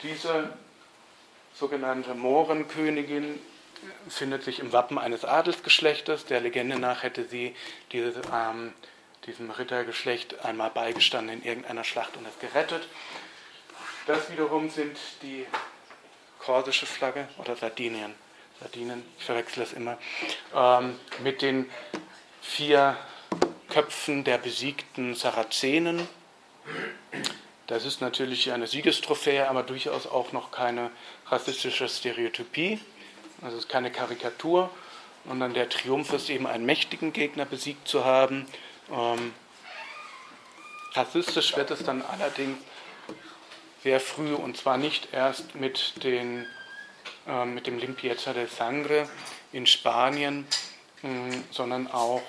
Diese 0.03 0.53
sogenannte 1.53 2.13
Mohrenkönigin 2.15 3.39
findet 4.07 4.43
sich 4.43 4.59
im 4.59 4.73
Wappen 4.73 4.97
eines 4.97 5.25
Adelsgeschlechtes. 5.25 6.25
Der 6.25 6.41
Legende 6.41 6.79
nach 6.79 7.03
hätte 7.03 7.25
sie 7.25 7.55
diese, 7.91 8.21
ähm, 8.33 8.73
diesem 9.25 9.51
Rittergeschlecht 9.51 10.43
einmal 10.43 10.69
beigestanden 10.71 11.37
in 11.37 11.43
irgendeiner 11.43 11.83
Schlacht 11.83 12.17
und 12.17 12.27
es 12.27 12.39
gerettet. 12.39 12.87
Das 14.07 14.31
wiederum 14.31 14.69
sind 14.69 14.97
die 15.21 15.45
korsische 16.39 16.85
Flagge 16.85 17.27
oder 17.37 17.55
Sardinien. 17.55 18.13
Sardinien, 18.59 19.03
ich 19.17 19.25
verwechsel 19.25 19.63
es 19.63 19.73
immer, 19.73 19.97
ähm, 20.55 20.99
mit 21.23 21.41
den 21.41 21.69
vier 22.41 22.97
Köpfen 23.69 24.23
der 24.23 24.37
besiegten 24.37 25.15
Sarazenen. 25.15 26.07
Das 27.71 27.85
ist 27.85 28.01
natürlich 28.01 28.51
eine 28.51 28.67
Siegestrophäe, 28.67 29.49
aber 29.49 29.63
durchaus 29.63 30.05
auch 30.05 30.33
noch 30.33 30.51
keine 30.51 30.91
rassistische 31.27 31.87
Stereotypie. 31.87 32.81
Also 33.41 33.55
es 33.55 33.63
ist 33.63 33.69
keine 33.69 33.89
Karikatur, 33.93 34.69
sondern 35.25 35.53
der 35.53 35.69
Triumph 35.69 36.11
ist 36.11 36.29
eben 36.29 36.47
einen 36.47 36.65
mächtigen 36.65 37.13
Gegner 37.13 37.45
besiegt 37.45 37.87
zu 37.87 38.03
haben. 38.03 38.45
Ähm, 38.91 39.33
rassistisch 40.95 41.55
wird 41.55 41.71
es 41.71 41.81
dann 41.85 42.01
allerdings 42.01 42.57
sehr 43.83 44.01
früh 44.01 44.33
und 44.33 44.57
zwar 44.57 44.77
nicht 44.77 45.13
erst 45.13 45.55
mit, 45.55 46.03
den, 46.03 46.45
äh, 47.25 47.45
mit 47.45 47.67
dem 47.67 47.79
Limpieza 47.79 48.33
del 48.33 48.49
Sangre 48.49 49.07
in 49.53 49.65
Spanien, 49.65 50.45
mh, 51.03 51.37
sondern 51.51 51.89
auch 51.89 52.21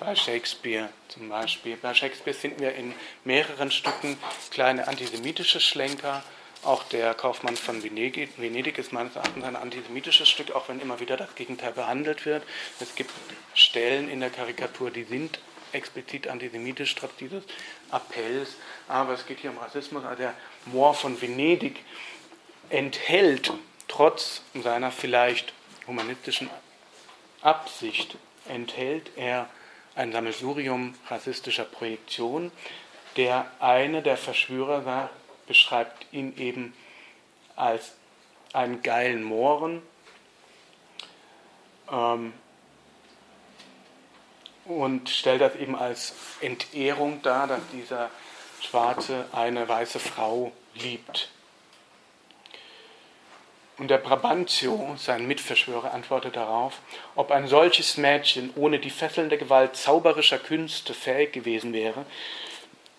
bei 0.00 0.16
Shakespeare 0.16 0.88
zum 1.08 1.28
Beispiel. 1.28 1.76
Bei 1.76 1.94
Shakespeare 1.94 2.36
finden 2.36 2.60
wir 2.60 2.74
in 2.74 2.94
mehreren 3.24 3.70
Stücken 3.70 4.16
kleine 4.50 4.88
antisemitische 4.88 5.60
Schlenker. 5.60 6.24
Auch 6.62 6.82
der 6.84 7.14
Kaufmann 7.14 7.56
von 7.56 7.82
Venedig, 7.82 8.30
Venedig 8.38 8.78
ist 8.78 8.92
meines 8.92 9.16
Erachtens 9.16 9.44
ein 9.44 9.56
antisemitisches 9.56 10.28
Stück, 10.28 10.50
auch 10.52 10.68
wenn 10.68 10.80
immer 10.80 11.00
wieder 11.00 11.16
das 11.16 11.34
Gegenteil 11.34 11.72
behandelt 11.72 12.26
wird. 12.26 12.42
Es 12.80 12.94
gibt 12.94 13.10
Stellen 13.54 14.10
in 14.10 14.20
der 14.20 14.30
Karikatur, 14.30 14.90
die 14.90 15.04
sind 15.04 15.38
explizit 15.72 16.26
antisemitisch, 16.28 16.94
trotz 16.94 17.14
dieses 17.16 17.44
Appells. 17.90 18.56
Aber 18.88 19.12
es 19.14 19.26
geht 19.26 19.40
hier 19.40 19.50
um 19.50 19.58
Rassismus. 19.58 20.04
Also 20.04 20.22
der 20.22 20.34
Moor 20.66 20.94
von 20.94 21.20
Venedig 21.20 21.84
enthält, 22.68 23.52
trotz 23.88 24.42
seiner 24.54 24.90
vielleicht 24.90 25.52
humanistischen 25.86 26.50
Absicht, 27.42 28.16
enthält 28.48 29.10
er 29.16 29.48
ein 30.00 30.12
Sammelsurium 30.12 30.94
rassistischer 31.08 31.64
Projektion. 31.64 32.50
Der 33.16 33.50
eine 33.60 34.02
der 34.02 34.16
Verschwörer 34.16 34.86
war, 34.86 35.10
beschreibt 35.46 36.06
ihn 36.10 36.36
eben 36.38 36.74
als 37.54 37.92
einen 38.54 38.82
geilen 38.82 39.22
Mohren 39.22 39.82
ähm, 41.92 42.32
und 44.64 45.10
stellt 45.10 45.42
das 45.42 45.54
eben 45.56 45.76
als 45.76 46.14
Entehrung 46.40 47.20
dar, 47.20 47.46
dass 47.46 47.60
dieser 47.70 48.10
Schwarze 48.62 49.26
eine 49.32 49.68
weiße 49.68 49.98
Frau 49.98 50.52
liebt. 50.74 51.30
Und 53.80 53.88
der 53.88 53.96
Brabantio, 53.96 54.94
sein 54.98 55.26
Mitverschwörer, 55.26 55.94
antwortet 55.94 56.36
darauf, 56.36 56.80
ob 57.16 57.30
ein 57.30 57.48
solches 57.48 57.96
Mädchen 57.96 58.52
ohne 58.54 58.78
die 58.78 58.90
Fesseln 58.90 59.30
der 59.30 59.38
Gewalt 59.38 59.74
zauberischer 59.74 60.38
Künste 60.38 60.92
fähig 60.92 61.32
gewesen 61.32 61.72
wäre, 61.72 62.04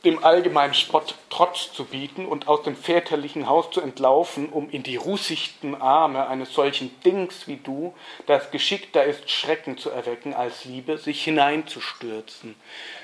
dem 0.06 0.24
allgemeinen 0.24 0.74
Spott 0.74 1.14
Trotz 1.30 1.72
zu 1.72 1.86
bieten 1.86 2.26
und 2.26 2.48
aus 2.48 2.64
dem 2.64 2.76
väterlichen 2.76 3.48
Haus 3.48 3.70
zu 3.70 3.80
entlaufen, 3.80 4.50
um 4.50 4.72
in 4.72 4.82
die 4.82 4.96
rußigten 4.96 5.80
Arme 5.80 6.28
eines 6.28 6.52
solchen 6.52 7.00
Dings 7.02 7.48
wie 7.48 7.58
du, 7.58 7.94
das 8.26 8.50
geschickter 8.50 9.04
ist, 9.04 9.30
Schrecken 9.30 9.78
zu 9.78 9.92
erwecken 9.92 10.34
als 10.34 10.66
Liebe, 10.66 10.98
sich 10.98 11.24
hineinzustürzen. 11.24 12.56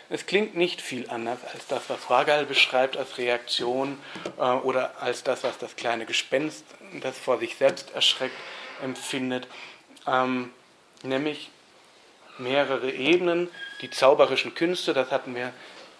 Es 0.09 0.25
klingt 0.25 0.55
nicht 0.55 0.81
viel 0.81 1.09
anders 1.09 1.39
als 1.53 1.67
das, 1.67 1.89
was 1.89 2.09
Wagal 2.09 2.45
beschreibt 2.45 2.95
als 2.95 3.17
Reaktion 3.17 3.99
äh, 4.37 4.41
oder 4.41 5.01
als 5.01 5.23
das, 5.23 5.43
was 5.43 5.57
das 5.57 5.75
kleine 5.75 6.05
Gespenst, 6.05 6.63
das 7.01 7.17
vor 7.17 7.39
sich 7.39 7.57
selbst 7.57 7.93
erschreckt, 7.93 8.35
empfindet, 8.81 9.47
ähm, 10.07 10.51
nämlich 11.03 11.49
mehrere 12.37 12.91
Ebenen, 12.91 13.49
die 13.81 13.89
zauberischen 13.89 14.55
Künste, 14.55 14.93
das 14.93 15.11
hatten 15.11 15.35
wir 15.35 15.51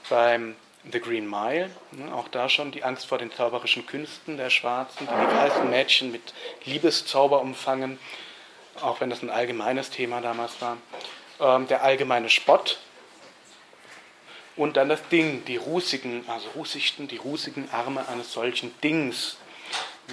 beim 0.09 0.55
The 0.89 1.01
Green 1.01 1.29
Mile, 1.29 1.69
ne, 1.91 2.13
auch 2.13 2.29
da 2.29 2.47
schon. 2.47 2.71
Die 2.71 2.83
Angst 2.83 3.07
vor 3.07 3.17
den 3.17 3.31
zauberischen 3.31 3.85
Künsten 3.85 4.37
der 4.37 4.49
Schwarzen, 4.49 5.07
die 5.07 5.13
die 5.13 5.35
weißen 5.35 5.69
Mädchen 5.69 6.11
mit 6.11 6.33
Liebeszauber 6.63 7.41
umfangen, 7.41 7.99
auch 8.79 9.01
wenn 9.01 9.09
das 9.09 9.21
ein 9.21 9.29
allgemeines 9.29 9.89
Thema 9.89 10.21
damals 10.21 10.61
war. 10.61 10.77
Ähm, 11.41 11.67
der 11.67 11.83
allgemeine 11.83 12.29
Spott 12.29 12.79
und 14.57 14.75
dann 14.75 14.89
das 14.89 15.07
Ding, 15.09 15.45
die 15.45 15.57
rußigen, 15.57 16.27
also 16.27 16.49
rußigsten, 16.49 17.07
die 17.07 17.17
rußigen 17.17 17.69
Arme 17.71 18.07
eines 18.07 18.33
solchen 18.33 18.73
Dings. 18.81 19.37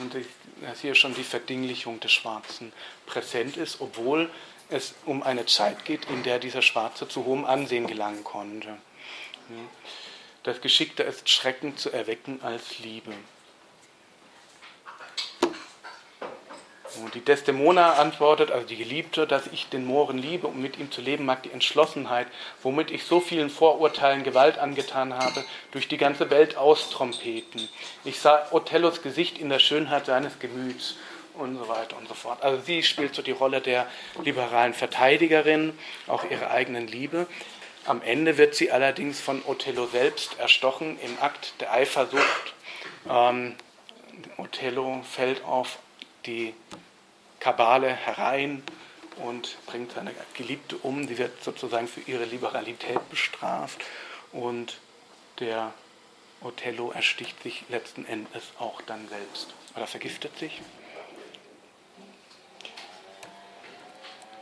Und 0.00 0.14
dass 0.60 0.80
hier 0.80 0.94
schon 0.94 1.14
die 1.14 1.24
Verdinglichung 1.24 2.00
des 2.00 2.12
Schwarzen 2.12 2.72
präsent 3.06 3.56
ist, 3.56 3.80
obwohl 3.80 4.30
es 4.68 4.94
um 5.06 5.22
eine 5.22 5.46
Zeit 5.46 5.84
geht, 5.84 6.06
in 6.06 6.22
der 6.24 6.38
dieser 6.38 6.62
Schwarze 6.62 7.08
zu 7.08 7.24
hohem 7.24 7.44
Ansehen 7.44 7.86
gelangen 7.86 8.24
konnte. 8.24 8.76
Das 10.42 10.60
Geschickte 10.60 11.04
ist, 11.04 11.28
Schrecken 11.28 11.76
zu 11.76 11.90
erwecken 11.90 12.40
als 12.42 12.78
Liebe. 12.78 13.12
Und 17.02 17.14
die 17.14 17.20
Desdemona 17.20 17.94
antwortet, 17.94 18.50
also 18.50 18.66
die 18.66 18.76
Geliebte, 18.76 19.26
dass 19.26 19.46
ich 19.48 19.68
den 19.68 19.84
Mohren 19.84 20.18
liebe, 20.18 20.46
um 20.46 20.60
mit 20.60 20.78
ihm 20.78 20.90
zu 20.90 21.00
leben, 21.00 21.24
mag 21.24 21.42
die 21.42 21.50
Entschlossenheit, 21.50 22.26
womit 22.62 22.90
ich 22.90 23.04
so 23.04 23.20
vielen 23.20 23.50
Vorurteilen 23.50 24.22
Gewalt 24.22 24.58
angetan 24.58 25.14
habe, 25.14 25.44
durch 25.72 25.88
die 25.88 25.96
ganze 25.96 26.30
Welt 26.30 26.56
austrompeten. 26.56 27.68
Ich 28.04 28.20
sah 28.20 28.46
Othellos 28.50 29.02
Gesicht 29.02 29.38
in 29.38 29.48
der 29.48 29.58
Schönheit 29.58 30.06
seines 30.06 30.38
Gemüts 30.38 30.96
und 31.34 31.56
so 31.58 31.68
weiter 31.68 31.96
und 31.96 32.08
so 32.08 32.14
fort. 32.14 32.42
Also 32.42 32.62
sie 32.62 32.82
spielt 32.82 33.14
so 33.14 33.22
die 33.22 33.32
Rolle 33.32 33.60
der 33.60 33.86
liberalen 34.22 34.74
Verteidigerin, 34.74 35.76
auch 36.06 36.24
ihrer 36.30 36.50
eigenen 36.50 36.86
Liebe. 36.86 37.26
Am 37.86 38.00
Ende 38.02 38.38
wird 38.38 38.54
sie 38.54 38.70
allerdings 38.70 39.20
von 39.20 39.42
Othello 39.44 39.86
selbst 39.86 40.38
erstochen 40.38 40.98
im 41.00 41.18
Akt 41.20 41.54
der 41.60 41.72
Eifersucht. 41.72 42.54
Ähm, 43.08 43.54
Othello 44.38 45.02
fällt 45.02 45.44
auf 45.44 45.78
die 46.26 46.54
Kabale 47.44 47.90
herein 47.90 48.62
und 49.22 49.58
bringt 49.66 49.92
seine 49.92 50.12
Geliebte 50.32 50.78
um. 50.78 51.06
Sie 51.06 51.18
wird 51.18 51.44
sozusagen 51.44 51.88
für 51.88 52.00
ihre 52.00 52.24
Liberalität 52.24 53.10
bestraft 53.10 53.82
und 54.32 54.78
der 55.40 55.74
Othello 56.40 56.90
ersticht 56.90 57.42
sich 57.42 57.64
letzten 57.68 58.06
Endes 58.06 58.44
auch 58.58 58.80
dann 58.80 59.06
selbst 59.08 59.52
oder 59.76 59.86
vergiftet 59.86 60.38
sich. 60.38 60.62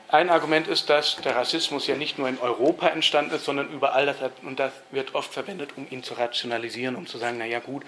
Ein 0.07 0.31
Argument 0.31 0.69
ist, 0.69 0.89
dass 0.89 1.17
der 1.17 1.35
Rassismus 1.35 1.89
ja 1.89 1.97
nicht 1.97 2.19
nur 2.19 2.29
in 2.29 2.39
Europa 2.39 2.87
entstanden 2.87 3.35
ist, 3.35 3.47
sondern 3.47 3.69
überall. 3.73 4.07
Das 4.07 4.19
und 4.43 4.61
das 4.61 4.73
wird 4.93 5.17
oft 5.17 5.33
verwendet, 5.33 5.71
um 5.77 5.89
ihn 5.91 6.05
zu 6.05 6.15
rationalisieren, 6.15 6.95
um 6.95 7.09
zu 7.09 7.19
sagen, 7.19 7.39
naja 7.39 7.59
gut, 7.59 7.83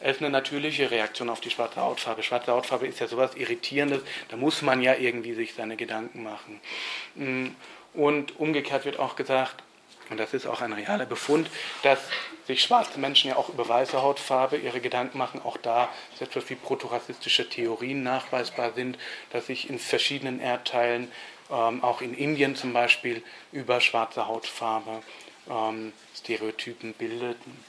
ist 0.00 0.20
eine 0.20 0.30
natürliche 0.30 0.90
Reaktion 0.90 1.28
auf 1.28 1.40
die 1.40 1.50
schwarze 1.50 1.80
Hautfarbe. 1.80 2.22
Schwarze 2.22 2.52
Hautfarbe 2.52 2.86
ist 2.86 3.00
ja 3.00 3.06
sowas 3.06 3.34
Irritierendes, 3.34 4.02
da 4.28 4.36
muss 4.36 4.62
man 4.62 4.82
ja 4.82 4.94
irgendwie 4.94 5.34
sich 5.34 5.54
seine 5.54 5.76
Gedanken 5.76 6.22
machen. 6.22 6.60
Mm, 7.14 7.48
und 7.92 8.38
umgekehrt 8.38 8.84
wird 8.84 8.98
auch 8.98 9.16
gesagt, 9.16 9.62
und 10.10 10.18
das 10.18 10.34
ist 10.34 10.46
auch 10.46 10.60
ein 10.60 10.72
realer 10.72 11.06
Befund, 11.06 11.48
dass 11.82 12.00
sich 12.46 12.62
schwarze 12.62 12.98
Menschen 12.98 13.28
ja 13.28 13.36
auch 13.36 13.48
über 13.48 13.68
weiße 13.68 14.02
Hautfarbe 14.02 14.56
ihre 14.56 14.80
Gedanken 14.80 15.18
machen. 15.18 15.40
Auch 15.42 15.56
da 15.56 15.88
ist 16.12 16.22
etwas 16.22 16.50
wie 16.50 16.56
protorassistische 16.56 17.48
Theorien 17.48 18.02
nachweisbar 18.02 18.72
sind, 18.72 18.98
dass 19.30 19.46
sich 19.46 19.70
in 19.70 19.78
verschiedenen 19.78 20.40
Erdteilen 20.40 21.12
ähm, 21.50 21.84
auch 21.84 22.00
in 22.00 22.14
Indien 22.14 22.56
zum 22.56 22.72
Beispiel 22.72 23.22
über 23.52 23.80
schwarze 23.80 24.26
Hautfarbe 24.26 25.02
ähm, 25.48 25.92
Stereotypen 26.16 26.92
bildeten. 26.94 27.64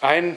Ein 0.00 0.36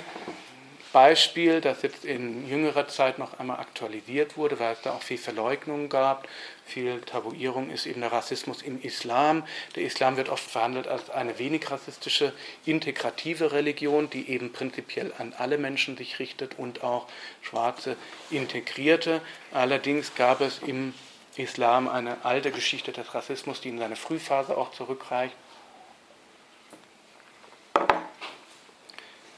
Beispiel, 0.94 1.62
das 1.62 1.82
jetzt 1.82 2.04
in 2.06 2.48
jüngerer 2.48 2.88
Zeit 2.88 3.18
noch 3.18 3.39
einmal 3.39 3.60
aktualisiert 3.60 4.38
wurde, 4.38 4.60
weil 4.60 4.74
es 4.74 4.82
da 4.82 4.92
auch 4.92 5.02
viel 5.02 5.18
Verleugnung 5.18 5.89
gab, 5.89 6.28
viel 6.66 7.02
Tabuierung, 7.02 7.70
ist 7.70 7.86
eben 7.86 8.02
der 8.02 8.12
Rassismus 8.12 8.62
im 8.62 8.82
Islam. 8.82 9.44
Der 9.76 9.84
Islam 9.84 10.18
wird 10.18 10.30
oft 10.30 10.44
verhandelt 10.44 10.88
als 10.88 11.10
eine 11.10 11.39
wenig 11.39 11.70
rassistische, 11.72 12.34
integrative 12.66 13.52
Religion, 13.52 14.10
die 14.10 14.30
eben 14.30 14.52
prinzipiell 14.52 15.14
an 15.18 15.34
alle 15.38 15.58
Menschen 15.58 15.98
sich 15.98 16.20
richtet 16.20 16.60
und 16.60 16.84
auch 16.84 17.08
Schwarze 17.42 17.96
integrierte. 18.30 19.22
Allerdings 19.52 20.16
gab 20.16 20.42
es 20.42 20.60
im 20.60 20.94
Islam 21.38 21.88
eine 21.88 22.26
alte 22.26 22.52
Geschichte 22.52 22.92
des 22.92 23.14
Rassismus, 23.14 23.62
die 23.62 23.70
in 23.70 23.80
seine 23.80 23.96
Frühphase 23.96 24.58
auch 24.58 24.72
zurückreicht. 24.72 25.36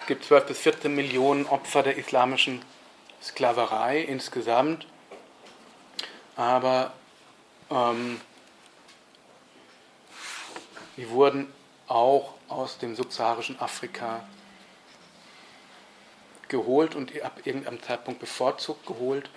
Es 0.04 0.08
gibt 0.08 0.26
12 0.26 0.47
bis 0.47 0.60
14 0.60 0.93
Millionen 0.93 1.45
Opfer 1.45 1.82
der 1.82 1.95
islamischen 1.95 2.62
Sklaverei 3.22 4.01
insgesamt, 4.01 4.86
aber 6.36 6.91
ähm, 7.72 8.20
die 10.97 11.10
wurden 11.10 11.47
auch 11.88 12.34
aus 12.49 12.80
dem 12.80 12.97
subsaharischen 12.97 13.58
Afrika 13.62 14.28
geholt 16.49 16.95
und 16.95 17.22
ab 17.22 17.39
irgendeinem 17.45 17.82
Zeitpunkt 17.82 18.20
bevorzugt 18.20 18.86
geholt 18.86 19.30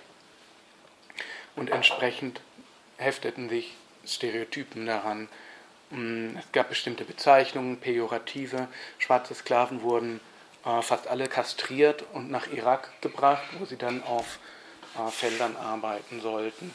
und 1.55 1.69
entsprechend 1.69 2.41
hefteten 2.97 3.47
sich 3.47 3.73
Stereotypen 4.05 4.85
daran. 4.85 5.29
Mm, 5.91 6.35
es 6.35 6.51
gab 6.51 6.67
bestimmte 6.67 7.05
Bezeichnungen, 7.05 7.77
Pejorative. 7.77 8.67
Schwarze 8.99 9.33
Sklaven 9.33 9.81
wurden 9.81 10.19
fast 10.81 11.07
alle 11.07 11.27
kastriert 11.27 12.03
und 12.13 12.29
nach 12.29 12.47
Irak 12.47 12.89
gebracht, 13.01 13.43
wo 13.59 13.65
sie 13.65 13.77
dann 13.77 14.03
auf 14.03 14.39
äh, 14.95 15.09
Feldern 15.11 15.55
arbeiten 15.55 16.21
sollten. 16.21 16.73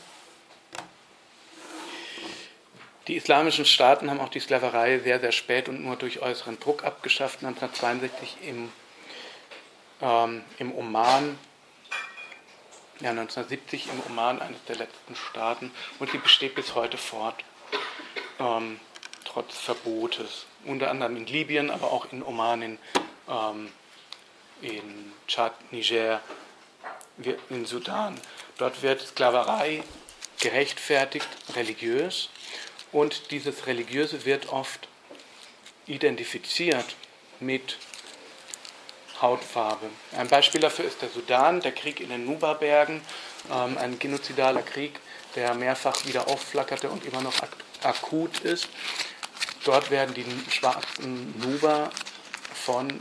Die 3.08 3.16
islamischen 3.16 3.64
Staaten 3.64 4.10
haben 4.10 4.20
auch 4.20 4.28
die 4.28 4.40
Sklaverei 4.40 5.00
sehr, 5.00 5.18
sehr 5.18 5.32
spät 5.32 5.68
und 5.68 5.82
nur 5.82 5.96
durch 5.96 6.22
äußeren 6.22 6.60
Druck 6.60 6.84
abgeschafft. 6.84 7.44
1962 7.44 8.36
im, 8.48 8.72
ähm, 10.00 10.44
im 10.58 10.72
Oman 10.72 11.38
ja, 13.02 13.10
1970 13.10 13.88
im 13.88 14.02
Oman, 14.06 14.40
eines 14.40 14.64
der 14.64 14.76
letzten 14.76 15.16
Staaten, 15.16 15.72
und 15.98 16.10
sie 16.10 16.18
besteht 16.18 16.54
bis 16.54 16.74
heute 16.74 16.96
fort, 16.96 17.34
ähm, 18.38 18.78
trotz 19.24 19.56
Verbotes. 19.58 20.46
Unter 20.64 20.90
anderem 20.90 21.16
in 21.16 21.26
Libyen, 21.26 21.70
aber 21.70 21.90
auch 21.90 22.12
in 22.12 22.22
Oman, 22.22 22.62
in, 22.62 22.78
ähm, 23.28 23.72
in 24.62 25.12
Tschad, 25.26 25.52
Niger, 25.72 26.20
in 27.50 27.66
Sudan. 27.66 28.18
Dort 28.58 28.82
wird 28.82 29.00
Sklaverei 29.00 29.82
gerechtfertigt, 30.40 31.28
religiös, 31.54 32.30
und 32.92 33.30
dieses 33.30 33.66
Religiöse 33.66 34.24
wird 34.24 34.50
oft 34.50 34.86
identifiziert 35.86 36.94
mit 37.40 37.78
Hautfarbe. 39.20 39.88
Ein 40.16 40.28
Beispiel 40.28 40.60
dafür 40.60 40.84
ist 40.84 41.00
der 41.00 41.08
Sudan, 41.08 41.60
der 41.60 41.72
Krieg 41.72 42.00
in 42.00 42.10
den 42.10 42.26
Nuba-Bergen, 42.26 43.00
ähm, 43.50 43.78
ein 43.78 43.98
genozidaler 43.98 44.62
Krieg, 44.62 44.98
der 45.36 45.54
mehrfach 45.54 46.04
wieder 46.06 46.28
aufflackerte 46.28 46.90
und 46.90 47.04
immer 47.06 47.22
noch 47.22 47.34
ak 47.42 47.56
akut 47.82 48.40
ist. 48.40 48.68
Dort 49.64 49.90
werden 49.90 50.14
die 50.14 50.26
schwarzen 50.50 51.34
Nuba 51.40 51.90
von 52.54 53.00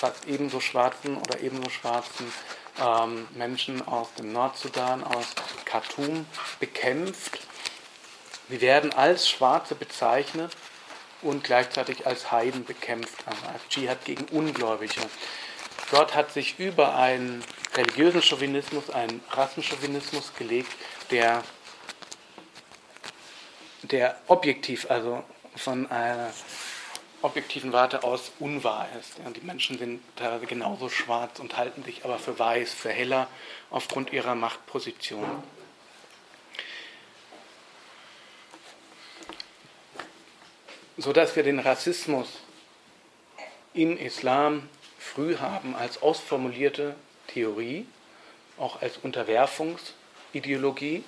fast 0.00 0.26
ebenso 0.26 0.60
schwarzen 0.60 1.18
oder 1.18 1.40
ebenso 1.40 1.68
schwarzen 1.68 2.32
ähm, 2.80 3.28
Menschen 3.34 3.86
aus 3.86 4.08
dem 4.14 4.32
Nordsudan, 4.32 5.04
aus 5.04 5.26
Khartoum, 5.66 6.24
bekämpft. 6.58 7.40
Sie 8.48 8.62
werden 8.62 8.94
als 8.94 9.28
Schwarze 9.28 9.74
bezeichnet 9.74 10.56
und 11.20 11.44
gleichzeitig 11.44 12.06
als 12.06 12.30
Heiden 12.32 12.64
bekämpft, 12.64 13.14
also 13.26 13.46
als 13.52 13.68
Dschihad 13.68 14.02
gegen 14.06 14.24
Ungläubige. 14.28 15.02
Dort 15.90 16.14
hat 16.14 16.32
sich 16.32 16.58
über 16.58 16.94
einen 16.94 17.44
religiösen 17.74 18.22
Chauvinismus, 18.22 18.88
einen 18.88 19.22
Rassenchauvinismus 19.30 20.32
gelegt, 20.34 20.72
der, 21.10 21.44
der 23.82 24.18
objektiv, 24.28 24.90
also 24.90 25.22
von 25.56 25.90
einer 25.90 26.32
objektiven 27.22 27.72
Warte 27.72 28.02
aus 28.02 28.32
unwahr 28.38 28.88
ist. 28.98 29.18
Ja, 29.18 29.30
die 29.30 29.40
Menschen 29.40 29.78
sind 29.78 30.00
teilweise 30.16 30.46
genauso 30.46 30.88
schwarz 30.88 31.38
und 31.38 31.56
halten 31.56 31.84
sich 31.84 32.04
aber 32.04 32.18
für 32.18 32.38
weiß, 32.38 32.72
für 32.72 32.90
heller 32.90 33.28
aufgrund 33.70 34.12
ihrer 34.12 34.34
Machtposition. 34.34 35.42
Sodass 40.96 41.36
wir 41.36 41.42
den 41.42 41.58
Rassismus 41.58 42.28
im 43.74 43.96
Islam 43.96 44.68
früh 44.98 45.36
haben 45.36 45.74
als 45.74 46.02
ausformulierte 46.02 46.94
Theorie, 47.28 47.86
auch 48.58 48.82
als 48.82 48.98
Unterwerfungsideologie, 48.98 51.04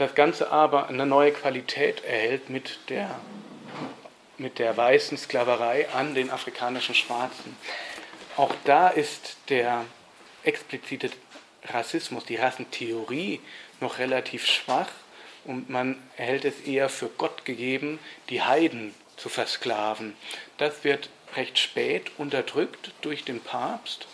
das 0.00 0.14
Ganze 0.14 0.50
aber 0.50 0.88
eine 0.88 1.04
neue 1.04 1.32
Qualität 1.32 2.02
erhält 2.04 2.48
mit 2.48 2.78
der, 2.88 3.20
mit 4.40 4.58
der 4.58 4.76
weißen 4.76 5.18
Sklaverei 5.18 5.88
an 5.90 6.14
den 6.14 6.30
afrikanischen 6.30 6.94
Schwarzen. 6.94 7.56
Auch 8.36 8.54
da 8.64 8.88
ist 8.88 9.36
der 9.50 9.84
explizite 10.44 11.10
Rassismus, 11.66 12.24
die 12.24 12.36
Rassentheorie 12.36 13.40
noch 13.80 13.98
relativ 13.98 14.46
schwach 14.46 14.88
und 15.44 15.68
man 15.68 16.02
hält 16.16 16.46
es 16.46 16.60
eher 16.60 16.88
für 16.88 17.08
Gott 17.08 17.44
gegeben, 17.44 17.98
die 18.30 18.42
Heiden 18.42 18.94
zu 19.16 19.28
versklaven. 19.28 20.16
Das 20.56 20.84
wird 20.84 21.10
recht 21.36 21.58
spät 21.58 22.10
unterdrückt 22.16 22.92
durch 23.02 23.24
den 23.24 23.40
Papst, 23.40 24.06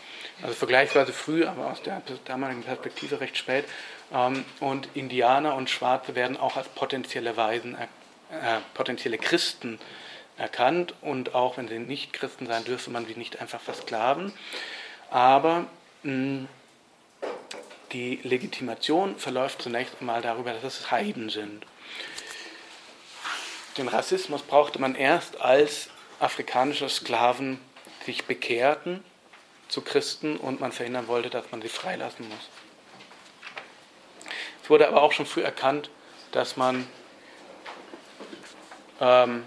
also 0.43 0.55
vergleichsweise 0.55 1.13
früh, 1.13 1.47
aber 1.47 1.71
aus 1.71 1.83
der 1.83 2.03
damaligen 2.25 2.63
Perspektive 2.63 3.21
recht 3.21 3.39
spät. 3.39 3.65
Ähm, 4.13 4.45
und 4.61 4.89
Indianer 4.95 5.55
und 5.55 5.71
Schwarze 5.71 6.15
werden 6.15 6.37
auch 6.37 6.57
als 6.57 6.69
potenzielle 6.69 7.37
Weisen, 7.37 7.75
äh, 7.77 8.59
potenzielle 8.75 9.19
Christen 9.19 9.79
erkannt. 10.37 10.95
Und 11.03 11.35
auch 11.35 11.57
wenn 11.57 11.69
sie 11.69 11.79
nicht 11.79 12.13
Christen 12.13 12.47
sein, 12.47 12.65
dürfte 12.65 12.91
man 12.91 13.07
sie 13.07 13.15
nicht 13.15 13.41
einfach 13.41 13.61
versklaven. 13.61 14.33
Aber 15.11 15.67
mh, 16.03 16.47
die 17.93 18.21
Legitimation 18.23 19.17
verläuft 19.17 19.63
zunächst 19.63 19.95
einmal 20.01 20.23
darüber, 20.23 20.53
dass 20.53 20.65
es 20.65 20.91
Heiden 20.91 21.31
sind. 21.31 21.65
Den 23.79 23.89
Rassismus 23.89 24.43
brauchte 24.43 24.81
man 24.81 24.95
erst, 24.95 25.41
als 25.41 25.91
afrikanische 26.19 26.89
Sklaven 26.89 27.61
sich 28.05 28.25
bekehrten 28.25 29.05
zu 29.69 29.83
Christen 29.83 30.37
und 30.37 30.61
man 30.61 30.73
verhindern 30.73 31.09
wollte, 31.09 31.29
dass 31.29 31.51
man 31.51 31.61
sie 31.61 31.69
freilassen 31.69 32.29
muss. 32.29 32.49
Es 34.63 34.71
wurde 34.71 34.89
aber 34.89 35.03
auch 35.03 35.13
schon 35.13 35.27
früh 35.27 35.43
erkannt, 35.43 35.91
dass 36.33 36.57
man, 36.57 36.87
ähm, 39.01 39.45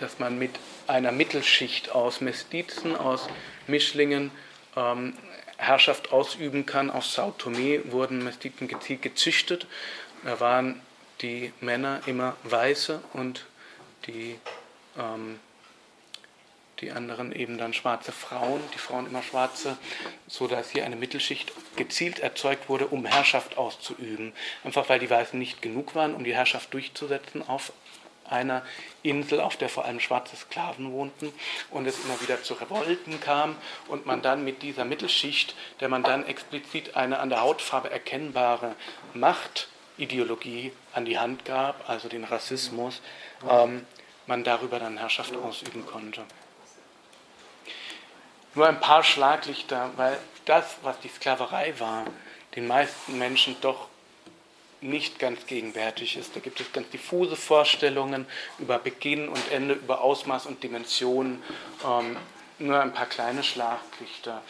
dass 0.00 0.18
man 0.18 0.38
mit 0.38 0.52
einer 0.86 1.12
Mittelschicht 1.12 1.90
aus 1.92 2.20
Mestizen, 2.20 2.96
aus 2.96 3.28
Mischlingen 3.66 4.30
ähm, 4.76 5.14
Herrschaft 5.56 6.12
ausüben 6.12 6.66
kann. 6.66 6.90
Auf 6.90 7.04
Sao 7.04 7.32
Tome 7.32 7.92
wurden 7.92 8.24
Mestizen 8.24 8.68
gezielt 8.68 9.02
gezüchtet. 9.02 9.66
Da 10.24 10.40
waren 10.40 10.80
die 11.20 11.52
Männer 11.60 12.00
immer 12.06 12.36
Weiße 12.44 13.00
und 13.12 13.46
die 14.06 14.38
ähm, 14.96 15.40
die 16.80 16.92
anderen 16.92 17.32
eben 17.32 17.58
dann 17.58 17.74
schwarze 17.74 18.12
Frauen, 18.12 18.60
die 18.74 18.78
Frauen 18.78 19.06
immer 19.06 19.22
schwarze, 19.22 19.76
so 20.26 20.46
dass 20.46 20.70
hier 20.70 20.84
eine 20.84 20.96
Mittelschicht 20.96 21.52
gezielt 21.76 22.20
erzeugt 22.20 22.68
wurde, 22.68 22.86
um 22.86 23.04
Herrschaft 23.04 23.58
auszuüben. 23.58 24.32
Einfach 24.64 24.88
weil 24.88 25.00
die 25.00 25.10
Weißen 25.10 25.38
nicht 25.38 25.60
genug 25.60 25.94
waren, 25.94 26.14
um 26.14 26.24
die 26.24 26.34
Herrschaft 26.34 26.72
durchzusetzen 26.72 27.46
auf 27.46 27.72
einer 28.30 28.62
Insel, 29.02 29.40
auf 29.40 29.56
der 29.56 29.68
vor 29.68 29.84
allem 29.84 30.00
schwarze 30.00 30.36
Sklaven 30.36 30.92
wohnten 30.92 31.32
und 31.70 31.86
es 31.86 32.04
immer 32.04 32.20
wieder 32.20 32.42
zu 32.42 32.54
Revolten 32.54 33.20
kam 33.20 33.56
und 33.88 34.06
man 34.06 34.22
dann 34.22 34.44
mit 34.44 34.62
dieser 34.62 34.84
Mittelschicht, 34.84 35.54
der 35.80 35.88
man 35.88 36.02
dann 36.02 36.26
explizit 36.26 36.96
eine 36.96 37.18
an 37.20 37.30
der 37.30 37.40
Hautfarbe 37.40 37.90
erkennbare 37.90 38.74
Machtideologie 39.14 40.72
an 40.92 41.04
die 41.04 41.18
Hand 41.18 41.44
gab, 41.44 41.88
also 41.88 42.08
den 42.08 42.24
Rassismus, 42.24 43.00
ähm, 43.48 43.86
man 44.26 44.44
darüber 44.44 44.78
dann 44.78 44.98
Herrschaft 44.98 45.34
ausüben 45.36 45.86
konnte. 45.86 46.22
Nur 48.54 48.68
ein 48.68 48.80
paar 48.80 49.04
Schlaglichter, 49.04 49.90
weil 49.96 50.18
das, 50.44 50.78
was 50.82 50.98
die 51.00 51.08
Sklaverei 51.08 51.78
war, 51.78 52.04
den 52.56 52.66
meisten 52.66 53.18
Menschen 53.18 53.56
doch 53.60 53.88
nicht 54.80 55.18
ganz 55.18 55.46
gegenwärtig 55.46 56.16
ist. 56.16 56.36
Da 56.36 56.40
gibt 56.40 56.60
es 56.60 56.72
ganz 56.72 56.88
diffuse 56.90 57.36
Vorstellungen 57.36 58.26
über 58.58 58.78
Beginn 58.78 59.28
und 59.28 59.50
Ende, 59.50 59.74
über 59.74 60.00
Ausmaß 60.00 60.46
und 60.46 60.62
Dimension. 60.62 61.42
Ähm, 61.84 62.16
nur 62.58 62.80
ein 62.80 62.92
paar 62.92 63.06
kleine 63.06 63.42
Schlaglichter. 63.42 64.42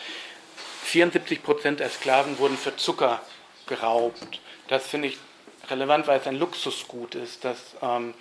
74 0.85 1.43
Prozent 1.43 1.81
der 1.81 1.91
Sklaven 1.91 2.39
wurden 2.39 2.57
für 2.57 2.76
Zucker 2.76 3.20
geraubt. 3.66 4.41
Das 4.68 4.87
finde 4.87 5.09
ich 5.09 5.18
relevant, 5.68 6.07
weil 6.07 6.20
es 6.20 6.26
ein 6.26 6.39
Luxusgut 6.39 7.14
ist. 7.14 7.45
Dass, 7.45 7.76
ähm, 7.83 8.14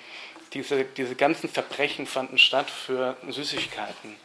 diese, 0.53 0.85
diese 0.85 1.15
ganzen 1.15 1.49
Verbrechen 1.49 2.07
fanden 2.07 2.37
statt 2.37 2.69
für 2.69 3.17
Süßigkeiten 3.27 4.15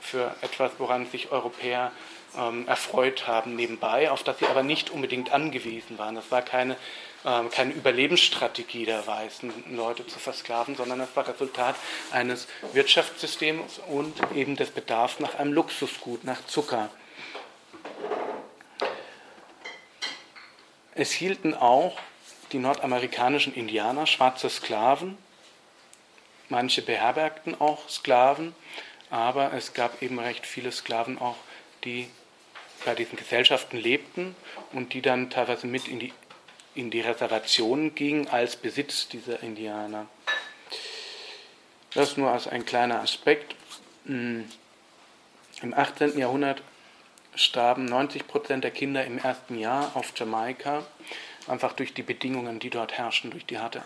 für 0.00 0.34
etwas, 0.40 0.72
woran 0.78 1.06
sich 1.06 1.30
Europäer 1.30 1.92
ähm, 2.36 2.66
erfreut 2.68 3.26
haben 3.26 3.56
nebenbei, 3.56 4.10
auf 4.10 4.22
das 4.22 4.38
sie 4.38 4.46
aber 4.46 4.62
nicht 4.62 4.90
unbedingt 4.90 5.32
angewiesen 5.32 5.98
waren. 5.98 6.14
Das 6.14 6.30
war 6.30 6.42
keine, 6.42 6.76
ähm, 7.24 7.50
keine 7.50 7.72
Überlebensstrategie 7.72 8.84
der 8.84 9.06
weißen 9.06 9.74
Leute 9.74 10.06
zu 10.06 10.18
versklaven, 10.18 10.76
sondern 10.76 10.98
das 10.98 11.14
war 11.14 11.28
Resultat 11.28 11.76
eines 12.10 12.48
Wirtschaftssystems 12.72 13.80
und 13.88 14.14
eben 14.34 14.56
des 14.56 14.70
Bedarfs 14.70 15.20
nach 15.20 15.34
einem 15.36 15.52
Luxusgut, 15.52 16.24
nach 16.24 16.44
Zucker. 16.46 16.90
Es 20.94 21.10
hielten 21.10 21.54
auch 21.54 21.98
die 22.52 22.58
nordamerikanischen 22.58 23.54
Indianer 23.54 24.06
schwarze 24.06 24.50
Sklaven, 24.50 25.16
manche 26.50 26.82
beherbergten 26.82 27.58
auch 27.58 27.88
Sklaven 27.88 28.54
aber 29.12 29.52
es 29.52 29.74
gab 29.74 30.00
eben 30.00 30.18
recht 30.18 30.46
viele 30.46 30.72
Sklaven 30.72 31.18
auch, 31.18 31.36
die 31.84 32.08
bei 32.84 32.94
diesen 32.94 33.16
Gesellschaften 33.16 33.76
lebten 33.76 34.34
und 34.72 34.92
die 34.94 35.02
dann 35.02 35.30
teilweise 35.30 35.66
mit 35.66 35.88
in 35.88 35.98
die, 35.98 36.12
in 36.74 36.90
die 36.90 37.00
Reservationen 37.00 37.94
gingen 37.94 38.28
als 38.28 38.56
Besitz 38.56 39.08
dieser 39.08 39.42
Indianer. 39.42 40.06
Das 41.94 42.16
nur 42.16 42.30
als 42.30 42.46
ein 42.46 42.64
kleiner 42.64 43.00
Aspekt. 43.00 43.54
Hm. 44.06 44.48
Im 45.60 45.74
18. 45.74 46.18
Jahrhundert 46.18 46.62
starben 47.34 47.84
90 47.84 48.26
Prozent 48.26 48.64
der 48.64 48.70
Kinder 48.70 49.04
im 49.04 49.18
ersten 49.18 49.58
Jahr 49.58 49.92
auf 49.94 50.12
Jamaika, 50.16 50.84
einfach 51.46 51.72
durch 51.72 51.94
die 51.94 52.02
Bedingungen, 52.02 52.58
die 52.58 52.70
dort 52.70 52.92
herrschten, 52.92 53.30
durch 53.30 53.46
die 53.46 53.58
harte 53.58 53.82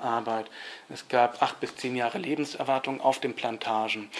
Arbeit. 0.00 0.46
Es 0.88 1.08
gab 1.08 1.42
acht 1.42 1.60
bis 1.60 1.76
zehn 1.76 1.96
Jahre 1.96 2.18
Lebenserwartung 2.18 3.00
auf 3.00 3.20
den 3.20 3.34
Plantagen. 3.34 4.10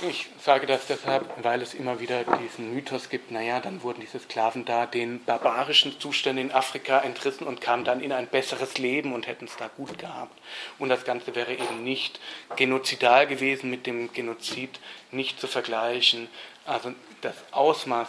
Ich 0.00 0.28
sage 0.40 0.66
das 0.66 0.86
deshalb, 0.86 1.26
weil 1.42 1.60
es 1.60 1.74
immer 1.74 1.98
wieder 1.98 2.22
diesen 2.24 2.72
Mythos 2.72 3.08
gibt, 3.08 3.30
naja, 3.30 3.58
dann 3.60 3.82
wurden 3.82 4.00
diese 4.00 4.20
Sklaven 4.20 4.64
da 4.64 4.86
den 4.86 5.24
barbarischen 5.24 5.98
Zuständen 5.98 6.46
in 6.46 6.52
Afrika 6.52 7.00
entrissen 7.00 7.46
und 7.46 7.60
kamen 7.60 7.84
dann 7.84 8.00
in 8.00 8.12
ein 8.12 8.28
besseres 8.28 8.78
Leben 8.78 9.12
und 9.12 9.26
hätten 9.26 9.46
es 9.46 9.56
da 9.56 9.68
gut 9.68 9.98
gehabt. 9.98 10.38
Und 10.78 10.88
das 10.88 11.04
Ganze 11.04 11.34
wäre 11.34 11.52
eben 11.52 11.82
nicht 11.82 12.20
genozidal 12.56 13.26
gewesen, 13.26 13.70
mit 13.70 13.86
dem 13.86 14.12
Genozid 14.12 14.78
nicht 15.10 15.40
zu 15.40 15.48
vergleichen. 15.48 16.28
Also 16.64 16.92
das 17.20 17.36
Ausmaß 17.50 18.08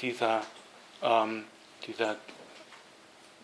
dieser, 0.00 0.42
ähm, 1.02 1.44
dieser 1.86 2.16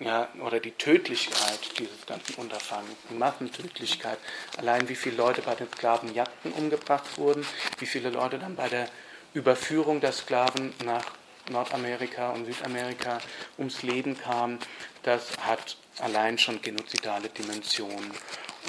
ja, 0.01 0.29
oder 0.41 0.61
die 0.61 0.73
Tödlichkeit 0.73 1.79
dieses 1.79 2.07
ganzen 2.07 2.35
Unterfangens, 2.37 2.97
die 3.11 3.15
Massentödlichkeit, 3.15 4.19
allein 4.57 4.89
wie 4.89 4.97
viele 4.97 5.17
Leute 5.17 5.43
bei 5.43 5.55
den 5.55 5.71
Sklavenjagden 5.71 6.53
umgebracht 6.53 7.17
wurden, 7.19 7.47
wie 7.79 7.87
viele 7.87 8.11
Leute 8.11 8.39
dann 8.39 8.57
bei 8.57 8.69
der 8.69 8.89
Überführung 9.35 10.01
der 10.01 10.13
Sklaven 10.13 10.75
nach 10.85 11.05
Nordamerika 11.51 12.31
und 12.31 12.47
Südamerika 12.47 13.19
ums 13.59 13.83
Leben 13.83 14.17
kamen, 14.17 14.59
das 15.03 15.37
hat 15.39 15.77
allein 15.99 16.39
schon 16.39 16.63
genozidale 16.63 17.29
Dimensionen. 17.29 18.11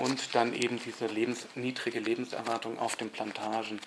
Und 0.02 0.36
dann 0.36 0.54
eben 0.54 0.80
diese 0.84 1.08
lebens 1.08 1.48
niedrige 1.56 2.00
Lebenserwartung 2.00 2.78
auf 2.80 2.98
den 2.98 3.10
Plantagen. 3.10 3.80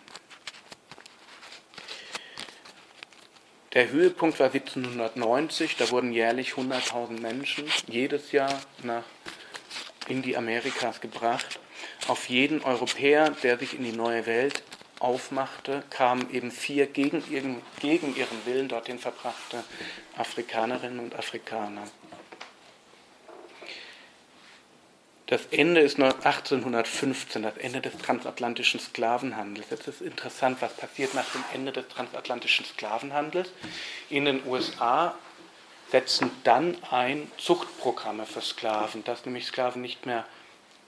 Der 3.74 3.90
Höhepunkt 3.90 4.40
war 4.40 4.46
1790, 4.46 5.76
da 5.76 5.90
wurden 5.90 6.10
jährlich 6.10 6.52
100.000 6.52 7.20
Menschen 7.20 7.64
jedes 7.86 8.32
Jahr 8.32 8.58
nach, 8.82 9.04
in 10.08 10.22
die 10.22 10.38
Amerikas 10.38 11.02
gebracht. 11.02 11.60
Auf 12.06 12.30
jeden 12.30 12.62
Europäer, 12.62 13.30
der 13.42 13.58
sich 13.58 13.74
in 13.74 13.84
die 13.84 13.92
neue 13.92 14.24
Welt 14.24 14.62
aufmachte, 15.00 15.82
kamen 15.90 16.32
eben 16.32 16.50
vier 16.50 16.86
gegen 16.86 17.22
gegen 17.80 18.16
ihren 18.16 18.46
Willen 18.46 18.68
dorthin 18.68 18.98
verbrachte 18.98 19.62
Afrikanerinnen 20.16 21.00
und 21.00 21.14
Afrikaner. 21.14 21.84
Das 25.28 25.44
Ende 25.50 25.82
ist 25.82 26.00
1815, 26.00 27.42
das 27.42 27.58
Ende 27.58 27.82
des 27.82 27.98
transatlantischen 27.98 28.80
Sklavenhandels. 28.80 29.66
Jetzt 29.70 29.86
ist 29.86 30.00
interessant, 30.00 30.62
was 30.62 30.72
passiert 30.72 31.12
nach 31.12 31.30
dem 31.32 31.44
Ende 31.52 31.70
des 31.70 31.86
transatlantischen 31.88 32.64
Sklavenhandels. 32.64 33.50
In 34.08 34.24
den 34.24 34.46
USA 34.46 35.14
setzen 35.90 36.30
dann 36.44 36.78
ein 36.90 37.30
Zuchtprogramme 37.36 38.24
für 38.24 38.40
Sklaven, 38.40 39.04
dass 39.04 39.26
nämlich 39.26 39.44
Sklaven 39.44 39.82
nicht 39.82 40.06
mehr 40.06 40.24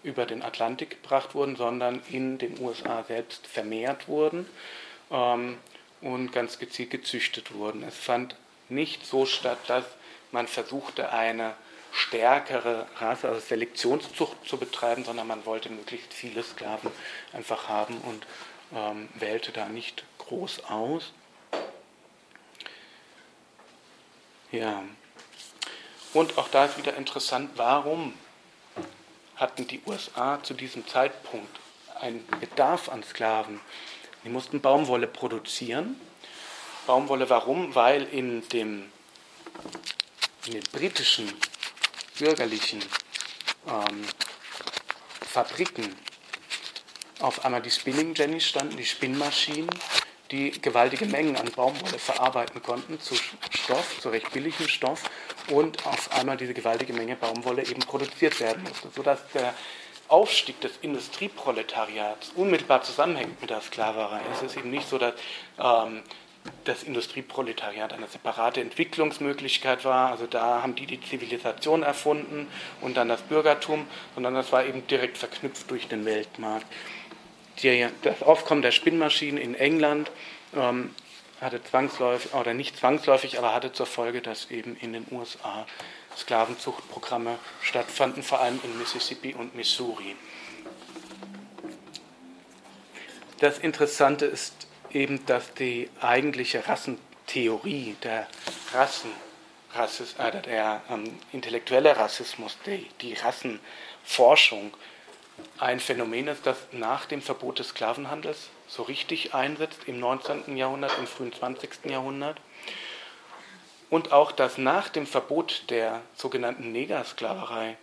über 0.03 0.24
den 0.24 0.43
Atlantik 0.43 1.03
gebracht 1.03 1.34
wurden, 1.34 1.57
sondern 1.57 2.01
in 2.09 2.38
den 2.38 2.59
USA 2.61 3.05
selbst 3.07 3.47
vermehrt 3.47 4.09
wurden 4.09 4.49
ähm, 5.11 5.59
und 6.01 6.32
ganz 6.32 6.59
gezielt 6.59 6.91
gezüchtet 6.91 7.53
wurden. 7.53 7.82
Es 7.82 7.97
fand 7.99 8.36
nicht 8.70 9.05
so 9.05 9.26
statt, 9.26 9.59
dass 9.66 9.84
man 10.32 10.47
versuchte, 10.47 11.12
eine 11.12 11.55
stärkere 11.93 12.86
Rasse, 12.97 13.28
also 13.28 13.41
Selektionszucht 13.41 14.36
zu 14.47 14.57
betreiben, 14.57 15.05
sondern 15.05 15.26
man 15.26 15.45
wollte 15.47 15.70
möglichst 15.70 16.12
viele 16.12 16.43
Sklaven 16.43 16.91
einfach 17.32 17.68
haben 17.68 17.99
und 17.99 18.26
ähm, 18.74 19.09
wählte 19.14 19.53
da 19.53 19.68
nicht 19.68 20.05
groß 20.18 20.64
aus. 20.64 21.12
Ja. 24.53 24.82
Und 26.12 26.38
auch 26.38 26.49
da 26.49 26.64
ist 26.64 26.78
wieder 26.78 26.97
interessant, 26.97 27.51
warum 27.57 28.14
hatten 29.36 29.66
die 29.66 29.80
USA 29.86 30.43
zu 30.43 30.55
diesem 30.55 30.86
Zeitpunkt 30.86 31.61
einen 32.01 32.26
Bedarf 32.41 32.88
an 32.88 33.03
Sklaven? 33.03 33.61
Die 34.24 34.28
mussten 34.28 34.61
Baumwolle 34.61 35.07
produzieren. 35.07 36.01
Baumwolle 36.86 37.30
warum? 37.30 37.74
Weil 37.74 38.03
in, 38.05 38.47
dem, 38.49 38.91
in 40.47 40.53
den 40.53 40.64
britischen 40.72 41.32
bürgerlichen 42.20 42.80
ähm, 43.66 44.04
Fabriken 45.26 45.96
auf 47.20 47.44
einmal 47.44 47.62
die 47.62 47.70
Spinning 47.70 48.14
Jennies 48.14 48.44
standen, 48.44 48.76
die 48.76 48.84
Spinnmaschinen, 48.84 49.70
die 50.30 50.50
gewaltige 50.50 51.06
Mengen 51.06 51.36
an 51.36 51.50
Baumwolle 51.50 51.98
verarbeiten 51.98 52.62
konnten 52.62 53.00
zu 53.00 53.14
Stoff, 53.50 54.00
zu 54.00 54.10
recht 54.10 54.30
billigem 54.32 54.68
Stoff 54.68 55.02
und 55.48 55.84
auf 55.86 56.12
einmal 56.12 56.36
diese 56.36 56.54
gewaltige 56.54 56.92
Menge 56.92 57.16
Baumwolle 57.16 57.62
eben 57.62 57.80
produziert 57.80 58.38
werden 58.40 58.62
musste, 58.62 58.88
sodass 58.94 59.20
der 59.34 59.54
Aufstieg 60.08 60.60
des 60.60 60.72
Industrieproletariats 60.82 62.32
unmittelbar 62.34 62.82
zusammenhängt 62.82 63.40
mit 63.40 63.50
der 63.50 63.60
Sklaverei. 63.60 64.20
Es 64.32 64.42
ist 64.42 64.56
eben 64.56 64.70
nicht 64.70 64.88
so, 64.88 64.98
dass 64.98 65.14
ähm, 65.58 66.02
das 66.64 66.82
Industrieproletariat 66.82 67.93
eine 67.93 68.07
separate 68.07 68.61
Entwicklungsmöglichkeit 68.61 69.84
war. 69.84 70.11
Also 70.11 70.26
da 70.26 70.62
haben 70.62 70.74
die 70.74 70.86
die 70.86 71.01
Zivilisation 71.01 71.82
erfunden 71.82 72.49
und 72.80 72.97
dann 72.97 73.09
das 73.09 73.22
Bürgertum, 73.22 73.86
sondern 74.14 74.34
das 74.34 74.53
war 74.53 74.64
eben 74.64 74.86
direkt 74.86 75.18
verknüpft 75.18 75.70
durch 75.70 75.88
den 75.88 76.05
Weltmarkt. 76.05 76.66
Die, 77.62 77.86
das 78.03 78.22
Aufkommen 78.22 78.62
der 78.62 78.72
Spinnmaschinen 78.72 79.38
in 79.38 79.55
England 79.55 80.11
ähm, 80.57 80.95
hatte 81.41 81.62
zwangsläufig, 81.62 82.34
oder 82.34 82.55
nicht 82.55 82.76
zwangsläufig, 82.76 83.38
aber 83.38 83.55
hatte 83.55 83.72
zur 83.72 83.86
Folge, 83.86 84.20
dass 84.20 84.51
eben 84.51 84.76
in 84.76 84.93
den 84.93 85.07
USA 85.11 85.66
Sklavenzuchtprogramme 86.16 87.38
stattfanden, 87.62 88.22
vor 88.22 88.41
allem 88.41 88.61
in 88.62 88.78
Mississippi 88.78 89.34
und 89.34 89.55
Missouri. 89.55 90.16
Das 93.38 93.59
Interessante 93.59 94.26
ist 94.26 94.66
eben, 94.93 95.24
dass 95.26 95.55
die 95.55 95.88
eigentliche 96.01 96.66
Rassentheorie, 96.66 97.97
der 98.03 98.26
Rassen, 98.72 99.11
Rassist, 99.74 100.18
äh, 100.18 100.43
der 100.43 100.82
ähm, 100.91 101.18
intellektuelle 101.32 101.97
Rassismus, 101.97 102.57
die, 102.66 102.88
die 103.01 103.14
Rassenforschung 103.14 104.72
ein 105.59 105.80
Phänomen 105.80 106.28
ist, 106.28 106.47
das 106.47 106.57
nach 106.72 107.07
dem 107.07 107.22
Verbot 107.22 107.59
des 107.59 107.68
Sklavenhandels 107.68 108.49
so 108.68 108.82
richtig 108.82 109.34
einsetzt 109.34 109.80
im 109.86 109.99
19. 110.01 110.57
Jahrhundert, 110.57 110.93
im 110.99 111.07
frühen 111.07 111.32
20. 111.32 111.86
Jahrhundert. 111.86 112.41
Und 113.88 114.12
auch, 114.12 114.32
dass 114.32 114.59
nach 114.59 114.88
dem 114.88 115.07
Verbot 115.07 115.64
der 115.70 116.01
sogenannten 116.14 116.70
Negersklaverei 116.72 117.76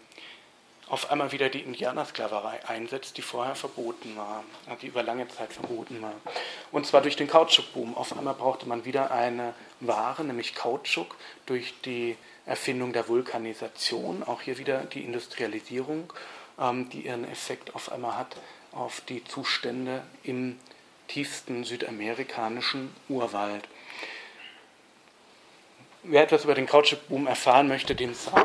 auf 0.90 1.12
einmal 1.12 1.32
wieder 1.32 1.50
die 1.50 1.62
Indianersklaverei 1.62 2.66
einsetzt, 2.68 3.18
die 3.18 3.22
vorher 3.22 3.56
verboten 3.56 4.16
war, 4.16 4.44
die 4.82 4.88
über 4.88 5.04
lange 5.04 5.28
Zeit 5.28 5.52
verboten 5.52 6.02
war. 6.02 6.14
Und 6.72 6.86
zwar 6.86 7.02
durch 7.02 7.16
den 7.16 7.28
Kautschukboom. 7.28 7.96
Auf 7.96 8.18
einmal 8.18 8.34
brauchte 8.34 8.68
man 8.68 8.86
wieder 8.86 9.12
eine 9.12 9.54
Ware, 9.80 10.24
nämlich 10.24 10.56
Kautschuk, 10.56 11.16
durch 11.46 11.74
die 11.84 12.16
Erfindung 12.46 12.94
der 12.94 13.08
Vulkanisation, 13.08 14.24
auch 14.24 14.42
hier 14.42 14.58
wieder 14.58 14.80
die 14.86 15.04
Industrialisierung, 15.04 16.14
ähm, 16.60 16.90
die 16.90 17.02
ihren 17.02 17.30
Effekt 17.30 17.76
auf 17.76 17.92
einmal 17.92 18.18
hat 18.18 18.38
auf 18.72 19.02
die 19.02 19.24
Zustände 19.24 20.04
im 20.24 20.58
tiefsten 21.08 21.64
südamerikanischen 21.64 22.94
Urwald. 23.10 23.68
Wer 26.10 26.24
etwas 26.24 26.46
über 26.46 26.56
den 26.56 26.68
Kautschukboom 26.68 27.28
erfahren 27.28 27.68
möchte, 27.68 27.94
dem 27.94 28.14
sei 28.14 28.42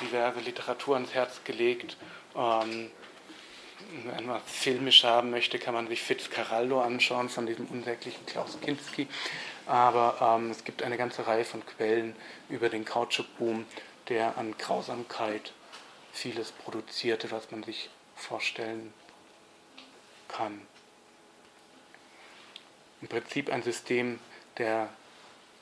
diverse 0.00 0.38
Literatur 0.38 0.94
ans 0.94 1.12
Herz 1.12 1.40
gelegt. 1.42 1.96
Ähm, 2.36 2.88
wenn 4.04 4.26
man 4.26 4.36
es 4.36 4.52
filmisch 4.52 5.02
haben 5.02 5.30
möchte, 5.30 5.58
kann 5.58 5.74
man 5.74 5.88
sich 5.88 6.00
Fitzcarraldo 6.02 6.80
anschauen 6.80 7.28
von 7.28 7.46
diesem 7.46 7.66
unsäglichen 7.66 8.24
Klaus 8.26 8.56
Kinski. 8.60 9.08
Aber 9.66 10.36
ähm, 10.38 10.52
es 10.52 10.62
gibt 10.62 10.84
eine 10.84 10.96
ganze 10.96 11.26
Reihe 11.26 11.44
von 11.44 11.66
Quellen 11.66 12.14
über 12.48 12.68
den 12.68 12.84
Kautschukboom, 12.84 13.66
der 14.08 14.38
an 14.38 14.54
Grausamkeit 14.56 15.52
vieles 16.12 16.52
produzierte, 16.52 17.32
was 17.32 17.50
man 17.50 17.64
sich 17.64 17.90
vorstellen 18.14 18.94
kann. 20.28 20.60
Im 23.02 23.08
Prinzip 23.08 23.50
ein 23.50 23.64
System 23.64 24.20
der 24.58 24.90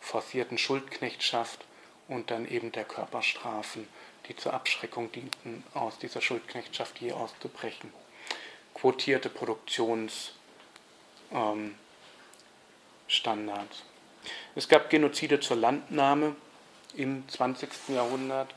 forcierten 0.00 0.58
Schuldknechtschaft 0.58 1.64
und 2.08 2.30
dann 2.30 2.48
eben 2.48 2.72
der 2.72 2.84
Körperstrafen, 2.84 3.86
die 4.28 4.36
zur 4.36 4.54
Abschreckung 4.54 5.12
dienten, 5.12 5.64
aus 5.74 5.98
dieser 5.98 6.20
Schuldknechtschaft 6.20 6.98
je 7.00 7.12
auszubrechen. 7.12 7.92
Quotierte 8.74 9.28
Produktionsstandards. 9.28 10.32
Ähm, 11.32 11.74
es 14.54 14.68
gab 14.68 14.90
Genozide 14.90 15.40
zur 15.40 15.56
Landnahme 15.56 16.36
im 16.94 17.28
20. 17.28 17.70
Jahrhundert, 17.88 18.54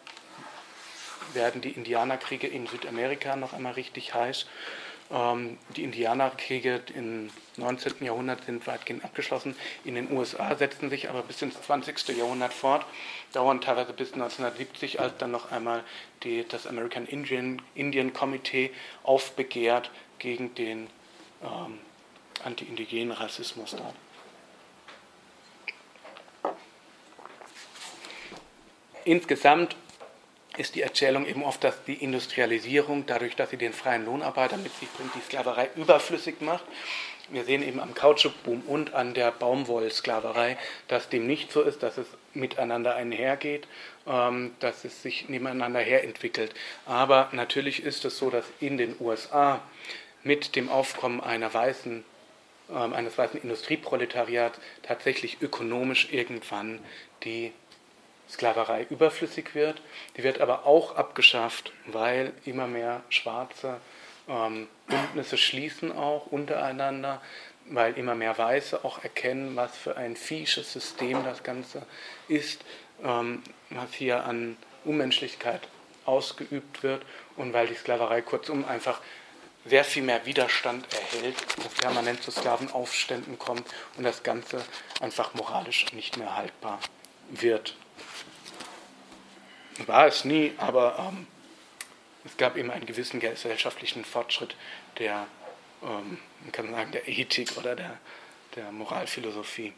werden 1.33 1.61
die 1.61 1.71
Indianerkriege 1.71 2.47
in 2.47 2.67
Südamerika 2.67 3.35
noch 3.35 3.53
einmal 3.53 3.73
richtig 3.73 4.13
heiß 4.13 4.45
die 5.75 5.83
Indianerkriege 5.83 6.81
im 6.95 7.29
19. 7.57 8.05
Jahrhundert 8.05 8.45
sind 8.45 8.65
weitgehend 8.65 9.03
abgeschlossen. 9.03 9.55
In 9.83 9.95
den 9.95 10.09
USA 10.11 10.55
setzten 10.55 10.89
sich 10.89 11.09
aber 11.09 11.21
bis 11.21 11.41
ins 11.41 11.61
20. 11.61 12.17
Jahrhundert 12.17 12.53
fort, 12.53 12.85
dauern 13.33 13.59
teilweise 13.59 13.91
bis 13.91 14.13
1970, 14.13 15.01
als 15.01 15.17
dann 15.17 15.31
noch 15.31 15.51
einmal 15.51 15.83
die, 16.23 16.47
das 16.47 16.65
American 16.65 17.05
Indian, 17.07 17.61
Indian 17.75 18.13
Committee 18.13 18.71
aufbegehrt 19.03 19.91
gegen 20.19 20.55
den 20.55 20.87
ähm, 21.43 21.79
anti-indigenen 22.45 23.11
Rassismus 23.11 23.71
dort. 23.71 23.95
Insgesamt 29.03 29.75
ist 30.61 30.75
die 30.75 30.81
Erzählung 30.81 31.25
eben 31.25 31.43
oft, 31.43 31.63
dass 31.63 31.83
die 31.83 31.95
Industrialisierung, 31.95 33.05
dadurch, 33.05 33.35
dass 33.35 33.49
sie 33.49 33.57
den 33.57 33.73
freien 33.73 34.05
Lohnarbeiter 34.05 34.57
mit 34.57 34.73
sich 34.77 34.89
bringt, 34.91 35.13
die 35.15 35.21
Sklaverei 35.21 35.69
überflüssig 35.75 36.39
macht. 36.39 36.63
Wir 37.29 37.45
sehen 37.45 37.67
eben 37.67 37.79
am 37.79 37.95
Kautschukboom 37.95 38.61
und 38.67 38.93
an 38.93 39.13
der 39.13 39.31
Baumwollsklaverei, 39.31 40.57
dass 40.87 41.09
dem 41.09 41.25
nicht 41.25 41.51
so 41.51 41.61
ist, 41.61 41.81
dass 41.81 41.97
es 41.97 42.07
miteinander 42.33 42.95
einhergeht, 42.95 43.67
ähm, 44.05 44.53
dass 44.59 44.85
es 44.85 45.01
sich 45.01 45.29
nebeneinander 45.29 45.79
herentwickelt. 45.79 46.53
Aber 46.85 47.29
natürlich 47.31 47.83
ist 47.83 48.05
es 48.05 48.17
so, 48.17 48.29
dass 48.29 48.45
in 48.59 48.77
den 48.77 48.95
USA 48.99 49.61
mit 50.23 50.55
dem 50.55 50.69
Aufkommen 50.69 51.21
einer 51.21 51.53
weißen 51.53 52.03
ähm, 52.69 52.93
eines 52.93 53.17
weißen 53.17 53.41
Industrieproletariats 53.41 54.59
tatsächlich 54.83 55.41
ökonomisch 55.41 56.09
irgendwann 56.11 56.79
die 57.23 57.51
Sklaverei 58.31 58.85
überflüssig 58.89 59.53
wird. 59.55 59.81
Die 60.17 60.23
wird 60.23 60.39
aber 60.41 60.65
auch 60.65 60.95
abgeschafft, 60.95 61.73
weil 61.85 62.33
immer 62.45 62.67
mehr 62.67 63.03
Schwarze 63.09 63.79
ähm, 64.27 64.67
Bündnisse 64.87 65.37
schließen 65.37 65.91
auch 65.91 66.27
untereinander, 66.27 67.21
weil 67.65 67.97
immer 67.97 68.15
mehr 68.15 68.37
Weiße 68.37 68.83
auch 68.83 69.03
erkennen, 69.03 69.55
was 69.55 69.75
für 69.77 69.97
ein 69.97 70.15
fiesches 70.15 70.71
System 70.73 71.23
das 71.23 71.43
Ganze 71.43 71.83
ist, 72.27 72.63
ähm, 73.03 73.43
was 73.69 73.93
hier 73.93 74.25
an 74.25 74.57
Unmenschlichkeit 74.83 75.61
ausgeübt 76.05 76.83
wird 76.83 77.03
und 77.35 77.53
weil 77.53 77.67
die 77.67 77.75
Sklaverei 77.75 78.21
kurzum 78.21 78.65
einfach 78.65 78.99
sehr 79.65 79.83
viel 79.83 80.03
mehr 80.03 80.25
Widerstand 80.25 80.87
erhält, 80.93 81.35
dass 81.57 81.73
permanent 81.73 82.23
zu 82.23 82.31
Sklavenaufständen 82.31 83.37
kommt 83.37 83.63
und 83.95 84.03
das 84.03 84.23
Ganze 84.23 84.63
einfach 85.01 85.33
moralisch 85.35 85.93
nicht 85.93 86.17
mehr 86.17 86.35
haltbar 86.35 86.79
wird. 87.29 87.75
War 89.87 90.07
es 90.07 90.25
nie, 90.25 90.53
aber 90.57 91.11
ähm, 91.11 91.27
es 92.25 92.37
gab 92.37 92.55
eben 92.55 92.69
einen 92.71 92.85
gewissen 92.85 93.19
gesellschaftlichen 93.19 94.05
Fortschritt 94.05 94.55
der, 94.99 95.25
ähm, 95.81 96.19
man 96.41 96.51
kann 96.51 96.71
sagen, 96.71 96.91
der 96.91 97.07
Ethik 97.07 97.57
oder 97.57 97.75
der, 97.75 97.97
der 98.55 98.71
Moralphilosophie. 98.71 99.73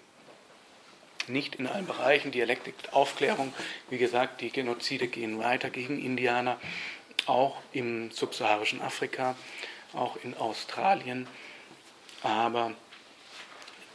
Nicht 1.27 1.55
in 1.55 1.67
allen 1.67 1.85
Bereichen, 1.85 2.31
Dialektik, 2.31 2.75
Aufklärung, 2.91 3.53
wie 3.89 3.97
gesagt, 3.97 4.41
die 4.41 4.49
Genozide 4.49 5.07
gehen 5.07 5.39
weiter 5.39 5.69
gegen 5.69 6.03
Indianer, 6.03 6.59
auch 7.27 7.61
im 7.71 8.11
subsaharischen 8.11 8.81
Afrika, 8.81 9.35
auch 9.93 10.17
in 10.17 10.35
Australien, 10.35 11.27
aber 12.23 12.73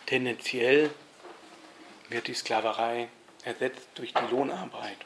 tendenziell 0.07 0.91
wird 2.09 2.29
die 2.29 2.35
Sklaverei 2.35 3.09
ersetzt 3.45 3.89
durch 3.95 4.13
die 4.13 4.31
Lohnarbeit. 4.31 4.97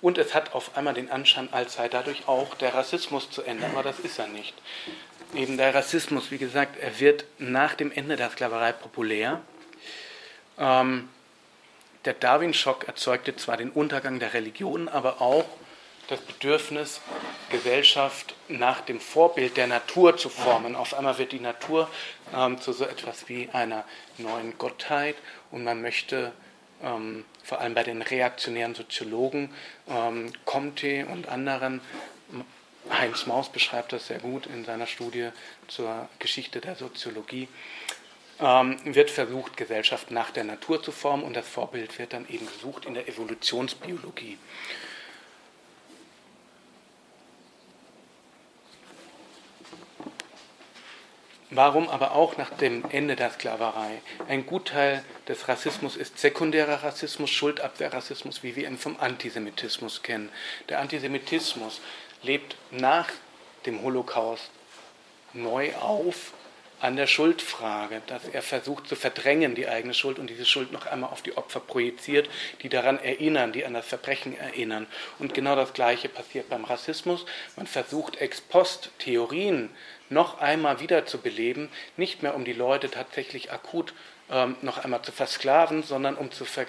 Und 0.00 0.18
es 0.18 0.34
hat 0.34 0.54
auf 0.54 0.76
einmal 0.76 0.94
den 0.94 1.10
Anschein, 1.10 1.48
als 1.52 1.74
sei 1.74 1.88
dadurch 1.88 2.28
auch 2.28 2.54
der 2.54 2.74
Rassismus 2.74 3.30
zu 3.30 3.42
ändern, 3.42 3.72
aber 3.72 3.82
das 3.82 3.98
ist 3.98 4.18
er 4.18 4.28
nicht. 4.28 4.54
Eben 5.34 5.56
der 5.56 5.74
Rassismus, 5.74 6.30
wie 6.30 6.38
gesagt, 6.38 6.78
er 6.78 7.00
wird 7.00 7.24
nach 7.38 7.74
dem 7.74 7.90
Ende 7.92 8.16
der 8.16 8.30
Sklaverei 8.30 8.72
populär. 8.72 9.40
Ähm, 10.58 11.08
der 12.04 12.14
Darwin-Schock 12.14 12.86
erzeugte 12.86 13.36
zwar 13.36 13.56
den 13.56 13.70
Untergang 13.70 14.20
der 14.20 14.32
Religion, 14.34 14.88
aber 14.88 15.20
auch 15.20 15.44
das 16.08 16.20
Bedürfnis, 16.20 17.02
Gesellschaft 17.50 18.34
nach 18.48 18.80
dem 18.80 18.98
Vorbild 18.98 19.56
der 19.56 19.66
Natur 19.66 20.16
zu 20.16 20.30
formen. 20.30 20.74
Auf 20.74 20.94
einmal 20.94 21.18
wird 21.18 21.32
die 21.32 21.40
Natur 21.40 21.88
ähm, 22.34 22.60
zu 22.60 22.72
so 22.72 22.84
etwas 22.84 23.28
wie 23.28 23.50
einer 23.52 23.84
neuen 24.16 24.56
Gottheit 24.56 25.16
und 25.50 25.64
man 25.64 25.82
möchte 25.82 26.32
ähm, 26.82 27.24
vor 27.48 27.62
allem 27.62 27.72
bei 27.72 27.82
den 27.82 28.02
reaktionären 28.02 28.74
Soziologen, 28.74 29.50
ähm, 29.88 30.30
Comte 30.44 31.06
und 31.06 31.28
anderen, 31.28 31.80
Heinz 32.90 33.24
Maus 33.24 33.50
beschreibt 33.50 33.92
das 33.94 34.08
sehr 34.08 34.18
gut 34.18 34.46
in 34.46 34.66
seiner 34.66 34.86
Studie 34.86 35.30
zur 35.66 36.10
Geschichte 36.18 36.60
der 36.60 36.76
Soziologie, 36.76 37.48
ähm, 38.38 38.78
wird 38.84 39.10
versucht, 39.10 39.56
Gesellschaft 39.56 40.10
nach 40.10 40.30
der 40.30 40.44
Natur 40.44 40.82
zu 40.82 40.92
formen 40.92 41.22
und 41.22 41.34
das 41.34 41.48
Vorbild 41.48 41.98
wird 41.98 42.12
dann 42.12 42.28
eben 42.28 42.46
gesucht 42.46 42.84
in 42.84 42.92
der 42.92 43.08
Evolutionsbiologie. 43.08 44.36
Warum 51.50 51.88
aber 51.88 52.12
auch 52.12 52.36
nach 52.36 52.50
dem 52.50 52.84
Ende 52.90 53.16
der 53.16 53.30
Sklaverei? 53.30 54.02
Ein 54.28 54.44
Gutteil 54.44 55.02
des 55.26 55.48
Rassismus 55.48 55.96
ist 55.96 56.18
sekundärer 56.18 56.82
Rassismus, 56.82 57.30
Schuldabwehrrassismus, 57.30 58.42
wie 58.42 58.54
wir 58.54 58.68
ihn 58.68 58.76
vom 58.76 59.00
Antisemitismus 59.00 60.02
kennen. 60.02 60.30
Der 60.68 60.80
Antisemitismus 60.80 61.80
lebt 62.22 62.56
nach 62.70 63.08
dem 63.64 63.82
Holocaust 63.82 64.50
neu 65.32 65.74
auf 65.76 66.32
an 66.80 66.96
der 66.96 67.06
Schuldfrage, 67.06 68.02
dass 68.06 68.28
er 68.28 68.42
versucht 68.42 68.88
zu 68.88 68.96
verdrängen 68.96 69.54
die 69.54 69.68
eigene 69.68 69.94
Schuld 69.94 70.18
und 70.18 70.30
diese 70.30 70.44
Schuld 70.44 70.72
noch 70.72 70.86
einmal 70.86 71.10
auf 71.10 71.22
die 71.22 71.36
Opfer 71.36 71.60
projiziert, 71.60 72.28
die 72.62 72.68
daran 72.68 72.98
erinnern, 72.98 73.52
die 73.52 73.64
an 73.64 73.74
das 73.74 73.86
Verbrechen 73.86 74.38
erinnern. 74.38 74.86
Und 75.18 75.34
genau 75.34 75.56
das 75.56 75.72
Gleiche 75.72 76.08
passiert 76.08 76.48
beim 76.48 76.64
Rassismus. 76.64 77.26
Man 77.56 77.66
versucht 77.66 78.16
ex 78.16 78.40
post 78.40 78.90
Theorien 78.98 79.70
noch 80.10 80.40
einmal 80.40 80.80
wiederzubeleben, 80.80 81.68
nicht 81.96 82.22
mehr 82.22 82.34
um 82.34 82.44
die 82.44 82.52
Leute 82.52 82.90
tatsächlich 82.90 83.52
akut 83.52 83.92
ähm, 84.30 84.56
noch 84.62 84.78
einmal 84.78 85.02
zu 85.02 85.12
versklaven, 85.12 85.82
sondern 85.82 86.16
um, 86.16 86.30
zu 86.30 86.44
ver 86.44 86.66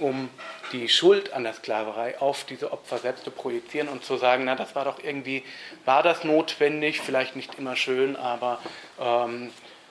um 0.00 0.28
die 0.72 0.88
Schuld 0.88 1.32
an 1.32 1.44
der 1.44 1.54
Sklaverei 1.54 2.18
auf 2.18 2.44
diese 2.44 2.72
Opfer 2.72 2.98
selbst 2.98 3.24
zu 3.24 3.30
projizieren 3.30 3.88
und 3.88 4.04
zu 4.04 4.16
sagen, 4.16 4.44
na, 4.44 4.54
das 4.54 4.74
war 4.74 4.84
doch 4.84 5.02
irgendwie, 5.02 5.42
war 5.84 6.02
das 6.02 6.24
notwendig, 6.24 7.00
vielleicht 7.00 7.36
nicht 7.36 7.58
immer 7.58 7.76
schön, 7.76 8.16
aber 8.16 8.60
ähm, 9.00 9.50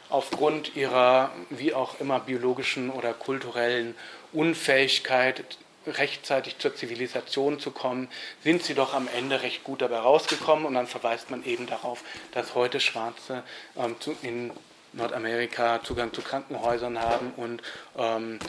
aufgrund 0.09 0.75
ihrer, 0.75 1.31
wie 1.49 1.73
auch 1.73 1.99
immer, 1.99 2.19
biologischen 2.19 2.89
oder 2.89 3.13
kulturellen 3.13 3.95
Unfähigkeit 4.33 5.43
rechtzeitig 5.87 6.59
zur 6.59 6.75
Zivilisation 6.75 7.59
zu 7.59 7.71
kommen, 7.71 8.07
sind 8.43 8.63
sie 8.63 8.75
doch 8.75 8.93
am 8.93 9.07
Ende 9.15 9.41
recht 9.41 9.63
gut 9.63 9.81
dabei 9.81 9.97
rausgekommen. 9.99 10.65
Und 10.65 10.75
dann 10.75 10.87
verweist 10.87 11.31
man 11.31 11.43
eben 11.43 11.65
darauf, 11.65 12.03
dass 12.33 12.53
heute 12.53 12.79
Schwarze 12.79 13.43
ähm, 13.77 13.95
in 14.21 14.51
Nordamerika 14.93 15.81
Zugang 15.83 16.13
zu 16.13 16.21
Krankenhäusern 16.21 16.99
haben 16.99 17.31
und 17.37 17.61
ähm, 17.97 18.39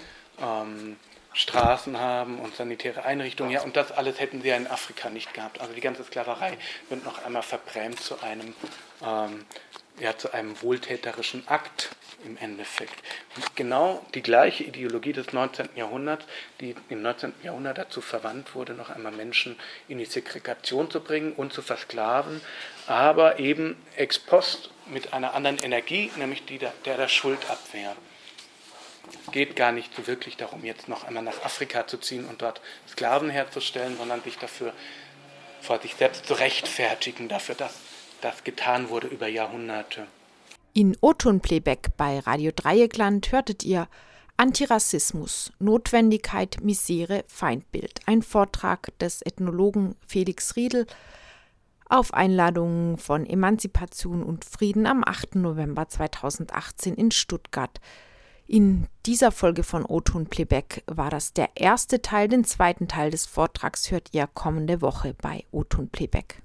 ähm, 0.41 0.97
Straßen 1.35 1.99
haben 1.99 2.39
und 2.39 2.57
sanitäre 2.57 3.05
Einrichtungen. 3.05 3.53
Ja, 3.53 3.63
und 3.63 3.77
das 3.77 3.93
alles 3.93 4.21
hätten 4.21 4.43
sie 4.43 4.49
ja 4.49 4.57
in 4.57 4.67
Afrika 4.67 5.11
nicht 5.11 5.33
gehabt. 5.35 5.61
Also 5.61 5.73
die 5.73 5.81
ganze 5.81 6.05
Sklaverei 6.05 6.57
wird 6.89 7.05
noch 7.05 7.25
einmal 7.25 7.43
verbrämt 7.43 8.01
zu 8.01 8.21
einem, 8.23 8.55
ähm, 9.05 9.45
ja, 9.99 10.17
zu 10.17 10.33
einem 10.33 10.61
wohltäterischen 10.63 11.47
Akt 11.49 11.91
im 12.25 12.37
Endeffekt. 12.37 12.95
Und 13.37 13.57
genau 13.57 14.05
die 14.15 14.23
gleiche 14.23 14.65
Ideologie 14.65 15.13
des 15.13 15.33
19. 15.33 15.71
Jahrhunderts, 15.75 16.25
die 16.61 16.75
im 16.89 17.03
19. 17.03 17.33
Jahrhundert 17.43 17.79
dazu 17.79 18.01
verwandt 18.01 18.55
wurde, 18.55 18.75
noch 18.75 18.91
einmal 18.91 19.13
Menschen 19.13 19.59
in 19.89 19.99
die 19.99 20.05
Segregation 20.05 20.91
zu 20.91 21.01
bringen 21.01 21.33
und 21.33 21.53
zu 21.53 21.63
versklaven, 21.63 22.41
aber 22.87 23.39
eben 23.39 23.77
ex 23.97 24.19
post 24.19 24.71
mit 24.87 25.13
einer 25.13 25.35
anderen 25.35 25.59
Energie, 25.59 26.11
nämlich 26.17 26.45
die 26.45 26.59
der, 26.59 26.73
der, 26.85 26.97
der 26.97 27.09
Schuldabwehr. 27.09 27.97
Es 29.09 29.33
geht 29.33 29.57
gar 29.57 29.73
nicht 29.73 29.95
so 29.95 30.07
wirklich 30.07 30.37
darum, 30.37 30.65
jetzt 30.65 30.89
noch 30.89 31.05
einmal 31.05 31.23
nach 31.23 31.45
Afrika 31.45 31.87
zu 31.87 31.99
ziehen 31.99 32.25
und 32.27 32.43
dort 32.43 32.61
Sklaven 32.89 33.31
herzustellen, 33.31 33.97
sondern 33.97 34.23
sich 34.23 34.39
dafür 34.39 34.73
vor 35.61 35.81
sich 35.81 35.95
selbst 35.95 36.27
zu 36.27 36.35
rechtfertigen, 36.35 37.29
dafür, 37.29 37.55
dass 37.55 37.75
das 38.21 38.45
getan 38.45 38.89
wurde 38.89 39.09
über 39.09 39.29
Jahrhunderte. 39.29 40.07
In 40.75 40.97
O-Ton-Playback 41.01 41.91
bei 41.97 42.21
Radio 42.21 42.51
Dreieckland 42.55 43.31
hörtet 43.31 43.63
ihr 43.63 43.89
Antirassismus, 44.37 45.53
Notwendigkeit, 45.59 46.59
Misere, 46.63 47.25
Feindbild. 47.29 48.01
Ein 48.07 48.23
Vortrag 48.23 48.99
des 48.99 49.23
Ethnologen 49.23 49.97
Felix 50.07 50.57
Riedel 50.57 50.87
auf 51.89 52.15
Einladung 52.15 52.97
von 52.97 53.27
Emanzipation 53.27 54.23
und 54.23 54.47
Frieden 54.47 54.87
am 54.87 55.05
8. 55.05 55.37
November 55.37 55.89
2018 55.89 56.95
in 56.95 57.11
Stuttgart. 57.11 57.81
In 58.53 58.87
dieser 59.07 59.33
Folge 59.33 59.63
von 59.63 59.87
O-Ton 59.87 60.27
Playback 60.27 60.85
war 60.87 61.09
das 61.09 61.33
der 61.33 61.49
erste 61.55 62.03
Teil. 62.03 62.29
Den 62.29 62.45
zweiten 62.45 62.87
Teil 62.87 63.11
des 63.11 63.25
Vortrags 63.25 63.91
hört 63.91 64.11
ihr 64.13 64.27
kommende 64.27 64.83
Woche 64.83 65.15
bei 65.15 65.47
O-Ton 65.53 65.89
Playback. 65.89 66.43